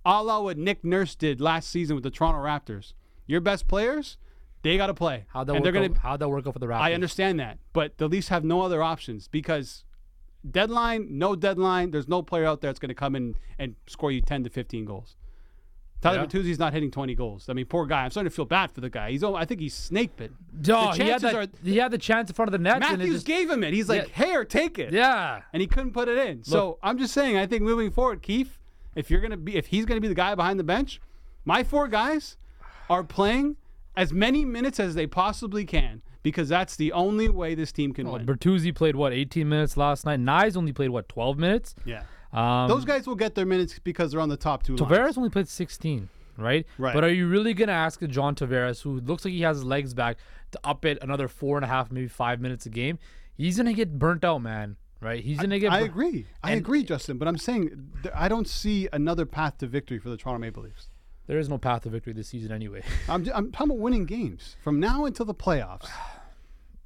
a 0.04 0.22
la 0.22 0.40
what 0.40 0.58
Nick 0.58 0.84
Nurse 0.84 1.14
did 1.14 1.40
last 1.40 1.68
season 1.70 1.94
with 1.94 2.02
the 2.02 2.10
Toronto 2.10 2.40
Raptors. 2.40 2.94
Your 3.26 3.40
best 3.40 3.68
players, 3.68 4.16
they 4.62 4.76
got 4.76 4.88
to 4.88 4.94
play. 4.94 5.24
How 5.28 5.44
that 5.44 5.52
and 5.54 5.64
work 5.64 5.72
they're 5.72 5.88
gonna. 5.88 5.98
how 6.00 6.16
that 6.16 6.28
work 6.28 6.46
out 6.46 6.52
for 6.52 6.58
the 6.58 6.66
Raptors? 6.66 6.80
I 6.80 6.92
understand 6.94 7.40
that, 7.40 7.58
but 7.72 7.98
the 7.98 8.08
Leafs 8.08 8.28
have 8.28 8.44
no 8.44 8.60
other 8.62 8.82
options 8.82 9.28
because 9.28 9.84
deadline, 10.48 11.06
no 11.18 11.34
deadline. 11.36 11.90
There's 11.90 12.08
no 12.08 12.22
player 12.22 12.46
out 12.46 12.60
there 12.60 12.68
that's 12.70 12.78
going 12.78 12.88
to 12.88 12.94
come 12.94 13.14
in 13.16 13.36
and 13.58 13.76
score 13.86 14.10
you 14.10 14.20
10 14.22 14.44
to 14.44 14.50
15 14.50 14.84
goals. 14.84 15.16
Tyler 16.00 16.20
Yeah. 16.20 16.24
Bertuzzi's 16.26 16.58
not 16.58 16.72
hitting 16.72 16.90
20 16.90 17.14
goals. 17.14 17.48
I 17.50 17.52
mean, 17.52 17.66
poor 17.66 17.84
guy. 17.84 18.04
I'm 18.04 18.10
starting 18.10 18.30
to 18.30 18.34
feel 18.34 18.46
bad 18.46 18.72
for 18.72 18.80
the 18.80 18.88
guy. 18.88 19.10
He's, 19.10 19.22
I 19.22 19.44
think 19.44 19.60
he's 19.60 19.74
snake 19.74 20.16
bitten. 20.16 20.36
Oh, 20.70 20.92
he 20.92 21.08
had 21.08 21.20
that. 21.20 21.34
are- 21.34 21.46
he 21.62 21.76
had 21.76 21.90
the 21.90 21.98
chance 21.98 22.30
in 22.30 22.34
front 22.34 22.48
of 22.48 22.52
the 22.52 22.58
net, 22.58 22.80
Matthews 22.80 23.12
just 23.16 23.26
gave 23.26 23.50
him 23.50 23.62
it. 23.62 23.74
He's 23.74 23.88
like, 23.90 24.08
Yeah. 24.16 24.24
here, 24.24 24.44
take 24.46 24.78
it. 24.78 24.94
yeah. 24.94 25.42
And 25.52 25.60
he 25.60 25.66
couldn't 25.66 25.92
put 25.92 26.08
it 26.08 26.16
in. 26.26 26.42
so 26.42 26.78
I'm 26.82 26.96
just 26.96 27.12
saying, 27.12 27.36
I 27.36 27.46
think 27.46 27.62
moving 27.62 27.90
forward, 27.90 28.22
Keefe, 28.22 28.58
if 28.94 29.10
you're 29.10 29.20
gonna 29.20 29.36
be, 29.36 29.56
if 29.56 29.66
he's 29.66 29.84
gonna 29.84 30.00
be 30.00 30.08
the 30.08 30.14
guy 30.14 30.34
behind 30.34 30.58
the 30.58 30.64
bench, 30.64 31.02
my 31.44 31.62
four 31.62 31.86
guys 31.86 32.38
are 32.88 33.04
playing 33.04 33.56
as 33.96 34.12
many 34.12 34.44
minutes 34.44 34.78
as 34.80 34.94
they 34.94 35.06
possibly 35.06 35.64
can 35.64 36.02
because 36.22 36.48
that's 36.48 36.76
the 36.76 36.92
only 36.92 37.28
way 37.28 37.54
this 37.54 37.72
team 37.72 37.92
can 37.92 38.10
win. 38.10 38.26
Bertuzzi 38.26 38.74
played 38.74 38.94
what 38.96 39.12
18 39.12 39.48
minutes 39.48 39.76
last 39.76 40.04
night. 40.06 40.20
Knies 40.20 40.56
only 40.56 40.72
played 40.72 40.90
what 40.90 41.08
12 41.08 41.38
minutes. 41.38 41.74
yeah, 41.84 42.02
Um, 42.32 42.68
those 42.68 42.84
guys 42.84 43.06
will 43.06 43.14
get 43.16 43.34
their 43.34 43.46
minutes 43.46 43.78
because 43.78 44.12
they're 44.12 44.20
on 44.20 44.28
the 44.28 44.36
top 44.36 44.62
two. 44.62 44.76
lines. 44.76 44.90
Tavares 44.92 45.16
only 45.18 45.30
played 45.30 45.48
16, 45.48 46.08
right? 46.36 46.66
Right. 46.78 46.94
But 46.94 47.04
are 47.04 47.12
you 47.12 47.26
really 47.28 47.54
gonna 47.54 47.72
ask 47.72 48.00
John 48.06 48.34
Tavares, 48.34 48.82
who 48.82 49.00
looks 49.00 49.24
like 49.24 49.32
he 49.32 49.40
has 49.42 49.56
his 49.58 49.64
legs 49.64 49.94
back, 49.94 50.18
to 50.52 50.60
up 50.64 50.84
it 50.84 50.98
another 51.02 51.26
four 51.28 51.56
and 51.56 51.64
a 51.64 51.68
half, 51.68 51.90
maybe 51.90 52.08
five 52.08 52.40
minutes 52.40 52.66
a 52.66 52.70
game? 52.70 52.98
He's 53.36 53.56
gonna 53.56 53.72
get 53.72 53.98
burnt 53.98 54.24
out, 54.24 54.38
man. 54.42 54.76
Right? 55.00 55.24
He's 55.24 55.38
gonna 55.40 55.58
get. 55.58 55.72
I 55.72 55.80
agree. 55.80 56.26
I 56.42 56.52
agree, 56.52 56.82
Justin. 56.84 57.16
But 57.16 57.26
I'm 57.26 57.38
saying 57.38 57.70
th- 58.02 58.14
I 58.14 58.28
don't 58.28 58.46
see 58.46 58.86
another 58.92 59.24
path 59.24 59.56
to 59.58 59.66
victory 59.66 59.98
for 59.98 60.10
the 60.10 60.16
Toronto 60.18 60.38
Maple 60.40 60.62
Leafs. 60.64 60.90
There 61.30 61.38
is 61.38 61.48
no 61.48 61.58
path 61.58 61.84
to 61.84 61.90
victory 61.90 62.12
this 62.12 62.26
season 62.26 62.50
anyway. 62.50 62.82
I'm, 63.08 63.24
I'm 63.32 63.52
talking 63.52 63.70
about 63.70 63.78
winning 63.78 64.04
games 64.04 64.56
from 64.64 64.80
now 64.80 65.04
until 65.04 65.24
the 65.24 65.32
playoffs. 65.32 65.88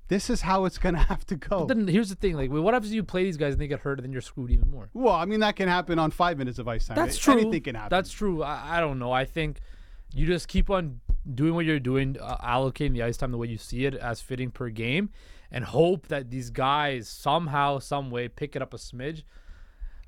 This 0.09 0.29
is 0.29 0.43
how 0.43 0.67
it's 0.67 0.77
gonna 0.77 0.99
have 1.09 1.25
to 1.29 1.37
go. 1.37 1.65
then 1.65 1.89
here's 1.89 2.11
the 2.11 2.15
thing: 2.15 2.37
like, 2.37 2.51
what 2.51 2.75
happens 2.75 2.93
if 2.93 2.95
you 2.95 3.05
play 3.05 3.25
these 3.25 3.39
guys 3.39 3.55
and 3.55 3.63
they 3.63 3.69
get 3.69 3.81
hurt, 3.81 3.99
and 3.99 4.05
then 4.05 4.13
you're 4.13 4.21
screwed 4.21 4.51
even 4.51 4.71
more? 4.71 4.91
Well, 4.93 5.15
I 5.15 5.25
mean 5.25 5.41
that 5.41 5.57
can 5.57 5.67
happen 5.67 5.99
on 5.99 6.11
five 6.11 6.37
minutes 6.37 6.59
of 6.59 6.69
ice 6.69 6.87
time. 6.87 6.95
That's 6.95 7.17
true. 7.17 7.41
Anything 7.41 7.63
can 7.63 7.75
happen. 7.75 7.89
That's 7.89 8.13
true. 8.13 8.43
I, 8.43 8.77
I 8.77 8.81
don't 8.81 8.99
know. 8.99 9.13
I 9.13 9.25
think 9.25 9.61
you 10.13 10.27
just 10.27 10.47
keep 10.47 10.69
on 10.69 11.01
doing 11.35 11.55
what 11.55 11.65
you're 11.65 11.81
doing, 11.81 12.19
uh, 12.21 12.37
allocating 12.37 12.93
the 12.93 13.03
ice 13.03 13.17
time 13.17 13.31
the 13.31 13.39
way 13.39 13.47
you 13.47 13.57
see 13.57 13.87
it 13.87 13.95
as 13.95 14.21
fitting 14.21 14.51
per 14.51 14.69
game, 14.69 15.09
and 15.51 15.65
hope 15.65 16.09
that 16.09 16.29
these 16.29 16.51
guys 16.51 17.09
somehow, 17.09 17.79
some 17.79 18.11
way, 18.11 18.29
pick 18.29 18.55
it 18.55 18.61
up 18.61 18.75
a 18.75 18.77
smidge. 18.77 19.23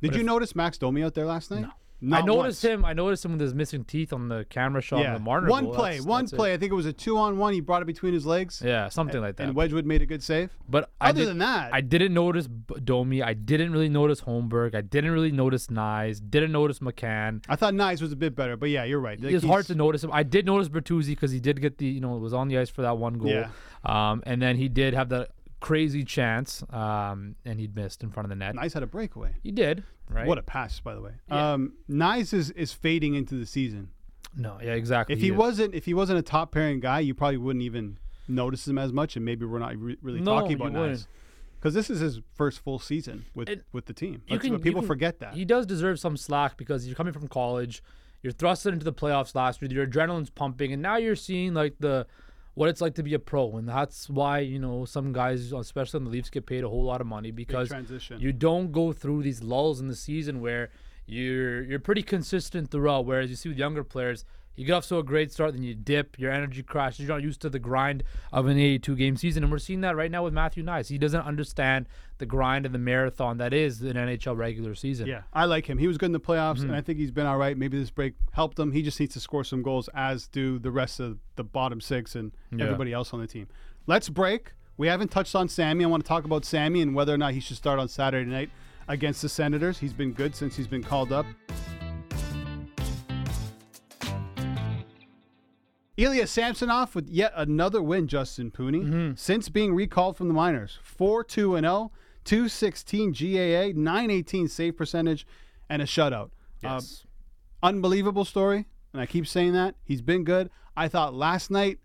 Did 0.02 0.14
you 0.14 0.22
notice 0.22 0.54
Max 0.54 0.76
Domi 0.76 1.02
out 1.02 1.14
there 1.14 1.24
last 1.24 1.50
night? 1.50 1.62
No. 1.62 1.70
I 2.12 2.20
noticed 2.22 2.62
him. 2.64 2.84
I 2.84 2.92
noticed 2.92 3.24
him 3.24 3.32
with 3.32 3.40
his 3.40 3.54
missing 3.54 3.84
teeth 3.84 4.12
on 4.12 4.28
the 4.28 4.44
camera 4.50 4.80
shot 4.82 5.00
Yeah, 5.00 5.08
on 5.08 5.14
the 5.14 5.20
Marner. 5.20 5.48
one 5.48 5.64
goal. 5.64 5.74
play, 5.74 5.90
That's- 5.92 6.04
one 6.06 6.24
that's 6.24 6.32
it. 6.32 6.36
play. 6.36 6.52
I 6.52 6.56
think 6.58 6.70
it 6.72 6.74
was 6.74 6.86
a 6.86 6.92
two-on-one. 6.92 7.52
He 7.54 7.60
brought 7.60 7.80
it 7.82 7.86
between 7.86 8.12
his 8.12 8.26
legs. 8.26 8.62
Yeah, 8.64 8.88
something 8.88 9.20
like 9.20 9.36
that. 9.36 9.44
And 9.48 9.54
Wedgewood 9.56 9.86
made 9.86 10.02
a 10.02 10.06
good 10.06 10.22
save. 10.22 10.50
but 10.68 10.90
Other 11.00 11.20
did- 11.20 11.28
than 11.28 11.38
that, 11.38 11.72
I 11.72 11.80
didn't 11.80 12.12
notice 12.14 12.46
Domi. 12.84 13.22
I 13.22 13.32
didn't 13.34 13.72
really 13.72 13.88
notice 13.88 14.20
Holmberg. 14.20 14.74
I 14.74 14.82
didn't 14.82 15.10
really 15.10 15.32
notice 15.32 15.68
Knies. 15.68 16.20
Didn't 16.28 16.52
notice 16.52 16.80
McCann. 16.80 17.42
I 17.48 17.56
thought 17.56 17.72
Knies 17.74 18.02
was 18.02 18.12
a 18.12 18.16
bit 18.16 18.34
better, 18.36 18.56
but 18.56 18.68
yeah, 18.70 18.84
you're 18.84 19.00
right. 19.00 19.20
Like, 19.20 19.32
It's 19.32 19.44
hard 19.44 19.66
to 19.66 19.74
notice 19.74 20.04
him. 20.04 20.10
I 20.12 20.22
did 20.22 20.44
notice 20.46 20.68
Bertuzzi 20.68 21.08
because 21.08 21.30
he 21.32 21.40
did 21.40 21.60
get 21.60 21.78
the, 21.78 21.86
you 21.86 22.00
know, 22.00 22.16
was 22.16 22.34
on 22.34 22.48
the 22.48 22.58
ice 22.58 22.68
for 22.68 22.82
that 22.82 22.98
one 22.98 23.14
goal. 23.18 23.30
Yeah. 23.30 23.48
Um, 23.84 24.22
and 24.26 24.42
then 24.42 24.56
he 24.56 24.68
did 24.68 24.94
have 24.94 25.08
that 25.10 25.30
crazy 25.66 26.04
chance, 26.04 26.62
um, 26.70 27.34
and 27.44 27.58
he'd 27.58 27.74
missed 27.74 28.02
in 28.02 28.10
front 28.10 28.24
of 28.24 28.30
the 28.30 28.36
net. 28.36 28.54
Knies 28.54 28.72
had 28.72 28.82
a 28.82 28.86
breakaway. 28.86 29.34
He 29.42 29.50
did, 29.50 29.82
right? 30.10 30.26
What 30.26 30.38
a 30.38 30.42
pass, 30.42 30.78
by 30.80 30.94
the 30.94 31.00
way. 31.00 31.12
Yeah. 31.28 31.52
Um, 31.54 31.72
Knies 31.90 32.32
is, 32.32 32.50
is 32.52 32.72
fading 32.72 33.14
into 33.14 33.34
the 33.34 33.46
season. 33.46 33.90
no, 34.36 34.58
yeah, 34.62 34.74
exactly. 34.74 35.14
If 35.14 35.20
he 35.20 35.30
is. 35.30 35.36
wasn't, 35.36 35.74
if 35.74 35.84
he 35.84 35.94
wasn't 35.94 36.18
a 36.18 36.22
top 36.22 36.52
pairing 36.52 36.78
guy, 36.80 37.00
you 37.00 37.14
probably 37.14 37.38
wouldn't 37.38 37.64
even 37.64 37.98
notice 38.28 38.66
him 38.68 38.78
as 38.78 38.92
much, 38.92 39.16
and 39.16 39.24
maybe 39.24 39.44
we're 39.44 39.58
not 39.58 39.76
re- 39.76 39.98
really 40.02 40.20
No, 40.20 40.40
talking 40.40 40.54
about 40.54 40.72
wouldn't. 40.72 41.06
Because 41.58 41.74
this 41.74 41.90
is 41.90 42.00
his 42.00 42.20
first 42.34 42.60
full 42.60 42.78
season 42.78 43.24
with 43.34 43.48
It- 43.48 43.64
with 43.72 43.86
the 43.86 43.92
team. 43.92 44.22
you 44.28 44.38
can- 44.38 44.52
what 44.52 44.58
you 44.58 44.62
people 44.62 44.82
can- 44.82 44.86
forget 44.88 45.18
that. 45.20 45.34
He 45.34 45.44
does 45.44 45.66
deserve 45.66 45.98
some 45.98 46.16
slack 46.16 46.56
because 46.56 46.86
you're 46.86 46.94
coming 46.94 47.12
from 47.12 47.26
college, 47.28 47.82
you're 48.22 48.32
thrusted 48.32 48.72
into 48.72 48.84
the 48.84 48.92
playoffs 48.92 49.34
last 49.34 49.60
year, 49.62 49.70
your 49.72 49.86
adrenaline's 49.86 50.30
pumping, 50.30 50.72
and 50.72 50.80
now 50.82 50.96
you're 50.96 51.16
seeing 51.16 51.54
like 51.54 51.74
the 51.80 52.06
what 52.56 52.70
it's 52.70 52.80
like 52.80 52.94
to 52.94 53.02
be 53.02 53.12
a 53.12 53.18
pro, 53.18 53.58
and 53.58 53.68
that's 53.68 54.08
why 54.08 54.38
you 54.38 54.58
know 54.58 54.86
some 54.86 55.12
guys, 55.12 55.52
especially 55.52 55.98
on 55.98 56.04
the 56.04 56.10
Leafs, 56.10 56.30
get 56.30 56.46
paid 56.46 56.64
a 56.64 56.68
whole 56.68 56.82
lot 56.82 57.02
of 57.02 57.06
money 57.06 57.30
because 57.30 57.68
you 58.18 58.32
don't 58.32 58.72
go 58.72 58.92
through 58.92 59.22
these 59.22 59.42
lulls 59.42 59.78
in 59.78 59.88
the 59.88 59.94
season 59.94 60.40
where 60.40 60.70
you're 61.04 61.62
you're 61.64 61.78
pretty 61.78 62.02
consistent 62.02 62.70
throughout. 62.70 63.04
Whereas 63.04 63.28
you 63.28 63.36
see 63.36 63.50
with 63.50 63.58
younger 63.58 63.84
players, 63.84 64.24
you 64.56 64.64
get 64.64 64.72
off 64.72 64.86
to 64.88 64.98
a 64.98 65.02
great 65.02 65.30
start, 65.32 65.52
then 65.52 65.62
you 65.62 65.74
dip, 65.74 66.18
your 66.18 66.32
energy 66.32 66.62
crashes. 66.62 67.00
You're 67.00 67.14
not 67.16 67.22
used 67.22 67.40
to 67.42 67.50
the 67.50 67.58
grind 67.58 68.02
of 68.32 68.46
an 68.46 68.58
82 68.58 68.96
game 68.96 69.16
season, 69.16 69.42
and 69.42 69.52
we're 69.52 69.58
seeing 69.58 69.82
that 69.82 69.94
right 69.96 70.10
now 70.10 70.24
with 70.24 70.32
Matthew 70.32 70.64
Knies. 70.64 70.88
He 70.88 70.98
doesn't 70.98 71.20
understand 71.20 71.86
the 72.18 72.26
grind 72.26 72.64
and 72.66 72.74
the 72.74 72.78
marathon 72.78 73.36
that 73.38 73.52
is 73.52 73.82
an 73.82 73.94
NHL 73.94 74.36
regular 74.36 74.74
season. 74.74 75.06
Yeah, 75.06 75.22
I 75.34 75.44
like 75.44 75.66
him. 75.66 75.76
He 75.78 75.86
was 75.86 75.98
good 75.98 76.06
in 76.06 76.12
the 76.12 76.20
playoffs, 76.20 76.56
Mm-hmm. 76.60 76.68
and 76.68 76.76
I 76.76 76.80
think 76.80 76.98
he's 76.98 77.10
been 77.10 77.26
all 77.26 77.36
right. 77.38 77.56
Maybe 77.56 77.78
this 77.78 77.90
break 77.90 78.14
helped 78.32 78.58
him. 78.58 78.72
He 78.72 78.82
just 78.82 78.98
needs 78.98 79.12
to 79.14 79.20
score 79.20 79.44
some 79.44 79.62
goals, 79.62 79.88
as 79.94 80.26
do 80.26 80.58
the 80.58 80.70
rest 80.70 80.98
of 81.00 81.18
the 81.36 81.44
bottom 81.44 81.80
six 81.80 82.14
and 82.14 82.32
Yeah. 82.50 82.64
everybody 82.64 82.92
else 82.92 83.12
on 83.12 83.20
the 83.20 83.26
team. 83.26 83.48
Let's 83.86 84.08
break. 84.08 84.52
We 84.78 84.88
haven't 84.88 85.10
touched 85.10 85.34
on 85.34 85.48
Sammy. 85.48 85.84
I 85.84 85.86
want 85.88 86.02
to 86.04 86.08
talk 86.08 86.24
about 86.24 86.44
Sammy 86.44 86.82
and 86.82 86.94
whether 86.94 87.12
or 87.14 87.18
not 87.18 87.32
he 87.34 87.40
should 87.40 87.56
start 87.56 87.78
on 87.78 87.88
Saturday 87.88 88.30
night 88.30 88.50
against 88.88 89.22
the 89.22 89.28
Senators. 89.28 89.78
He's 89.78 89.92
been 89.92 90.12
good 90.12 90.34
since 90.34 90.56
he's 90.56 90.66
been 90.68 90.82
called 90.82 91.12
up. 91.12 91.26
Ilya 95.96 96.26
Samsonov 96.26 96.94
with 96.94 97.08
yet 97.08 97.32
another 97.34 97.82
win, 97.82 98.06
Justin 98.06 98.50
Pooni, 98.50 98.82
Mm-hmm. 98.84 99.14
since 99.16 99.48
being 99.48 99.74
recalled 99.74 100.16
from 100.16 100.28
the 100.28 100.34
minors. 100.34 100.78
4 100.82 101.24
2 101.24 101.56
and 101.56 101.64
0, 101.64 101.90
216 102.24 103.12
GAA, 103.12 103.72
918 103.74 104.48
save 104.48 104.76
percentage, 104.76 105.26
and 105.70 105.80
a 105.80 105.86
shutout. 105.86 106.30
Uh, 106.64 106.80
Yes. 106.80 107.04
unbelievable 107.62 108.24
story, 108.24 108.66
and 108.92 109.00
I 109.00 109.06
keep 109.06 109.26
saying 109.26 109.52
that. 109.54 109.74
He's 109.84 110.02
been 110.02 110.24
good. 110.24 110.50
I 110.76 110.88
thought 110.88 111.14
last 111.14 111.50
night 111.50 111.78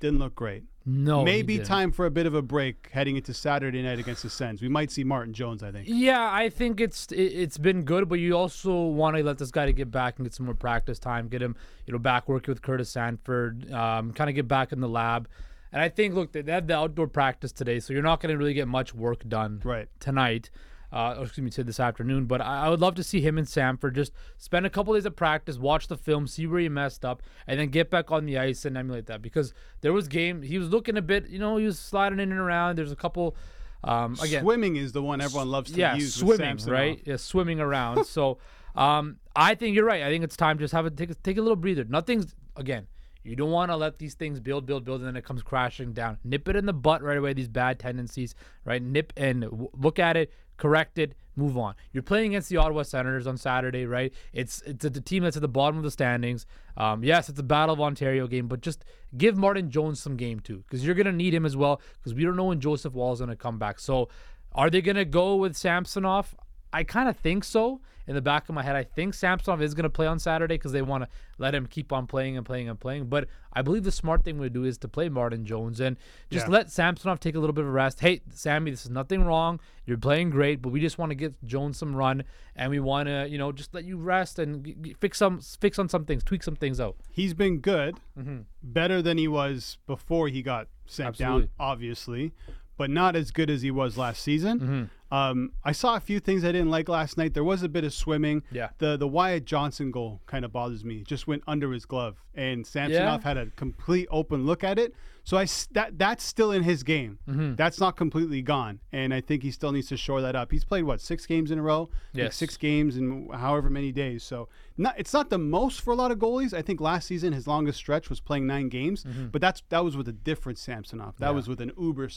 didn't 0.00 0.18
look 0.18 0.34
great. 0.34 0.64
No, 0.88 1.22
Maybe 1.22 1.58
time 1.58 1.92
for 1.92 2.06
a 2.06 2.10
bit 2.10 2.24
of 2.26 2.34
a 2.34 2.40
break 2.40 2.88
heading 2.92 3.16
into 3.16 3.34
Saturday 3.34 3.82
night 3.82 3.98
against 3.98 4.22
the 4.22 4.30
Sens. 4.30 4.62
We 4.62 4.68
might 4.68 4.90
see 4.90 5.04
Martin 5.04 5.34
Jones, 5.34 5.62
I 5.62 5.70
think. 5.70 5.86
Yeah, 5.86 6.32
I 6.32 6.48
think 6.48 6.80
it's 6.80 7.12
it, 7.12 7.20
it's 7.22 7.58
been 7.58 7.82
good, 7.82 8.08
but 8.08 8.18
you 8.20 8.34
also 8.36 8.84
want 8.86 9.16
to 9.16 9.22
let 9.22 9.36
this 9.36 9.50
guy 9.50 9.66
to 9.66 9.72
get 9.72 9.90
back 9.90 10.18
and 10.18 10.24
get 10.26 10.32
some 10.32 10.46
more 10.46 10.54
practice 10.54 10.98
time, 10.98 11.28
get 11.28 11.42
him 11.42 11.54
you 11.86 11.92
know 11.92 11.98
back 11.98 12.28
working 12.28 12.50
with 12.52 12.62
Curtis 12.62 12.88
Sanford, 12.90 13.70
um, 13.72 14.12
kind 14.12 14.30
of 14.30 14.34
get 14.34 14.48
back 14.48 14.72
in 14.72 14.80
the 14.80 14.88
lab. 14.88 15.28
And 15.70 15.82
I 15.82 15.90
think 15.90 16.14
look, 16.14 16.32
they 16.32 16.40
they 16.40 16.52
had 16.52 16.66
the 16.68 16.76
outdoor 16.76 17.08
practice 17.08 17.52
today, 17.52 17.80
so 17.80 17.92
you're 17.92 18.02
not 18.02 18.20
going 18.20 18.32
to 18.32 18.38
really 18.38 18.54
get 18.54 18.66
much 18.68 18.94
work 18.94 19.28
done 19.28 19.60
Right. 19.62 19.88
tonight. 20.00 20.48
Uh, 20.90 21.16
excuse 21.20 21.44
me, 21.44 21.50
to 21.50 21.62
this 21.62 21.78
afternoon. 21.78 22.24
But 22.24 22.40
I, 22.40 22.66
I 22.66 22.68
would 22.70 22.80
love 22.80 22.94
to 22.94 23.04
see 23.04 23.20
him 23.20 23.36
and 23.36 23.46
Sanford 23.46 23.94
just 23.94 24.12
spend 24.38 24.64
a 24.64 24.70
couple 24.70 24.94
days 24.94 25.04
of 25.04 25.14
practice, 25.14 25.58
watch 25.58 25.86
the 25.88 25.98
film, 25.98 26.26
see 26.26 26.46
where 26.46 26.60
he 26.60 26.68
messed 26.70 27.04
up, 27.04 27.22
and 27.46 27.60
then 27.60 27.68
get 27.68 27.90
back 27.90 28.10
on 28.10 28.24
the 28.24 28.38
ice 28.38 28.64
and 28.64 28.76
emulate 28.76 29.06
that. 29.06 29.20
Because 29.20 29.52
there 29.82 29.92
was 29.92 30.08
game, 30.08 30.40
he 30.40 30.58
was 30.58 30.70
looking 30.70 30.96
a 30.96 31.02
bit, 31.02 31.28
you 31.28 31.38
know, 31.38 31.58
he 31.58 31.66
was 31.66 31.78
sliding 31.78 32.20
in 32.20 32.30
and 32.30 32.40
around. 32.40 32.76
There's 32.76 32.90
a 32.90 32.96
couple, 32.96 33.36
um, 33.84 34.16
again, 34.22 34.42
Swimming 34.42 34.76
is 34.76 34.92
the 34.92 35.02
one 35.02 35.20
everyone 35.20 35.50
loves 35.50 35.70
to 35.72 35.78
yeah, 35.78 35.94
use. 35.94 36.14
swimming, 36.14 36.56
right? 36.66 37.00
Yeah, 37.04 37.16
swimming 37.16 37.60
around. 37.60 38.04
so, 38.04 38.38
um, 38.74 39.18
I 39.36 39.54
think 39.54 39.76
you're 39.76 39.84
right. 39.84 40.02
I 40.02 40.08
think 40.08 40.24
it's 40.24 40.36
time 40.36 40.58
to 40.58 40.64
just 40.64 40.72
have 40.72 40.86
a 40.86 40.90
take 40.90 41.10
a, 41.10 41.14
take 41.14 41.36
a 41.36 41.42
little 41.42 41.56
breather. 41.56 41.84
Nothing's 41.84 42.34
again. 42.56 42.86
You 43.24 43.36
don't 43.36 43.50
want 43.50 43.70
to 43.70 43.76
let 43.76 43.98
these 43.98 44.14
things 44.14 44.40
build, 44.40 44.64
build, 44.64 44.84
build, 44.84 45.00
and 45.00 45.08
then 45.08 45.16
it 45.16 45.24
comes 45.24 45.42
crashing 45.42 45.92
down. 45.92 46.18
Nip 46.24 46.48
it 46.48 46.56
in 46.56 46.64
the 46.64 46.72
butt 46.72 47.02
right 47.02 47.18
away. 47.18 47.34
These 47.34 47.48
bad 47.48 47.78
tendencies, 47.78 48.34
right? 48.64 48.80
Nip 48.82 49.12
and 49.16 49.42
w- 49.42 49.68
look 49.74 49.98
at 49.98 50.16
it, 50.16 50.32
correct 50.58 50.98
it, 50.98 51.14
move 51.36 51.56
on. 51.56 51.74
You're 51.92 52.02
playing 52.02 52.32
against 52.32 52.50
the 52.50 52.58
Ottawa 52.58 52.82
Senators 52.82 53.26
on 53.26 53.38
Saturday, 53.38 53.86
right? 53.86 54.12
It's 54.34 54.60
it's 54.62 54.84
a, 54.84 54.90
the 54.90 55.00
team 55.00 55.22
that's 55.22 55.36
at 55.36 55.42
the 55.42 55.48
bottom 55.48 55.78
of 55.78 55.84
the 55.84 55.90
standings. 55.90 56.44
Um, 56.76 57.02
yes, 57.02 57.30
it's 57.30 57.38
a 57.38 57.42
Battle 57.42 57.74
of 57.74 57.80
Ontario 57.80 58.26
game, 58.26 58.48
but 58.48 58.60
just 58.60 58.84
give 59.16 59.38
Martin 59.38 59.70
Jones 59.70 60.00
some 60.02 60.16
game 60.16 60.40
too, 60.40 60.58
because 60.58 60.84
you're 60.84 60.94
gonna 60.94 61.12
need 61.12 61.32
him 61.32 61.46
as 61.46 61.56
well, 61.56 61.80
because 61.94 62.12
we 62.12 62.24
don't 62.24 62.36
know 62.36 62.44
when 62.44 62.60
Joseph 62.60 62.92
Woll 62.92 63.14
is 63.14 63.20
gonna 63.20 63.36
come 63.36 63.58
back. 63.58 63.80
So, 63.80 64.08
are 64.52 64.68
they 64.68 64.82
gonna 64.82 65.06
go 65.06 65.36
with 65.36 65.56
Samsonov? 65.56 66.34
I 66.72 66.84
kind 66.84 67.08
of 67.08 67.16
think 67.16 67.44
so. 67.44 67.80
In 68.06 68.14
the 68.14 68.22
back 68.22 68.48
of 68.48 68.54
my 68.54 68.62
head, 68.62 68.74
I 68.74 68.84
think 68.84 69.12
Samsonov 69.12 69.60
is 69.60 69.74
going 69.74 69.82
to 69.82 69.90
play 69.90 70.06
on 70.06 70.18
Saturday 70.18 70.54
because 70.54 70.72
they 70.72 70.80
want 70.80 71.04
to 71.04 71.10
let 71.36 71.54
him 71.54 71.66
keep 71.66 71.92
on 71.92 72.06
playing 72.06 72.38
and 72.38 72.46
playing 72.46 72.66
and 72.70 72.80
playing. 72.80 73.08
But 73.08 73.28
I 73.52 73.60
believe 73.60 73.84
the 73.84 73.92
smart 73.92 74.24
thing 74.24 74.40
to 74.40 74.48
do 74.48 74.64
is 74.64 74.78
to 74.78 74.88
play 74.88 75.10
Martin 75.10 75.44
Jones 75.44 75.78
and 75.78 75.98
just 76.30 76.46
Yeah. 76.46 76.52
let 76.54 76.70
Samsonov 76.70 77.20
take 77.20 77.34
a 77.34 77.38
little 77.38 77.52
bit 77.52 77.64
of 77.64 77.68
a 77.68 77.70
rest. 77.70 78.00
Hey, 78.00 78.22
Sammy, 78.30 78.70
this 78.70 78.86
is 78.86 78.90
nothing 78.90 79.24
wrong. 79.24 79.60
You're 79.84 79.98
playing 79.98 80.30
great, 80.30 80.62
but 80.62 80.70
we 80.70 80.80
just 80.80 80.96
want 80.96 81.10
to 81.10 81.14
get 81.16 81.34
Jones 81.44 81.76
some 81.76 81.94
run 81.94 82.24
and 82.56 82.70
we 82.70 82.80
want 82.80 83.08
to, 83.08 83.28
you 83.28 83.36
know, 83.36 83.52
just 83.52 83.74
let 83.74 83.84
you 83.84 83.98
rest 83.98 84.38
and 84.38 84.64
g- 84.64 84.74
g- 84.80 84.94
fix 84.98 85.18
some 85.18 85.40
fix 85.60 85.78
on 85.78 85.90
some 85.90 86.06
things, 86.06 86.24
tweak 86.24 86.42
some 86.42 86.56
things 86.56 86.80
out. 86.80 86.96
He's 87.10 87.34
been 87.34 87.58
good, 87.58 87.98
Mm-hmm. 88.18 88.38
better 88.62 89.02
than 89.02 89.18
he 89.18 89.28
was 89.28 89.76
before 89.86 90.28
he 90.28 90.40
got 90.40 90.68
sent 90.86 91.08
Absolutely. 91.08 91.40
down, 91.42 91.50
obviously. 91.60 92.32
But 92.78 92.88
not 92.90 93.14
as 93.16 93.30
good 93.32 93.50
as 93.50 93.60
he 93.60 93.70
was 93.70 93.98
last 93.98 94.22
season. 94.22 94.60
Mm-hmm. 94.60 94.84
Um, 95.10 95.52
I 95.64 95.72
saw 95.72 95.96
a 95.96 96.00
few 96.00 96.20
things 96.20 96.44
I 96.44 96.52
didn't 96.52 96.68
like 96.70 96.86
last 96.88 97.16
night. 97.16 97.32
There 97.34 97.42
was 97.44 97.62
a 97.62 97.68
bit 97.68 97.82
of 97.82 97.92
swimming. 97.94 98.42
Yeah. 98.52 98.68
The 98.78 98.96
the 98.96 99.08
Wyatt 99.08 99.44
Johnston 99.46 99.90
goal 99.90 100.20
kind 100.26 100.44
of 100.44 100.52
bothers 100.52 100.84
me. 100.84 101.02
Just 101.02 101.26
went 101.26 101.42
under 101.46 101.72
his 101.72 101.84
glove, 101.86 102.16
and 102.34 102.66
Samsonov 102.66 103.20
Yeah. 103.22 103.28
had 103.28 103.36
a 103.38 103.46
complete 103.56 104.06
open 104.10 104.46
look 104.46 104.62
at 104.62 104.78
it. 104.78 104.94
So 105.24 105.36
I 105.38 105.46
that 105.72 105.98
that's 105.98 106.22
still 106.24 106.52
in 106.52 106.62
his 106.62 106.82
game. 106.82 107.18
Mm-hmm. 107.28 107.54
That's 107.56 107.80
not 107.80 107.96
completely 107.96 108.42
gone, 108.42 108.80
and 108.92 109.12
I 109.14 109.22
think 109.22 109.42
he 109.42 109.50
still 109.50 109.72
needs 109.72 109.88
to 109.88 109.96
shore 109.96 110.20
that 110.20 110.36
up. 110.36 110.52
He's 110.52 110.64
played 110.64 110.84
what 110.84 111.00
six 111.00 111.24
games 111.26 111.50
in 111.50 111.58
a 111.58 111.62
row. 111.62 111.88
Yes. 112.12 112.36
six 112.36 112.56
games 112.58 112.96
in 112.98 113.28
however 113.32 113.70
many 113.70 113.92
days. 113.92 114.22
So 114.24 114.48
not 114.76 114.94
it's 114.98 115.14
not 115.14 115.30
the 115.30 115.38
most 115.38 115.80
for 115.80 115.90
a 115.92 115.96
lot 115.96 116.10
of 116.10 116.18
goalies. 116.18 116.52
I 116.52 116.60
think 116.60 116.80
last 116.82 117.06
season 117.08 117.32
his 117.32 117.46
longest 117.46 117.78
stretch 117.78 118.10
was 118.10 118.20
playing 118.20 118.46
nine 118.46 118.68
games, 118.68 119.04
but 119.32 119.40
that's 119.40 119.62
that 119.70 119.82
was 119.84 119.96
with 119.96 120.06
a 120.08 120.12
different 120.12 120.58
Samsonov. 120.58 121.16
That 121.16 121.24
Mm-hmm. 121.28 121.32
Yeah. 121.32 121.36
was 121.36 121.48
with 121.48 121.60
an 121.62 121.72
uber 121.78 122.08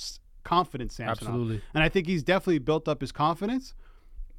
confident 0.43 0.91
Samsonov. 0.91 1.33
Absolutely. 1.33 1.61
And 1.73 1.83
I 1.83 1.89
think 1.89 2.07
he's 2.07 2.23
definitely 2.23 2.59
built 2.59 2.87
up 2.87 3.01
his 3.01 3.11
confidence. 3.11 3.73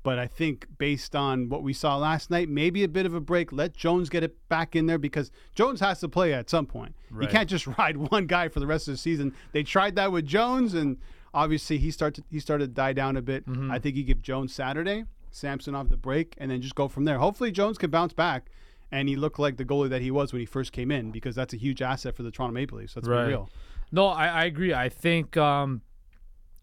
But 0.05 0.19
I 0.19 0.27
think 0.27 0.67
based 0.79 1.15
on 1.15 1.49
what 1.49 1.63
we 1.63 1.73
saw 1.73 1.97
last 1.97 2.29
night, 2.29 2.49
maybe 2.49 2.83
a 2.83 2.89
bit 2.89 3.07
of 3.07 3.15
a 3.15 3.21
break. 3.21 3.53
Let 3.53 3.73
Jones 3.73 4.09
get 4.09 4.25
it 4.25 4.37
back 4.49 4.75
in 4.75 4.87
there 4.87 4.99
because 4.99 5.31
Jones 5.55 5.79
has 5.79 6.01
to 6.01 6.09
play 6.09 6.35
at 6.35 6.51
some 6.51 6.67
point. 6.67 6.97
You 7.21 7.29
can't 7.29 7.49
just 7.49 7.67
ride 7.79 7.97
one 7.97 8.27
guy 8.27 8.49
for 8.49 8.59
the 8.59 8.67
rest 8.67 8.89
of 8.89 8.95
the 8.95 8.99
season. 8.99 9.33
They 9.53 9.63
tried 9.63 9.95
that 9.95 10.11
with 10.11 10.27
Jones, 10.27 10.75
and 10.75 10.97
obviously 11.33 11.79
he 11.79 11.93
started 11.93 12.25
he 12.31 12.41
started 12.41 12.67
to 12.67 12.73
die 12.73 12.93
down 12.95 13.17
a 13.17 13.23
bit. 13.23 13.47
Mm-hmm. 13.49 13.71
I 13.71 13.79
think 13.79 13.95
you 13.95 14.03
give 14.03 14.23
Jones 14.23 14.53
Saturday, 14.53 15.05
Samson 15.31 15.77
off 15.77 15.89
the 15.89 15.97
break, 15.97 16.35
and 16.39 16.51
then 16.51 16.61
just 16.61 16.75
go 16.75 16.89
from 16.89 17.05
there. 17.05 17.19
Hopefully 17.19 17.53
Jones 17.53 17.79
can 17.79 17.91
bounce 17.91 18.13
back. 18.13 18.51
And 18.95 19.09
he 19.09 19.17
looked 19.17 19.39
like 19.39 19.57
the 19.57 19.65
goalie 19.65 19.89
that 19.89 20.03
he 20.03 20.11
was 20.11 20.35
when 20.35 20.41
he 20.41 20.45
first 20.47 20.71
came 20.73 20.91
in 20.91 21.13
because 21.13 21.35
that's 21.35 21.55
a 21.55 21.57
huge 21.57 21.81
asset 21.81 22.15
for 22.15 22.23
the 22.25 22.31
Toronto 22.31 22.53
Maple 22.53 22.77
Leafs. 22.77 22.95
Let's 22.95 23.09
Right. 23.09 23.23
be 23.25 23.29
real. 23.31 23.49
No, 23.91 24.09
I, 24.09 24.27
I 24.27 24.45
agree. 24.45 24.75
I 24.75 24.91
think 24.91 25.35
um, 25.39 25.81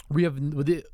we 0.10 0.24
have 0.24 0.38
with 0.38 0.70
it. 0.70 0.88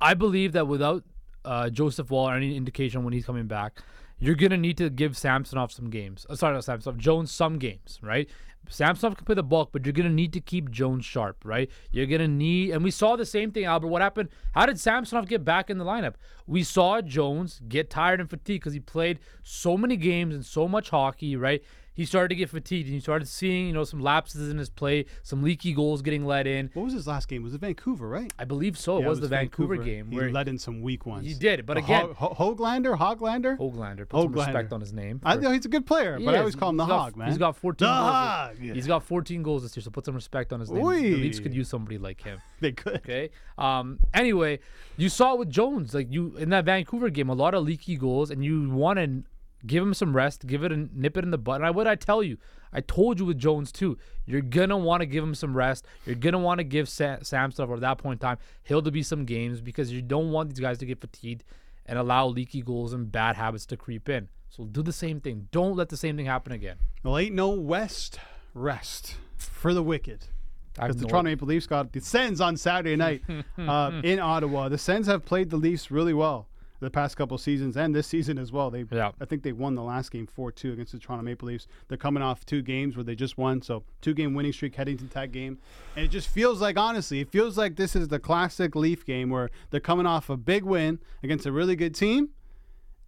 I 0.00 0.14
believe 0.14 0.52
that 0.52 0.66
without 0.66 1.04
uh, 1.44 1.70
Joseph 1.70 2.10
Woll 2.10 2.28
or 2.28 2.34
any 2.34 2.56
indication 2.56 3.04
when 3.04 3.12
he's 3.12 3.26
coming 3.26 3.46
back, 3.46 3.80
you're 4.18 4.34
gonna 4.34 4.56
need 4.56 4.78
to 4.78 4.90
give 4.90 5.16
Samsonov 5.16 5.72
some 5.72 5.90
games. 5.90 6.26
Uh, 6.28 6.36
sorry, 6.36 6.54
not 6.54 6.64
Samsonov, 6.64 6.98
Jones 6.98 7.30
some 7.30 7.58
games, 7.58 7.98
right? 8.02 8.28
Samsonov 8.68 9.16
can 9.16 9.26
play 9.26 9.34
the 9.34 9.42
bulk, 9.42 9.70
but 9.72 9.84
you're 9.84 9.92
gonna 9.92 10.08
need 10.08 10.32
to 10.32 10.40
keep 10.40 10.70
Jones 10.70 11.04
sharp, 11.04 11.44
right? 11.44 11.70
You're 11.90 12.06
gonna 12.06 12.28
need, 12.28 12.70
and 12.70 12.82
we 12.82 12.90
saw 12.90 13.16
the 13.16 13.26
same 13.26 13.50
thing, 13.50 13.64
Albert. 13.64 13.88
What 13.88 14.02
happened? 14.02 14.30
How 14.52 14.66
did 14.66 14.80
Samsonov 14.80 15.28
get 15.28 15.44
back 15.44 15.68
in 15.68 15.78
the 15.78 15.84
lineup? 15.84 16.14
We 16.46 16.62
saw 16.62 17.00
Jones 17.02 17.60
get 17.68 17.90
tired 17.90 18.20
and 18.20 18.30
fatigued 18.30 18.62
because 18.62 18.72
he 18.72 18.80
played 18.80 19.20
so 19.42 19.76
many 19.76 19.96
games 19.96 20.34
and 20.34 20.44
so 20.44 20.66
much 20.66 20.90
hockey, 20.90 21.36
right? 21.36 21.62
He 21.94 22.04
started 22.04 22.28
to 22.30 22.34
get 22.34 22.50
fatigued, 22.50 22.86
and 22.86 22.94
you 22.94 23.00
started 23.00 23.28
seeing, 23.28 23.68
you 23.68 23.72
know, 23.72 23.84
some 23.84 24.00
lapses 24.00 24.50
in 24.50 24.58
his 24.58 24.68
play, 24.68 25.04
some 25.22 25.42
leaky 25.42 25.72
goals 25.72 26.02
getting 26.02 26.24
let 26.26 26.46
in. 26.46 26.70
What 26.74 26.84
was 26.84 26.92
his 26.92 27.06
last 27.06 27.28
game? 27.28 27.42
Was 27.44 27.54
it 27.54 27.60
Vancouver, 27.60 28.08
right? 28.08 28.32
I 28.38 28.44
believe 28.44 28.76
so. 28.76 28.98
Yeah, 28.98 29.06
it 29.06 29.08
was 29.08 29.20
the 29.20 29.28
Vancouver, 29.28 29.76
game 29.76 30.10
He 30.10 30.16
where 30.16 30.30
let 30.30 30.48
in 30.48 30.58
some 30.58 30.82
weak 30.82 31.06
ones. 31.06 31.26
he 31.26 31.34
did, 31.34 31.64
but 31.66 31.76
again, 31.76 32.06
Ho- 32.16 32.34
Ho- 32.36 32.54
Hoglander, 32.54 32.98
Hoglander. 32.98 33.56
Hoglander. 33.58 34.08
Put 34.08 34.22
some 34.22 34.32
respect 34.32 34.72
on 34.72 34.80
his 34.80 34.92
name. 34.92 35.20
I 35.24 35.36
know 35.36 35.52
he's 35.52 35.64
a 35.64 35.68
good 35.68 35.86
player, 35.86 36.18
but 36.22 36.34
I 36.34 36.38
always 36.38 36.56
call 36.56 36.70
him 36.70 36.76
the 36.78 36.84
He's 36.84 36.90
got- 36.90 37.00
Hog, 37.00 37.16
man. 37.16 37.28
He's 37.28 37.38
got 37.38 37.56
14 37.56 37.86
The 37.86 37.92
goals. 37.94 38.10
Hog. 38.10 38.58
He's 38.58 38.86
got 38.86 39.02
14 39.04 39.42
goals 39.42 39.62
this 39.62 39.76
year, 39.76 39.82
so 39.82 39.90
put 39.90 40.04
some 40.04 40.14
respect 40.14 40.52
on 40.52 40.60
his 40.60 40.70
name. 40.70 40.84
Oy. 40.84 41.00
The 41.00 41.14
Leafs 41.16 41.38
could 41.40 41.54
use 41.54 41.68
somebody 41.68 41.98
like 41.98 42.20
him. 42.22 42.40
They 42.60 42.72
could. 42.72 42.96
Okay. 42.96 43.28
Um. 43.58 43.98
Anyway, 44.14 44.58
you 44.96 45.08
saw 45.10 45.34
it 45.34 45.38
with 45.38 45.50
Jones, 45.50 45.92
like 45.94 46.10
you 46.10 46.34
in 46.38 46.48
that 46.50 46.64
Vancouver 46.64 47.10
game, 47.10 47.28
a 47.28 47.34
lot 47.34 47.52
of 47.54 47.62
leaky 47.64 47.96
goals, 47.96 48.30
and 48.30 48.42
you 48.44 48.70
want 48.70 48.98
to 48.98 49.22
give 49.66 49.82
him 49.82 49.94
some 49.94 50.14
rest, 50.14 50.46
give 50.46 50.64
it 50.64 50.72
a 50.72 50.76
nip 50.76 51.16
it 51.16 51.24
in 51.24 51.30
the 51.30 51.38
butt. 51.38 51.56
And 51.56 51.66
I 51.66 51.70
what 51.70 51.86
I 51.86 51.94
tell 51.94 52.22
you, 52.22 52.38
I 52.72 52.80
told 52.80 53.18
you 53.18 53.26
with 53.26 53.38
Jones 53.38 53.72
too. 53.72 53.98
You're 54.26 54.40
gonna 54.40 54.76
want 54.76 55.00
to 55.00 55.06
give 55.06 55.22
him 55.22 55.34
some 55.34 55.56
rest. 55.56 55.86
You're 56.06 56.16
gonna 56.16 56.38
want 56.38 56.58
to 56.58 56.64
give 56.64 56.88
Sa- 56.88 57.18
Sam 57.22 57.52
stuff 57.52 57.68
or 57.68 57.74
at 57.74 57.80
that 57.80 57.98
point 57.98 58.20
in 58.20 58.26
time 58.26 58.38
Hill 58.62 58.82
to 58.82 58.90
be 58.90 59.02
some 59.02 59.24
games 59.24 59.60
because 59.60 59.92
you 59.92 60.02
don't 60.02 60.30
want 60.32 60.50
these 60.50 60.60
guys 60.60 60.78
to 60.78 60.86
get 60.86 61.00
fatigued 61.00 61.44
and 61.86 61.98
allow 61.98 62.26
leaky 62.26 62.62
goals 62.62 62.92
and 62.92 63.10
bad 63.10 63.36
habits 63.36 63.66
to 63.66 63.76
creep 63.76 64.08
in. 64.08 64.28
So 64.48 64.64
do 64.64 64.82
the 64.82 64.92
same 64.92 65.20
thing. 65.20 65.48
Don't 65.50 65.76
let 65.76 65.88
the 65.88 65.96
same 65.96 66.16
thing 66.16 66.26
happen 66.26 66.52
again. 66.52 66.76
Well, 67.02 67.18
ain't 67.18 67.34
no 67.34 67.50
West 67.50 68.18
rest 68.54 69.16
for 69.36 69.74
the 69.74 69.82
wicked. 69.82 70.26
Because 70.74 70.96
the 70.96 71.06
Toronto 71.06 71.30
Maple 71.30 71.46
Leafs 71.46 71.66
got 71.68 71.92
the 71.92 72.00
Sens 72.00 72.40
on 72.40 72.56
Saturday 72.56 72.96
night 72.96 73.22
uh, 73.58 74.00
in 74.02 74.18
Ottawa. 74.18 74.68
The 74.68 74.78
Sens 74.78 75.06
have 75.06 75.24
played 75.24 75.50
the 75.50 75.56
Leafs 75.56 75.90
really 75.90 76.14
well 76.14 76.48
the 76.80 76.90
past 76.90 77.16
couple 77.16 77.38
seasons 77.38 77.76
and 77.76 77.94
this 77.94 78.06
season 78.06 78.38
as 78.38 78.52
well. 78.52 78.70
They, 78.70 78.84
Yeah. 78.90 79.12
I 79.20 79.24
think 79.24 79.42
they 79.42 79.52
won 79.52 79.74
the 79.74 79.82
last 79.82 80.10
game 80.10 80.26
four 80.26 80.52
two 80.52 80.72
against 80.72 80.92
the 80.92 80.98
Toronto 80.98 81.24
Maple 81.24 81.48
Leafs. 81.48 81.66
They're 81.88 81.96
coming 81.98 82.22
off 82.22 82.44
two 82.44 82.62
games 82.62 82.96
where 82.96 83.04
they 83.04 83.14
just 83.14 83.38
won, 83.38 83.62
so 83.62 83.84
two 84.00 84.14
game 84.14 84.34
winning 84.34 84.52
streak 84.52 84.74
heading 84.74 84.96
to 84.98 85.04
that 85.04 85.32
game, 85.32 85.58
and 85.96 86.04
it 86.04 86.08
just 86.08 86.28
feels 86.28 86.60
like 86.60 86.76
honestly, 86.76 87.20
it 87.20 87.30
feels 87.30 87.56
like 87.56 87.76
this 87.76 87.96
is 87.96 88.08
the 88.08 88.18
classic 88.18 88.74
Leaf 88.74 89.04
game 89.04 89.30
where 89.30 89.50
they're 89.70 89.80
coming 89.80 90.06
off 90.06 90.28
a 90.28 90.36
big 90.36 90.64
win 90.64 90.98
against 91.22 91.46
a 91.46 91.52
really 91.52 91.76
good 91.76 91.94
team. 91.94 92.30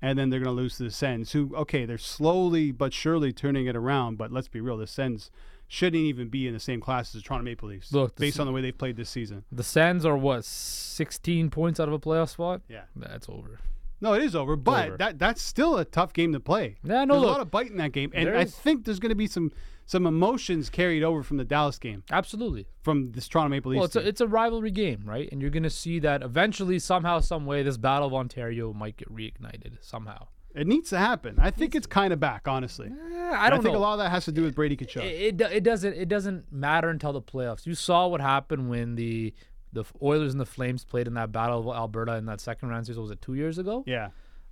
And 0.03 0.19
then 0.19 0.29
they're 0.29 0.41
going 0.41 0.55
to 0.55 0.63
lose 0.63 0.77
to 0.77 0.83
the 0.85 0.91
Sens, 0.91 1.33
who, 1.33 1.57
okay, 1.57 1.87
they're 1.87 1.97
slowly 1.97 2.71
but 2.71 2.93
surely 2.93 3.33
turning 3.33 3.67
it 3.67 3.75
around. 3.75 4.19
But 4.19 4.31
let's 4.31 4.47
be 4.47 4.61
real, 4.61 4.77
the 4.77 4.87
Sens 4.87 5.31
shouldn't 5.69 6.03
even 6.03 6.29
be 6.29 6.47
in 6.47 6.55
the 6.55 6.61
same 6.61 6.81
class 6.81 7.15
as 7.15 7.23
the 7.23 7.27
Toronto 7.27 7.45
Maple 7.45 7.69
Leafs, 7.69 7.93
Look, 7.93 8.17
based 8.17 8.39
on 8.39 8.47
the 8.47 8.53
way 8.53 8.61
they've 8.61 8.77
played 8.77 8.97
this 8.97 9.11
season. 9.11 9.45
The 9.51 9.63
Sens 9.63 10.05
are 10.05 10.17
what 10.17 10.45
16 10.45 11.51
points 11.51 11.81
out 11.81 11.89
of 11.89 11.95
a 11.95 11.99
playoff 11.99 12.31
spot. 12.31 12.63
Yeah. 12.69 12.83
That's 12.95 13.29
over. 13.29 13.61
No, 14.01 14.13
it 14.13 14.23
is 14.23 14.37
over, 14.37 14.57
but 14.57 14.89
over. 14.89 14.97
that 14.99 15.19
that's 15.19 15.41
still 15.41 15.79
a 15.79 15.85
tough 15.85 16.13
game 16.13 16.33
to 16.35 16.41
play. 16.41 16.77
Yeah, 16.85 17.05
no, 17.05 17.15
There's 17.15 17.25
a 17.25 17.33
lot 17.33 17.41
of 17.41 17.51
bite 17.51 17.71
in 17.71 17.79
that 17.79 17.93
game, 17.93 18.13
and 18.15 18.29
I 18.29 18.45
think 18.45 18.85
there's 18.85 19.01
going 19.01 19.11
to 19.11 19.17
be 19.17 19.27
some 19.27 19.53
some 19.87 20.07
emotions 20.07 20.69
carried 20.69 21.03
over 21.03 21.23
from 21.23 21.37
the 21.37 21.45
Dallas 21.45 21.79
game 21.79 22.03
Absolutely. 22.11 22.67
from 22.83 23.13
this 23.13 23.29
Toronto 23.29 23.49
Maple 23.51 23.71
Leafs. 23.71 23.79
Well, 23.79 23.87
it's 23.87 23.97
a, 23.97 24.07
it's 24.07 24.21
a 24.21 24.27
rivalry 24.27 24.73
game, 24.73 25.03
right? 25.07 25.29
And 25.31 25.41
you're 25.41 25.51
going 25.51 25.63
to 25.63 25.71
see 25.71 26.01
that 26.01 26.23
eventually, 26.23 26.81
somehow, 26.81 27.21
some 27.21 27.47
way, 27.47 27.63
this 27.63 27.77
Battle 27.77 28.09
of 28.09 28.15
Ontario 28.15 28.73
might 28.73 28.97
get 28.97 29.09
reignited 29.15 29.77
somehow. 29.81 30.27
It 30.57 30.66
needs 30.66 30.90
to 30.90 30.99
happen. 30.99 31.37
I 31.38 31.51
think 31.51 31.75
it's 31.75 31.87
kind 31.87 32.12
of 32.12 32.19
back, 32.21 32.49
honestly. 32.49 32.90
I 33.33 33.51
don't 33.51 33.62
think 33.62 33.75
know. 33.75 33.79
a 33.79 33.83
lot 33.83 33.92
of 33.95 33.99
that 33.99 34.11
has 34.11 34.25
to 34.25 34.33
do 34.33 34.42
with 34.42 34.55
Brady 34.55 34.77
Tkachuk. 34.77 35.03
it, 35.03 35.40
it, 35.40 35.53
it 35.53 35.62
doesn't 35.64 35.95
it 35.95 36.09
doesn't 36.09 36.51
matter 36.53 36.88
until 36.88 37.12
the 37.12 37.21
playoffs. 37.23 37.66
You 37.66 37.75
saw 37.75 38.07
what 38.07 38.21
happened 38.21 38.71
when 38.71 38.95
the 38.95 39.35
the 39.73 39.85
Oilers 40.03 40.33
and 40.33 40.40
the 40.40 40.47
Flames 40.47 40.85
played 40.85 41.07
in 41.07 41.14
that 41.14 41.31
Battle 41.33 41.71
of 41.71 41.77
Alberta 41.77 42.14
in 42.14 42.25
that 42.27 42.40
second 42.40 42.71
round 42.71 42.87
series. 42.87 42.99
Was 42.99 43.11
it 43.11 43.21
two 43.21 43.35
years 43.35 43.59
ago? 43.59 43.85
yeah, 43.87 44.09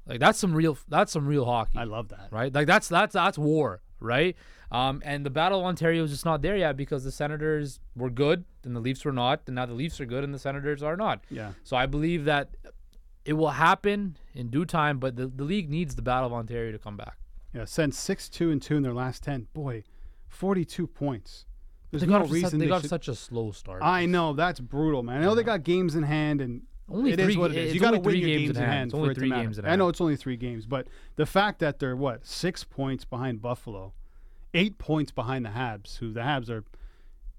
Like 0.06 0.20
that's 0.20 0.38
some 0.38 0.52
real 0.54 0.76
that's 0.88 1.12
some 1.12 1.26
real 1.26 1.46
hockey. 1.46 1.78
I 1.78 1.84
love 1.84 2.08
that. 2.10 2.28
right? 2.30 2.52
Like 2.52 2.66
that's 2.66 2.88
that's 2.88 3.14
that's 3.14 3.38
war, 3.38 3.80
right? 4.00 4.36
Um, 4.70 5.00
and 5.04 5.24
the 5.24 5.30
Battle 5.30 5.60
of 5.60 5.66
Ontario 5.66 6.02
is 6.02 6.10
just 6.10 6.24
not 6.24 6.42
there 6.42 6.56
yet 6.56 6.76
because 6.76 7.04
the 7.04 7.12
Senators 7.12 7.78
were 7.94 8.10
good 8.10 8.44
and 8.64 8.74
the 8.74 8.80
Leafs 8.80 9.04
were 9.04 9.12
not, 9.12 9.42
and 9.46 9.54
now 9.54 9.66
the 9.66 9.72
Leafs 9.74 10.00
are 10.00 10.06
good 10.06 10.24
and 10.24 10.34
the 10.34 10.38
Senators 10.38 10.82
are 10.82 10.96
not. 10.96 11.22
Yeah. 11.30 11.52
So 11.62 11.76
I 11.76 11.86
believe 11.86 12.24
that 12.24 12.48
it 13.24 13.34
will 13.34 13.50
happen 13.50 14.16
in 14.34 14.48
due 14.50 14.64
time, 14.64 14.98
but 14.98 15.16
the, 15.16 15.26
the 15.26 15.44
league 15.44 15.70
needs 15.70 15.94
the 15.94 16.02
Battle 16.02 16.26
of 16.26 16.32
Ontario 16.32 16.72
to 16.72 16.78
come 16.78 16.96
back. 16.96 17.16
Yeah, 17.54 17.64
sent 17.64 17.94
six 17.94 18.28
two 18.28 18.50
and 18.50 18.60
two 18.60 18.76
in 18.76 18.82
their 18.82 18.92
last 18.94 19.22
ten. 19.22 19.46
Boy, 19.54 19.84
forty 20.28 20.64
two 20.64 20.86
points. 20.86 21.46
There's 21.90 22.00
They 22.02 22.08
no 22.08 22.20
got, 22.20 22.30
reason 22.30 22.50
such, 22.50 22.58
they 22.58 22.64
they 22.64 22.68
got 22.68 22.80
should- 22.82 22.90
such 22.90 23.08
a 23.08 23.14
slow 23.14 23.52
start. 23.52 23.82
I 23.82 24.06
know 24.06 24.32
that's 24.32 24.58
brutal, 24.60 25.02
man. 25.04 25.20
I 25.20 25.24
know 25.24 25.34
they 25.36 25.44
got 25.44 25.62
games 25.62 25.94
in 25.94 26.02
hand, 26.02 26.40
and 26.40 26.62
Only 26.90 27.12
it 27.12 27.20
is 27.20 27.26
three- 27.26 27.36
what 27.36 27.52
it 27.52 27.56
is. 27.56 27.74
You 27.74 27.80
got 27.80 27.92
to 27.92 28.00
win 28.00 28.16
your 28.16 28.26
games 28.28 28.40
games 28.48 28.56
in 28.56 28.62
hand. 28.62 28.72
hand 28.72 28.86
It's 28.90 28.94
for 28.94 29.00
only 29.02 29.14
three 29.14 29.30
games 29.30 29.58
in 29.58 29.64
I 29.66 29.76
know 29.76 29.88
it's 29.88 30.00
only 30.00 30.16
three 30.16 30.36
games, 30.36 30.66
but 30.66 30.88
the 31.16 31.26
fact 31.26 31.60
that 31.60 31.78
they're 31.78 31.94
what 31.96 32.26
six 32.26 32.64
points 32.64 33.04
behind 33.04 33.40
Buffalo, 33.40 33.92
eight 34.52 34.76
points 34.78 35.12
behind 35.12 35.44
the 35.44 35.50
Habs, 35.50 35.98
who 35.98 36.12
the 36.12 36.20
Habs 36.20 36.50
are, 36.50 36.64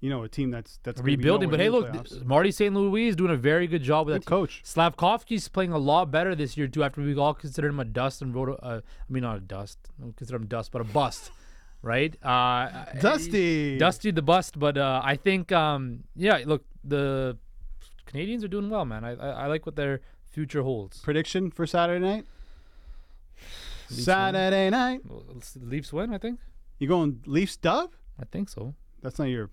you 0.05 0.11
know, 0.11 0.21
a 0.21 0.29
team 0.29 0.51
that's 0.51 0.77
that's 0.83 1.01
gonna 1.01 1.07
be 1.07 1.15
rebuilding. 1.15 1.49
But 1.49 1.59
hey, 1.59 1.69
look, 1.69 1.89
playoffs. 1.89 2.23
Marty 2.23 2.51
St. 2.51 2.71
Louis 2.75 3.07
is 3.07 3.15
doing 3.15 3.31
a 3.31 3.35
very 3.35 3.65
good 3.65 3.81
job 3.81 4.05
with 4.05 4.13
Good 4.13 4.21
that. 4.21 4.27
coach. 4.27 4.61
Slafkovsky's 4.63 5.47
playing 5.47 5.71
a 5.71 5.79
lot 5.79 6.11
better 6.11 6.35
this 6.35 6.55
year 6.55 6.67
too. 6.67 6.83
After 6.83 7.01
we 7.01 7.17
all 7.17 7.33
considered 7.33 7.69
him 7.69 7.79
a 7.79 7.85
dust 7.85 8.21
and 8.21 8.35
wrote, 8.35 8.49
a, 8.49 8.63
uh, 8.63 8.81
I 8.85 9.11
mean 9.11 9.23
not 9.23 9.37
a 9.37 9.39
dust, 9.39 9.79
I 9.99 10.11
consider 10.15 10.35
him 10.35 10.45
dust, 10.45 10.71
but 10.71 10.81
a 10.81 10.83
bust, 10.83 11.31
right? 11.81 12.15
Uh, 12.23 12.85
Dusty. 13.01 13.79
Dusty 13.79 14.11
the 14.11 14.21
bust. 14.21 14.59
But 14.59 14.77
uh, 14.77 15.01
I 15.03 15.15
think, 15.15 15.51
um, 15.51 16.03
yeah, 16.15 16.43
look, 16.45 16.63
the 16.83 17.39
Canadiens 18.05 18.43
are 18.43 18.47
doing 18.47 18.69
well, 18.69 18.85
man. 18.85 19.03
I, 19.03 19.15
I, 19.15 19.29
I 19.29 19.45
like 19.47 19.65
what 19.65 19.75
their 19.75 20.01
future 20.29 20.61
holds. 20.61 20.99
Prediction 20.99 21.49
for 21.49 21.65
Saturday 21.65 22.05
night. 22.05 22.25
Leafs 23.89 23.97
win. 23.97 24.05
Saturday 24.05 24.69
night. 24.69 25.01
Well, 25.03 25.23
Leafs 25.59 25.91
win, 25.91 26.13
I 26.13 26.19
think. 26.19 26.39
You 26.77 26.87
going 26.87 27.23
Leafs 27.25 27.57
dub? 27.57 27.95
I 28.19 28.25
think 28.25 28.49
so. 28.49 28.75
That's 29.01 29.17
not 29.17 29.25
your 29.29 29.35
your 29.35 29.49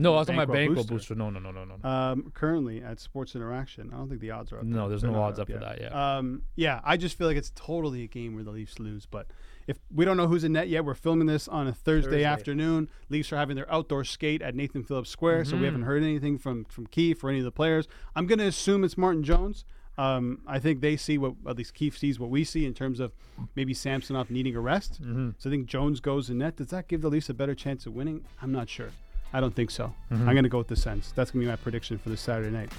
No, 0.00 0.14
I 0.14 0.18
was 0.20 0.28
on 0.28 0.36
my 0.36 0.44
Bankroll 0.44 0.56
bankroll 0.66 0.84
booster. 0.84 0.94
booster. 0.94 1.14
No, 1.14 1.30
no, 1.30 1.38
no, 1.38 1.50
no, 1.50 1.64
no. 1.64 1.76
no. 1.82 1.88
Um, 1.88 2.30
currently 2.34 2.82
at 2.82 2.98
Sports 3.00 3.34
Interaction, 3.34 3.90
I 3.92 3.96
don't 3.98 4.08
think 4.08 4.20
the 4.20 4.30
odds 4.30 4.52
are 4.52 4.58
up. 4.58 4.64
No, 4.64 4.88
there's 4.88 5.02
They're 5.02 5.10
no 5.10 5.18
not 5.18 5.24
odds 5.28 5.38
up 5.38 5.48
for 5.50 5.58
that, 5.58 5.80
yeah. 5.80 6.16
Um, 6.18 6.42
yeah, 6.56 6.80
I 6.84 6.96
just 6.96 7.16
feel 7.18 7.26
like 7.26 7.36
it's 7.36 7.52
totally 7.54 8.02
a 8.02 8.06
game 8.06 8.34
where 8.34 8.44
the 8.44 8.50
Leafs 8.50 8.78
lose. 8.78 9.06
But 9.06 9.26
if 9.66 9.78
we 9.94 10.04
don't 10.04 10.16
know 10.16 10.26
who's 10.26 10.42
in 10.44 10.52
net 10.52 10.68
yet, 10.68 10.84
we're 10.84 10.94
filming 10.94 11.26
this 11.26 11.46
on 11.48 11.68
a 11.68 11.72
Thursday, 11.72 12.10
Thursday. 12.10 12.24
afternoon. 12.24 12.88
Leafs 13.08 13.32
are 13.32 13.36
having 13.36 13.56
their 13.56 13.70
outdoor 13.70 14.04
skate 14.04 14.42
at 14.42 14.54
Nathan 14.54 14.82
Phillips 14.82 15.10
Square, 15.10 15.44
so 15.44 15.52
we 15.52 15.56
Mm-hmm. 15.58 15.64
haven't 15.66 15.82
heard 15.82 16.02
anything 16.02 16.38
from 16.38 16.64
from 16.64 16.86
Keefe 16.86 17.22
or 17.22 17.28
any 17.30 17.38
of 17.38 17.44
the 17.44 17.52
players. 17.52 17.86
I'm 18.16 18.26
gonna 18.26 18.46
assume 18.46 18.82
it's 18.84 18.96
Martin 18.98 19.22
Jones. 19.22 19.64
Um, 19.98 20.40
I 20.46 20.58
think 20.58 20.80
they 20.80 20.96
see 20.96 21.18
what 21.18 21.34
at 21.46 21.58
least 21.58 21.74
Keefe 21.74 21.98
sees 21.98 22.18
what 22.18 22.30
we 22.30 22.42
see 22.42 22.64
in 22.64 22.72
terms 22.72 23.00
of 23.00 23.12
maybe 23.54 23.74
Samsonov 23.74 24.30
needing 24.30 24.56
a 24.56 24.60
rest. 24.60 25.02
Mm-hmm. 25.02 25.30
So 25.36 25.50
I 25.50 25.52
think 25.52 25.66
Jones 25.66 26.00
goes 26.00 26.30
in 26.30 26.38
net. 26.38 26.56
Does 26.56 26.68
that 26.68 26.88
give 26.88 27.02
the 27.02 27.10
Leafs 27.10 27.28
a 27.28 27.34
better 27.34 27.54
chance 27.54 27.84
of 27.84 27.92
winning? 27.92 28.24
I'm 28.40 28.50
not 28.50 28.70
sure. 28.70 28.90
I 29.32 29.40
don't 29.40 29.54
think 29.54 29.70
so. 29.70 29.94
Mm-hmm. 30.10 30.28
I'm 30.28 30.34
going 30.34 30.44
to 30.44 30.50
go 30.50 30.58
with 30.58 30.68
the 30.68 30.76
Sens. 30.76 31.12
That's 31.14 31.30
going 31.30 31.42
to 31.42 31.46
be 31.46 31.50
my 31.50 31.56
prediction 31.56 31.98
for 31.98 32.08
this 32.08 32.20
Saturday 32.20 32.50
night. 32.50 32.70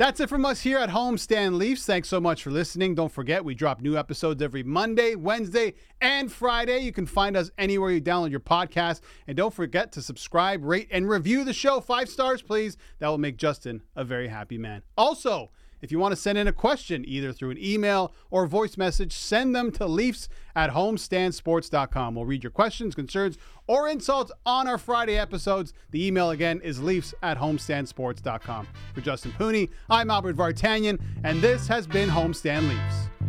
That's 0.00 0.18
it 0.18 0.30
from 0.30 0.46
us 0.46 0.62
here 0.62 0.78
at 0.78 0.88
Home 0.88 1.16
Homestand 1.16 1.58
Leafs. 1.58 1.84
Thanks 1.84 2.08
so 2.08 2.20
much 2.20 2.42
for 2.42 2.50
listening. 2.50 2.94
Don't 2.94 3.12
forget, 3.12 3.44
we 3.44 3.54
drop 3.54 3.82
new 3.82 3.98
episodes 3.98 4.40
every 4.40 4.62
Monday, 4.62 5.14
Wednesday, 5.14 5.74
and 6.00 6.32
Friday. 6.32 6.78
You 6.78 6.90
can 6.90 7.04
find 7.04 7.36
us 7.36 7.50
anywhere 7.58 7.90
you 7.90 8.00
download 8.00 8.30
your 8.30 8.40
podcast. 8.40 9.02
And 9.26 9.36
don't 9.36 9.52
forget 9.52 9.92
to 9.92 10.00
subscribe, 10.00 10.64
rate, 10.64 10.88
and 10.90 11.06
review 11.06 11.44
the 11.44 11.52
show. 11.52 11.82
Five 11.82 12.08
stars, 12.08 12.40
please. 12.40 12.78
That 12.98 13.08
will 13.08 13.18
make 13.18 13.36
Justin 13.36 13.82
a 13.94 14.02
very 14.02 14.28
happy 14.28 14.56
man. 14.56 14.80
Also, 14.96 15.50
if 15.80 15.90
you 15.90 15.98
want 15.98 16.12
to 16.12 16.16
send 16.16 16.38
in 16.38 16.46
a 16.46 16.52
question, 16.52 17.04
either 17.06 17.32
through 17.32 17.50
an 17.50 17.58
email 17.58 18.12
or 18.30 18.46
voice 18.46 18.76
message, 18.76 19.12
send 19.12 19.54
them 19.54 19.70
to 19.72 19.86
Leafs 19.86 20.28
at 20.54 20.70
homestandsports.com. 20.70 22.14
We'll 22.14 22.24
read 22.24 22.42
your 22.42 22.50
questions, 22.50 22.94
concerns, 22.94 23.38
or 23.66 23.88
insults 23.88 24.32
on 24.44 24.66
our 24.66 24.78
Friday 24.78 25.18
episodes. 25.18 25.72
The 25.90 26.06
email 26.06 26.30
again 26.30 26.60
is 26.62 26.80
Leafs 26.80 27.14
at 27.22 27.38
homestandsports.com. 27.38 28.68
For 28.94 29.00
Justin 29.00 29.32
Pooni, 29.32 29.70
I'm 29.88 30.10
Albert 30.10 30.36
Vartanian, 30.36 31.00
and 31.24 31.40
this 31.40 31.66
has 31.68 31.86
been 31.86 32.08
Homestand 32.08 32.68
Leafs. 32.68 33.19